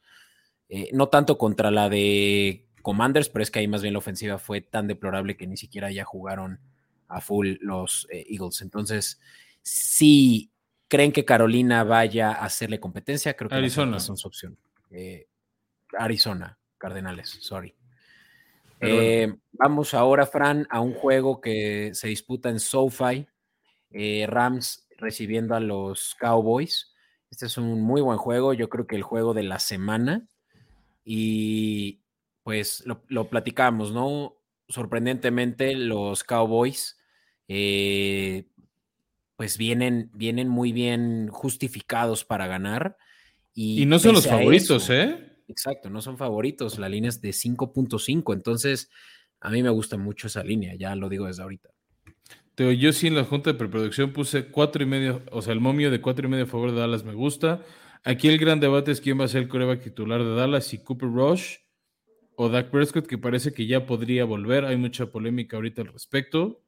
eh, 0.68 0.90
no 0.92 1.08
tanto 1.08 1.38
contra 1.38 1.72
la 1.72 1.88
de 1.88 2.68
Commanders, 2.82 3.30
pero 3.30 3.42
es 3.42 3.52
que 3.52 3.60
ahí 3.60 3.70
más 3.70 3.82
bien 3.82 3.94
la 3.94 4.00
ofensiva 4.00 4.38
fue 4.38 4.60
tan 4.60 4.88
deplorable 4.88 5.38
que 5.38 5.48
ni 5.48 5.56
siquiera 5.56 5.92
ya 5.92 6.04
jugaron 6.04 6.60
a 7.08 7.22
full 7.22 7.56
los 7.62 8.06
eh, 8.12 8.26
Eagles. 8.30 8.62
Entonces, 8.62 9.22
si 9.62 10.52
creen 10.90 11.14
que 11.14 11.24
Carolina 11.24 11.86
vaya 11.86 12.32
a 12.32 12.44
hacerle 12.44 12.82
competencia, 12.82 13.34
creo 13.36 13.50
que 13.50 13.56
Arizona 13.56 14.02
son 14.02 14.18
su 14.18 14.28
opción. 14.28 14.58
Arizona, 15.98 16.58
Cardenales, 16.78 17.30
sorry. 17.42 17.76
Vamos 19.52 19.94
ahora, 19.94 20.26
Fran, 20.26 20.68
a 20.70 20.80
un 20.80 20.94
juego 20.94 21.42
que 21.42 21.92
se 21.94 22.08
disputa 22.08 22.50
en 22.50 22.60
SoFi 22.60 23.28
eh, 23.92 24.26
Rams 24.28 24.88
recibiendo 24.98 25.56
a 25.56 25.60
los 25.60 26.16
Cowboys. 26.20 26.94
Este 27.30 27.48
es 27.48 27.58
un 27.58 27.82
muy 27.82 28.02
buen 28.02 28.18
juego, 28.18 28.54
yo 28.54 28.70
creo 28.70 28.88
que 28.88 28.96
el 28.96 29.04
juego 29.04 29.34
de 29.34 29.44
la 29.44 29.60
semana. 29.60 30.28
Y 31.04 32.02
pues 32.44 32.84
lo, 32.86 33.30
platicamos, 33.30 33.92
¿no? 33.92 34.36
Sorprendentemente, 34.68 35.76
los 35.76 36.24
Cowboys, 36.24 36.98
eh, 37.48 38.46
pues 39.36 39.58
vienen, 39.58 40.10
vienen 40.14 40.48
muy 40.48 40.72
bien 40.72 41.30
justificados 41.30 42.24
para 42.24 42.48
ganar. 42.48 42.98
Y, 43.62 43.86
no 43.86 44.00
son 44.00 44.14
los 44.14 44.28
favoritos, 44.28 44.90
¿eh? 44.90 45.42
Exacto, 45.48 45.90
no 45.90 46.02
son 46.02 46.18
favoritos. 46.18 46.80
La 46.80 46.88
línea 46.88 47.10
es 47.10 47.22
de 47.22 47.32
5.5. 47.32 48.34
Entonces, 48.34 48.90
a 49.42 49.50
mí 49.50 49.62
me 49.62 49.70
gusta 49.70 49.98
mucho 49.98 50.28
esa 50.28 50.44
línea, 50.44 50.76
ya 50.76 50.96
lo 50.96 51.10
digo 51.10 51.26
desde 51.26 51.44
ahorita 51.44 51.70
yo 52.72 52.92
sí 52.94 53.08
en 53.08 53.16
la 53.16 53.24
junta 53.24 53.52
de 53.52 53.58
preproducción 53.58 54.12
puse 54.12 54.48
cuatro 54.48 54.84
y 54.84 54.86
medio, 54.86 55.22
o 55.32 55.42
sea, 55.42 55.54
el 55.54 55.60
momio 55.60 55.92
de 55.92 56.02
cuatro 56.02 56.28
y 56.28 56.30
medio 56.30 56.44
a 56.44 56.48
favor 56.48 56.72
de 56.72 56.80
Dallas 56.80 57.04
me 57.04 57.14
gusta. 57.14 57.64
Aquí 58.04 58.28
el 58.28 58.38
gran 58.38 58.60
debate 58.60 58.92
es 58.92 59.02
quién 59.02 59.20
va 59.20 59.26
a 59.26 59.28
ser 59.28 59.44
el 59.44 59.50
coreback 59.50 59.82
titular 59.82 60.24
de 60.24 60.36
Dallas, 60.36 60.66
si 60.66 60.84
Cooper 60.84 61.10
Rush 61.10 61.58
o 62.36 62.50
Dak 62.50 62.70
Prescott, 62.70 63.08
que 63.08 63.18
parece 63.18 63.54
que 63.54 63.66
ya 63.66 63.86
podría 63.86 64.26
volver. 64.26 64.66
Hay 64.66 64.78
mucha 64.78 65.08
polémica 65.08 65.58
ahorita 65.58 65.82
al 65.82 65.90
respecto. 65.90 66.62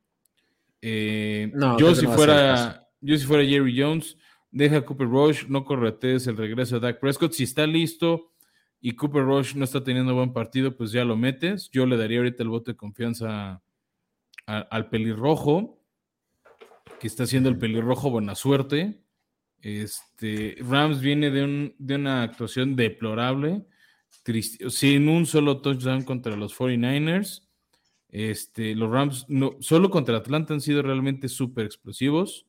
Eh, 0.82 1.52
yo, 1.78 1.96
si 1.96 2.06
fuera, 2.08 2.90
yo 3.02 3.18
si 3.18 3.26
fuera 3.26 3.46
Jerry 3.46 3.80
Jones, 3.80 4.18
deja 4.52 4.78
a 4.78 4.86
Cooper 4.86 5.08
Rush, 5.08 5.46
no 5.48 5.64
corretes 5.66 6.28
el 6.28 6.38
regreso 6.38 6.76
de 6.76 6.82
Dak 6.88 7.00
Prescott. 7.00 7.34
Si 7.34 7.44
está 7.44 7.66
listo 7.66 8.34
y 8.80 8.96
Cooper 8.96 9.24
Rush 9.24 9.56
no 9.56 9.64
está 9.64 9.84
teniendo 9.84 10.14
buen 10.14 10.34
partido, 10.34 10.76
pues 10.76 10.92
ya 10.92 11.06
lo 11.06 11.16
metes. 11.16 11.70
Yo 11.72 11.86
le 11.86 11.98
daría 11.98 12.20
ahorita 12.20 12.44
el 12.44 12.50
voto 12.50 12.72
de 12.72 12.78
confianza 12.78 13.62
al 14.46 14.90
pelirrojo 14.90 15.82
que 17.00 17.08
está 17.08 17.24
haciendo 17.24 17.50
el 17.50 17.58
pelirrojo 17.58 18.12
buena 18.12 18.36
suerte. 18.36 19.02
Este, 19.62 20.58
Rams 20.60 21.02
viene 21.02 21.32
de, 21.32 21.74
de 21.78 21.96
una 21.96 22.24
actuación 22.24 22.76
deplorable, 22.76 23.66
sin 24.70 25.08
un 25.08 25.26
solo 25.26 25.62
touchdown 25.62 26.04
contra 26.04 26.36
los 26.36 26.56
49ers. 26.58 27.48
Este, 28.10 28.76
los 28.76 28.92
Rams 28.92 29.26
no, 29.30 29.56
solo 29.62 29.90
contra 29.90 30.18
Atlanta 30.18 30.54
han 30.54 30.62
sido 30.62 30.82
realmente 30.82 31.30
súper 31.30 31.66
explosivos. 31.66 32.46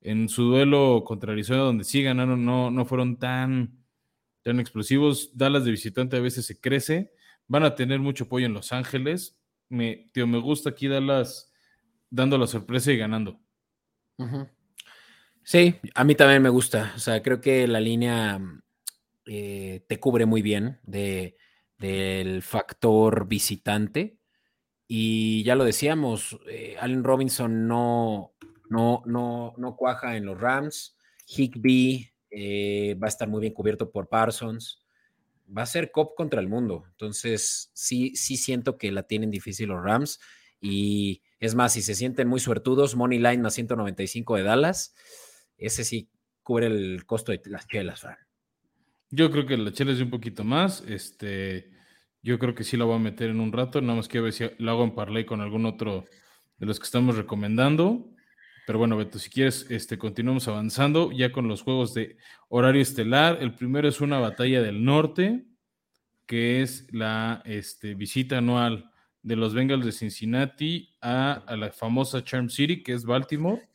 En 0.00 0.28
su 0.28 0.44
duelo 0.44 1.02
contra 1.04 1.32
Arizona, 1.32 1.60
donde 1.60 1.84
sí 1.84 2.02
ganaron, 2.02 2.44
no, 2.44 2.70
no 2.70 2.84
fueron 2.84 3.18
tan, 3.18 3.84
tan 4.42 4.60
explosivos. 4.60 5.36
Dallas 5.36 5.64
de 5.64 5.72
visitante 5.72 6.16
a 6.16 6.20
veces 6.20 6.46
se 6.46 6.60
crece. 6.60 7.12
Van 7.46 7.64
a 7.64 7.74
tener 7.74 7.98
mucho 7.98 8.24
apoyo 8.24 8.46
en 8.46 8.54
Los 8.54 8.72
Ángeles. 8.72 9.38
Me, 9.68 10.10
tío, 10.12 10.26
me 10.26 10.38
gusta 10.38 10.70
aquí 10.70 10.88
Dallas 10.88 11.52
dando 12.10 12.38
la 12.38 12.46
sorpresa 12.46 12.92
y 12.92 12.96
ganando. 12.96 13.40
Sí, 15.42 15.76
a 15.94 16.04
mí 16.04 16.14
también 16.14 16.42
me 16.42 16.48
gusta. 16.48 16.92
O 16.96 16.98
sea, 16.98 17.22
creo 17.22 17.40
que 17.40 17.66
la 17.66 17.80
línea 17.80 18.40
eh, 19.26 19.84
te 19.88 19.98
cubre 19.98 20.26
muy 20.26 20.42
bien 20.42 20.78
de, 20.82 21.36
del 21.78 22.42
factor 22.42 23.26
visitante. 23.26 24.18
Y 24.86 25.42
ya 25.44 25.54
lo 25.54 25.64
decíamos, 25.64 26.38
eh, 26.50 26.76
Allen 26.80 27.04
Robinson 27.04 27.68
no, 27.68 28.34
no, 28.68 29.02
no, 29.06 29.54
no 29.56 29.76
cuaja 29.76 30.16
en 30.16 30.26
los 30.26 30.40
Rams. 30.40 30.96
Higby 31.26 32.10
eh, 32.30 32.96
va 33.02 33.06
a 33.06 33.08
estar 33.08 33.28
muy 33.28 33.40
bien 33.40 33.52
cubierto 33.52 33.90
por 33.90 34.08
Parsons. 34.08 34.84
Va 35.56 35.62
a 35.62 35.66
ser 35.66 35.90
cop 35.90 36.14
contra 36.16 36.40
el 36.40 36.48
mundo. 36.48 36.84
Entonces, 36.90 37.70
sí, 37.72 38.14
sí 38.16 38.36
siento 38.36 38.76
que 38.76 38.92
la 38.92 39.04
tienen 39.04 39.30
difícil 39.30 39.68
los 39.68 39.82
Rams. 39.82 40.20
Y 40.60 41.22
es 41.40 41.54
más, 41.54 41.72
si 41.72 41.82
se 41.82 41.94
sienten 41.94 42.28
muy 42.28 42.40
suertudos, 42.40 42.96
Money 42.96 43.18
Line 43.18 43.38
más 43.38 43.54
195 43.54 44.36
de 44.36 44.42
Dallas, 44.42 44.94
ese 45.56 45.84
sí 45.84 46.10
cubre 46.42 46.66
el 46.66 47.04
costo 47.06 47.32
de 47.32 47.40
las 47.46 47.66
chelas, 47.66 48.00
Fran. 48.00 48.18
Yo 49.10 49.30
creo 49.30 49.46
que 49.46 49.56
la 49.56 49.72
chela 49.72 49.92
es 49.92 50.00
un 50.00 50.10
poquito 50.10 50.44
más. 50.44 50.82
Este, 50.86 51.70
yo 52.22 52.38
creo 52.38 52.54
que 52.54 52.64
sí 52.64 52.76
la 52.76 52.84
voy 52.84 52.96
a 52.96 52.98
meter 52.98 53.30
en 53.30 53.40
un 53.40 53.52
rato. 53.52 53.80
Nada 53.80 53.96
más 53.96 54.08
que 54.08 54.20
ver 54.20 54.32
si 54.32 54.44
lo 54.58 54.70
hago 54.70 54.84
en 54.84 54.94
parlay 54.94 55.24
con 55.24 55.40
algún 55.40 55.64
otro 55.64 56.04
de 56.58 56.66
los 56.66 56.78
que 56.78 56.84
estamos 56.84 57.16
recomendando. 57.16 58.10
Pero 58.68 58.80
bueno, 58.80 58.98
Beto, 58.98 59.18
si 59.18 59.30
quieres, 59.30 59.64
este, 59.70 59.96
continuamos 59.96 60.46
avanzando 60.46 61.10
ya 61.10 61.32
con 61.32 61.48
los 61.48 61.62
juegos 61.62 61.94
de 61.94 62.18
horario 62.50 62.82
estelar. 62.82 63.38
El 63.40 63.54
primero 63.54 63.88
es 63.88 64.02
una 64.02 64.18
batalla 64.18 64.60
del 64.60 64.84
norte, 64.84 65.46
que 66.26 66.60
es 66.60 66.86
la 66.92 67.40
este, 67.46 67.94
visita 67.94 68.36
anual 68.36 68.92
de 69.22 69.36
los 69.36 69.54
Bengals 69.54 69.86
de 69.86 69.92
Cincinnati 69.92 70.94
a, 71.00 71.46
la 71.56 71.72
famosa 71.72 72.22
Charm 72.22 72.50
City, 72.50 72.82
que 72.82 72.92
es 72.92 73.06
Baltimore. 73.06 73.66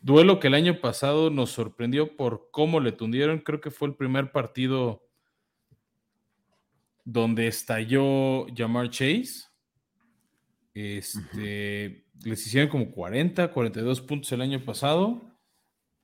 Duelo 0.00 0.40
que 0.40 0.48
el 0.48 0.54
año 0.54 0.80
pasado 0.80 1.30
nos 1.30 1.50
sorprendió 1.50 2.16
por 2.16 2.48
cómo 2.50 2.80
le 2.80 2.90
tundieron. 2.90 3.38
Creo 3.38 3.60
que 3.60 3.70
fue 3.70 3.86
el 3.86 3.94
primer 3.94 4.32
partido 4.32 5.06
donde 7.04 7.46
estalló 7.46 8.48
Jamar 8.52 8.90
Chase. 8.90 9.44
Este, 10.74 12.01
Les 12.24 12.46
hicieron 12.46 12.70
como 12.70 12.90
40, 12.90 13.52
42 13.52 14.00
puntos 14.02 14.32
el 14.32 14.40
año 14.40 14.64
pasado. 14.64 15.22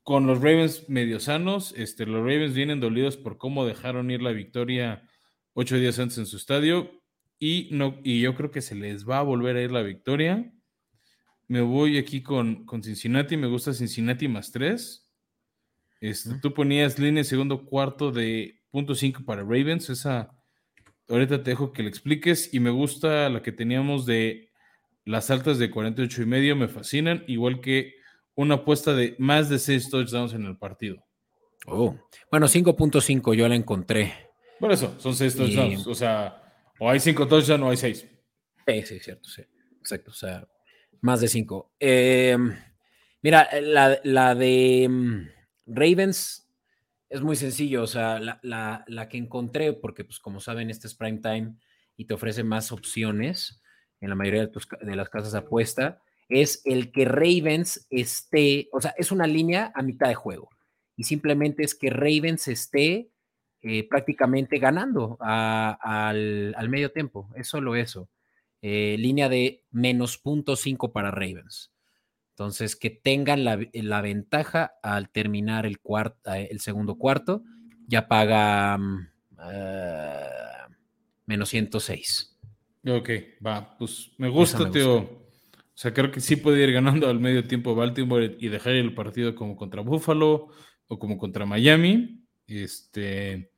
con 0.03 0.25
los 0.25 0.39
Ravens 0.39 0.89
medio 0.89 1.19
sanos, 1.19 1.73
este, 1.77 2.05
los 2.05 2.21
Ravens 2.21 2.55
vienen 2.55 2.79
dolidos 2.79 3.15
por 3.17 3.37
cómo 3.37 3.65
dejaron 3.65 4.09
ir 4.09 4.21
la 4.21 4.31
victoria 4.31 5.07
ocho 5.53 5.77
días 5.77 5.99
antes 5.99 6.17
en 6.17 6.25
su 6.25 6.37
estadio 6.37 7.01
y, 7.37 7.69
no, 7.71 7.99
y 8.03 8.21
yo 8.21 8.33
creo 8.35 8.49
que 8.49 8.61
se 8.61 8.75
les 8.75 9.07
va 9.07 9.19
a 9.19 9.23
volver 9.23 9.55
a 9.55 9.61
ir 9.61 9.71
la 9.71 9.81
victoria. 9.81 10.51
Me 11.47 11.61
voy 11.61 11.97
aquí 11.97 12.23
con, 12.23 12.65
con 12.65 12.83
Cincinnati, 12.83 13.37
me 13.37 13.47
gusta 13.47 13.73
Cincinnati 13.73 14.27
más 14.27 14.51
tres. 14.51 15.09
Este, 16.01 16.39
Tú 16.41 16.53
ponías 16.53 16.97
línea 16.97 17.23
segundo 17.23 17.65
cuarto 17.65 18.11
de 18.11 18.61
punto 18.71 18.93
.5 18.93 19.25
para 19.25 19.41
Ravens, 19.41 19.89
esa 19.89 20.35
ahorita 21.09 21.43
te 21.43 21.51
dejo 21.51 21.73
que 21.73 21.83
le 21.83 21.89
expliques 21.89 22.53
y 22.53 22.59
me 22.59 22.69
gusta 22.69 23.29
la 23.29 23.41
que 23.41 23.51
teníamos 23.51 24.05
de 24.05 24.48
las 25.09 25.31
altas 25.31 25.57
de 25.57 25.71
48 25.71 26.21
y 26.21 26.25
medio, 26.27 26.55
me 26.55 26.67
fascinan, 26.67 27.23
igual 27.27 27.61
que 27.61 27.95
una 28.35 28.55
apuesta 28.55 28.93
de 28.93 29.15
más 29.17 29.49
de 29.49 29.57
6 29.57 29.89
touchdowns 29.89 30.33
en 30.33 30.45
el 30.45 30.55
partido. 30.55 31.03
Oh, 31.65 31.97
bueno, 32.31 32.47
5.5 32.47 33.33
yo 33.33 33.47
la 33.47 33.55
encontré. 33.55 34.13
Por 34.59 34.71
eso, 34.71 34.99
son 34.99 35.15
6 35.15 35.35
touchdowns, 35.35 35.87
o 35.87 35.95
sea, 35.95 36.41
o 36.79 36.89
hay 36.89 36.99
5 36.99 37.27
touchdowns 37.27 37.63
o 37.63 37.69
hay 37.69 37.77
6. 37.77 38.07
Sí, 38.67 38.81
sí, 38.83 38.99
cierto, 38.99 39.27
sí, 39.27 39.41
exacto, 39.79 40.11
o 40.11 40.13
sea, 40.13 40.47
más 41.01 41.21
de 41.21 41.27
5. 41.27 41.73
Eh, 41.79 42.37
mira, 43.23 43.49
la, 43.61 43.99
la 44.03 44.35
de 44.35 44.87
mm, 44.87 45.27
Ravens 45.65 46.47
es 47.09 47.21
muy 47.21 47.35
sencillo, 47.35 47.81
o 47.81 47.87
sea, 47.87 48.19
la, 48.19 49.07
que 49.09 49.17
encontré, 49.17 49.73
porque 49.73 50.05
pues 50.05 50.19
como 50.19 50.39
saben, 50.39 50.69
este 50.69 50.85
es 50.85 50.93
prime 50.93 51.17
time 51.17 51.55
y 51.97 52.05
te 52.05 52.13
ofrece 52.13 52.43
más 52.43 52.71
opciones 52.71 53.59
en 54.01 54.09
la 54.09 54.15
mayoría 54.15 54.47
de, 54.47 54.95
las 54.95 55.09
casas 55.09 55.35
apuesta, 55.35 56.01
es 56.27 56.61
el 56.65 56.91
que 56.91 57.05
Ravens 57.05 57.87
esté, 57.89 58.69
o 58.71 58.81
sea, 58.81 58.93
es 58.97 59.11
una 59.11 59.27
línea 59.27 59.71
a 59.75 59.81
mitad 59.81 60.07
de 60.07 60.15
juego. 60.15 60.49
Y 60.95 61.03
simplemente 61.03 61.63
es 61.63 61.75
que 61.75 61.89
Ravens 61.89 62.47
esté 62.47 63.09
eh, 63.61 63.87
prácticamente 63.87 64.59
ganando 64.59 65.17
al, 65.19 66.67
medio 66.69 66.91
tiempo. 66.91 67.29
Es 67.35 67.47
solo 67.47 67.75
eso. 67.75 68.09
Eh, 68.61 68.97
línea 68.99 69.29
de 69.29 69.63
menos 69.71 70.17
punto 70.17 70.55
cinco 70.55 70.91
para 70.91 71.11
Ravens. 71.11 71.71
Entonces, 72.39 72.77
que 72.77 72.89
tengan 72.89 73.43
la, 73.43 74.01
ventaja 74.01 74.73
al 74.81 75.09
terminar 75.09 75.65
el, 75.65 75.77
eh, 76.33 76.47
el 76.49 76.61
segundo 76.61 76.95
cuarto, 76.95 77.43
ya 77.85 78.07
paga 78.07 78.79
eh, 79.51 80.29
menos 81.25 81.49
106. 81.49 82.28
Ok, 82.85 83.09
va, 83.45 83.77
pues 83.77 84.11
me 84.17 84.29
gusta, 84.29 84.69
tío. 84.71 84.97
O 84.97 85.81
sea, 85.81 85.93
creo 85.93 86.11
que 86.11 86.19
sí 86.19 86.35
puede 86.35 86.63
ir 86.63 86.71
ganando 86.73 87.09
al 87.09 87.19
medio 87.19 87.45
tiempo 87.47 87.75
Baltimore 87.75 88.37
y 88.39 88.47
dejar 88.49 88.73
el 88.73 88.93
partido 88.93 89.35
como 89.35 89.55
contra 89.55 89.81
Buffalo 89.81 90.49
o 90.87 90.99
como 90.99 91.17
contra 91.17 91.45
Miami. 91.45 92.25
Este. 92.47 93.51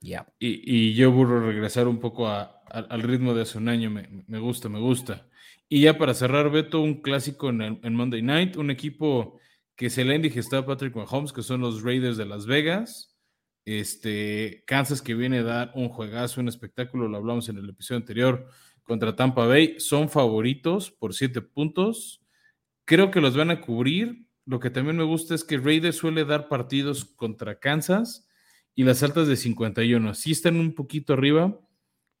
Ya. 0.00 0.26
Y, 0.38 0.94
yo 0.94 1.10
burro 1.10 1.46
regresar 1.46 1.88
un 1.88 1.98
poco 1.98 2.28
al 2.28 3.02
ritmo 3.02 3.34
de 3.34 3.42
hace 3.42 3.58
un 3.58 3.68
año. 3.68 3.90
me 3.90 4.38
gusta, 4.38 4.68
me 4.68 4.78
gusta. 4.78 5.26
Y 5.68 5.80
ya 5.82 5.98
para 5.98 6.14
cerrar, 6.14 6.50
Beto, 6.50 6.80
un 6.80 7.02
clásico 7.02 7.50
en, 7.50 7.94
Monday 7.94 8.22
Night, 8.22 8.56
un 8.56 8.70
equipo 8.70 9.38
que 9.74 9.90
se 9.90 10.04
le 10.04 10.12
ha 10.12 10.16
indigestado 10.16 10.62
a 10.62 10.66
Patrick 10.66 10.94
Mahomes, 10.94 11.32
que 11.32 11.42
son 11.42 11.60
los 11.60 11.82
Raiders 11.82 12.16
de 12.16 12.24
Las 12.24 12.46
Vegas. 12.46 13.15
Este, 13.66 14.62
Kansas 14.66 15.02
que 15.02 15.14
viene 15.14 15.38
a 15.38 15.42
dar 15.42 15.72
un 15.74 15.88
juegazo, 15.88 16.40
un 16.40 16.48
espectáculo, 16.48 17.08
lo 17.08 17.16
hablamos 17.18 17.48
en 17.48 17.58
el 17.58 17.68
episodio 17.68 17.98
anterior 17.98 18.48
contra 18.84 19.16
Tampa 19.16 19.44
Bay, 19.44 19.80
son 19.80 20.08
favoritos 20.08 20.92
por 20.92 21.12
siete 21.12 21.42
puntos. 21.42 22.22
Creo 22.84 23.10
que 23.10 23.20
los 23.20 23.36
van 23.36 23.50
a 23.50 23.60
cubrir. 23.60 24.28
Lo 24.44 24.60
que 24.60 24.70
también 24.70 24.96
me 24.96 25.02
gusta 25.02 25.34
es 25.34 25.42
que 25.42 25.58
Raiders 25.58 25.96
suele 25.96 26.24
dar 26.24 26.48
partidos 26.48 27.04
contra 27.04 27.58
Kansas 27.58 28.28
y 28.76 28.84
las 28.84 29.02
altas 29.02 29.26
de 29.26 29.34
51. 29.34 30.14
Sí 30.14 30.30
están 30.30 30.56
un 30.56 30.72
poquito 30.72 31.14
arriba, 31.14 31.58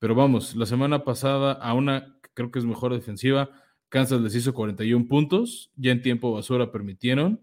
pero 0.00 0.16
vamos, 0.16 0.56
la 0.56 0.66
semana 0.66 1.04
pasada 1.04 1.52
a 1.52 1.72
una 1.74 2.18
creo 2.34 2.50
que 2.50 2.58
es 2.58 2.64
mejor 2.64 2.92
defensiva. 2.92 3.50
Kansas 3.88 4.20
les 4.20 4.34
hizo 4.34 4.52
41 4.52 5.06
puntos, 5.06 5.70
ya 5.76 5.92
en 5.92 6.02
tiempo 6.02 6.32
basura 6.32 6.72
permitieron. 6.72 7.40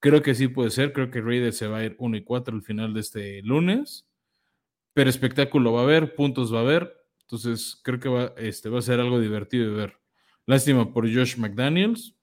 Creo 0.00 0.22
que 0.22 0.34
sí 0.34 0.48
puede 0.48 0.70
ser, 0.70 0.92
creo 0.92 1.10
que 1.10 1.20
Raiders 1.20 1.56
se 1.56 1.66
va 1.66 1.78
a 1.78 1.84
ir 1.84 1.96
1 1.98 2.16
y 2.16 2.22
4 2.22 2.54
al 2.54 2.62
final 2.62 2.94
de 2.94 3.00
este 3.00 3.42
lunes, 3.42 4.06
pero 4.94 5.10
espectáculo 5.10 5.72
va 5.72 5.80
a 5.80 5.84
haber, 5.84 6.14
puntos 6.14 6.52
va 6.52 6.58
a 6.58 6.62
haber, 6.62 6.92
entonces 7.22 7.80
creo 7.82 7.98
que 7.98 8.08
va, 8.08 8.32
este, 8.36 8.68
va 8.68 8.78
a 8.78 8.82
ser 8.82 9.00
algo 9.00 9.20
divertido 9.20 9.70
de 9.70 9.76
ver. 9.76 9.98
Lástima 10.46 10.92
por 10.92 11.12
Josh 11.12 11.36
McDaniels, 11.36 12.14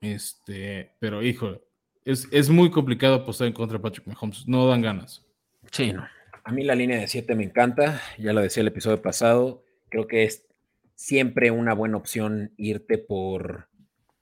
este, 0.00 0.94
pero 0.98 1.22
hijo, 1.22 1.58
es, 2.04 2.28
es 2.30 2.50
muy 2.50 2.70
complicado 2.70 3.14
apostar 3.14 3.46
en 3.46 3.54
contra 3.54 3.78
de 3.78 3.82
Patrick 3.82 4.06
Mahomes, 4.06 4.46
no 4.46 4.66
dan 4.66 4.82
ganas. 4.82 5.24
Sí, 5.70 5.92
no. 5.92 6.06
A 6.44 6.52
mí 6.52 6.64
la 6.64 6.74
línea 6.74 6.98
de 6.98 7.06
7 7.06 7.34
me 7.34 7.44
encanta, 7.44 8.00
ya 8.18 8.32
lo 8.32 8.40
decía 8.40 8.60
el 8.60 8.68
episodio 8.68 9.00
pasado, 9.00 9.64
creo 9.88 10.06
que 10.06 10.24
es 10.24 10.44
siempre 10.94 11.50
una 11.50 11.74
buena 11.74 11.96
opción 11.96 12.52
irte 12.56 12.98
por 12.98 13.68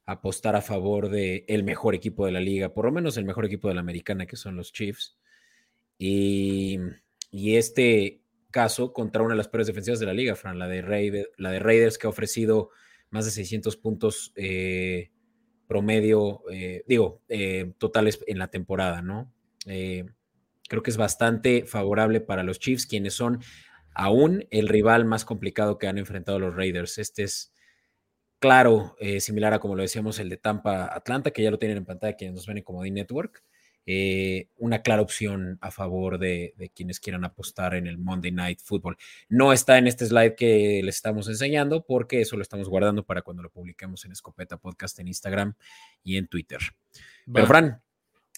apostar 0.06 0.56
a 0.56 0.62
favor 0.62 1.08
de 1.08 1.44
el 1.48 1.62
mejor 1.62 1.94
equipo 1.94 2.26
de 2.26 2.32
la 2.32 2.40
liga, 2.40 2.74
por 2.74 2.84
lo 2.84 2.92
menos 2.92 3.16
el 3.16 3.24
mejor 3.24 3.44
equipo 3.44 3.68
de 3.68 3.74
la 3.74 3.80
americana, 3.80 4.26
que 4.26 4.36
son 4.36 4.56
los 4.56 4.72
Chiefs. 4.72 5.16
Y, 5.98 6.78
este 7.32 8.22
caso 8.50 8.92
contra 8.92 9.22
una 9.22 9.34
de 9.34 9.38
las 9.38 9.48
peores 9.48 9.68
defensivas 9.68 10.00
de 10.00 10.06
la 10.06 10.14
liga, 10.14 10.34
Fran, 10.34 10.58
la 10.58 10.66
de, 10.66 11.26
la 11.36 11.50
de 11.50 11.58
Raiders, 11.60 11.98
que 11.98 12.06
ha 12.06 12.10
ofrecido 12.10 12.70
más 13.10 13.24
de 13.24 13.30
600 13.30 13.76
puntos 13.76 14.32
eh, 14.34 15.10
promedio, 15.68 16.42
eh, 16.50 16.82
digo, 16.86 17.22
eh, 17.28 17.72
totales 17.78 18.20
en 18.26 18.38
la 18.38 18.48
temporada, 18.48 19.02
¿no? 19.02 19.32
creo 19.66 20.82
que 20.82 20.90
es 20.90 20.96
bastante 20.96 21.64
favorable 21.66 22.20
para 22.20 22.42
los 22.42 22.58
Chiefs, 22.58 22.86
quienes 22.86 23.14
son 23.14 23.40
aún 23.92 24.46
el 24.50 24.68
rival 24.68 25.04
más 25.04 25.24
complicado 25.24 25.78
que 25.78 25.86
han 25.86 25.98
enfrentado 25.98 26.38
los 26.38 26.54
Raiders. 26.54 26.98
Este 26.98 27.24
es 27.24 27.52
claro, 28.40 28.96
eh, 28.98 29.20
similar 29.20 29.54
a 29.54 29.60
como 29.60 29.76
lo 29.76 29.82
decíamos 29.82 30.18
el 30.18 30.28
de 30.28 30.36
Tampa 30.36 30.92
Atlanta, 30.92 31.30
que 31.30 31.42
ya 31.42 31.50
lo 31.50 31.58
tienen 31.58 31.78
en 31.78 31.84
pantalla 31.84 32.16
quienes 32.16 32.34
nos 32.34 32.46
ven 32.46 32.58
en 32.58 32.64
Comedy 32.64 32.90
Network. 32.90 33.44
Eh, 33.86 34.48
una 34.58 34.82
clara 34.82 35.02
opción 35.02 35.58
a 35.60 35.70
favor 35.70 36.18
de, 36.18 36.54
quienes 36.74 37.00
quieran 37.00 37.24
apostar 37.24 37.74
en 37.74 37.86
el 37.86 37.98
Monday 37.98 38.30
Night 38.32 38.60
Football. 38.62 38.96
No 39.28 39.52
está 39.52 39.78
en 39.78 39.86
este 39.86 40.06
slide 40.06 40.34
que 40.34 40.80
les 40.84 40.96
estamos 40.96 41.28
enseñando 41.28 41.84
porque 41.84 42.20
eso 42.20 42.36
lo 42.36 42.42
estamos 42.42 42.68
guardando 42.68 43.04
para 43.04 43.22
cuando 43.22 43.42
lo 43.42 43.50
publiquemos 43.50 44.04
en 44.04 44.12
Escopeta 44.12 44.58
Podcast 44.58 44.98
en 44.98 45.08
Instagram 45.08 45.54
y 46.02 46.18
en 46.18 46.26
Twitter. 46.28 46.60
Pero 47.32 47.46
Fran, 47.46 47.82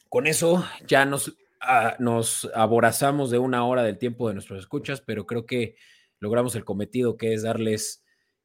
con 0.08 0.26
eso 0.26 0.64
ya 0.86 1.04
nos 1.04 1.36
Ah, 1.64 1.94
nos 2.00 2.50
aborazamos 2.56 3.30
de 3.30 3.38
una 3.38 3.64
hora 3.64 3.84
del 3.84 3.96
tiempo 3.96 4.26
de 4.26 4.34
nuestros 4.34 4.58
escuchas, 4.58 5.00
pero 5.00 5.26
creo 5.26 5.46
que 5.46 5.76
logramos 6.18 6.56
el 6.56 6.64
cometido 6.64 7.16
que 7.16 7.34
es 7.34 7.42
darles 7.42 8.01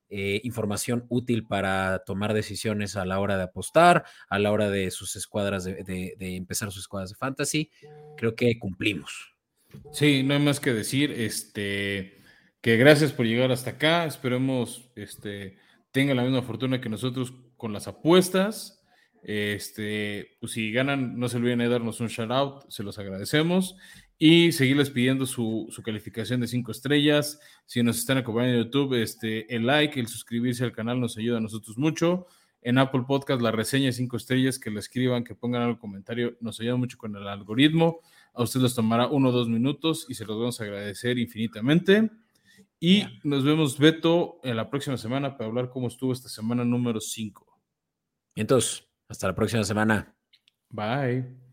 eh, 0.10 0.40
información 0.44 1.06
útil 1.10 1.46
para 1.46 2.04
tomar 2.06 2.34
decisiones 2.34 2.96
a 2.96 3.06
la 3.06 3.20
hora 3.20 3.38
de 3.38 3.44
apostar, 3.44 4.06
a 4.30 4.40
la 4.40 4.52
hora 4.52 4.70
de 4.70 4.90
sus 4.92 5.16
escuadras, 5.16 5.66
de, 5.66 6.16
empezar 6.20 6.72
sus 6.72 6.84
escuadras 6.84 7.10
de 7.10 7.16
fantasy. 7.16 7.72
Creo 8.16 8.36
que 8.36 8.58
cumplimos. 8.58 9.36
Sí, 9.92 10.24
no 10.24 10.34
hay 10.34 10.40
más 10.40 10.60
que 10.60 10.74
decir, 10.74 11.12
este, 11.12 12.22
que 12.62 12.78
gracias 12.78 13.12
por 13.12 13.26
llegar 13.26 13.52
hasta 13.52 13.72
acá. 13.72 14.06
Esperemos 14.06 14.90
este, 14.96 15.58
tengan 15.92 16.18
la 16.18 16.24
misma 16.24 16.42
fortuna 16.42 16.80
que 16.80 16.90
nosotros 16.90 17.34
con 17.58 17.74
las 17.74 17.88
apuestas. 17.88 18.82
Este, 19.24 20.38
pues 20.40 20.54
si 20.54 20.72
ganan, 20.72 21.20
no 21.20 21.28
se 21.28 21.38
olviden 21.38 21.60
de 21.60 21.68
darnos 21.68 22.00
un 22.00 22.08
shout 22.08 22.32
out, 22.32 22.70
se 22.70 22.84
los 22.84 22.98
agradecemos. 22.98 23.76
Y 24.20 24.52
seguirles 24.52 24.90
pidiendo 24.90 25.26
su, 25.28 25.72
calificación 25.86 26.42
de 26.42 26.48
cinco 26.48 26.72
estrellas. 26.72 27.40
Si 27.66 27.84
nos 27.84 28.00
están 28.00 28.18
acompañando 28.18 28.58
en 28.58 28.64
YouTube, 28.66 28.96
este, 28.96 29.54
el 29.56 29.68
like, 29.68 30.00
el 30.00 30.08
suscribirse 30.08 30.64
al 30.64 30.72
canal 30.72 31.00
nos 31.00 31.18
ayuda 31.18 31.38
a 31.38 31.42
nosotros 31.42 31.78
mucho. 31.78 32.26
En 32.62 32.80
Apple 32.80 33.04
Podcast, 33.08 33.42
la 33.42 33.52
reseña 33.52 33.86
de 33.86 33.94
cinco 33.94 34.18
estrellas, 34.18 34.58
que 34.58 34.72
la 34.72 34.80
escriban, 34.80 35.24
que 35.24 35.36
pongan 35.36 35.62
algo 35.62 35.80
comentario, 35.80 36.36
nos 36.42 36.60
ayuda 36.60 36.76
mucho 36.78 36.98
con 36.98 37.16
el 37.16 37.28
algoritmo. 37.28 38.00
A 38.34 38.42
ustedes 38.42 38.64
les 38.64 38.76
tomará 38.76 39.08
uno 39.08 39.30
o 39.30 39.32
dos 39.32 39.50
minutos 39.50 40.08
y 40.10 40.16
se 40.16 40.26
los 40.26 40.38
vamos 40.38 40.60
a 40.60 40.64
agradecer 40.64 41.20
infinitamente. 41.20 42.10
Y 42.80 43.04
nos 43.24 43.44
vemos, 43.44 43.78
Beto, 43.78 44.40
en 44.44 44.56
la 44.56 44.70
próxima 44.70 44.98
semana 44.98 45.38
para 45.38 45.50
hablar 45.50 45.70
cómo 45.70 45.88
estuvo 45.88 46.14
esta 46.14 46.30
semana 46.30 46.64
número 46.64 47.00
5. 47.00 47.46
Entonces, 48.36 48.88
hasta 49.08 49.28
la 49.28 49.36
próxima 49.36 49.64
semana. 49.64 50.16
Bye. 50.70 51.47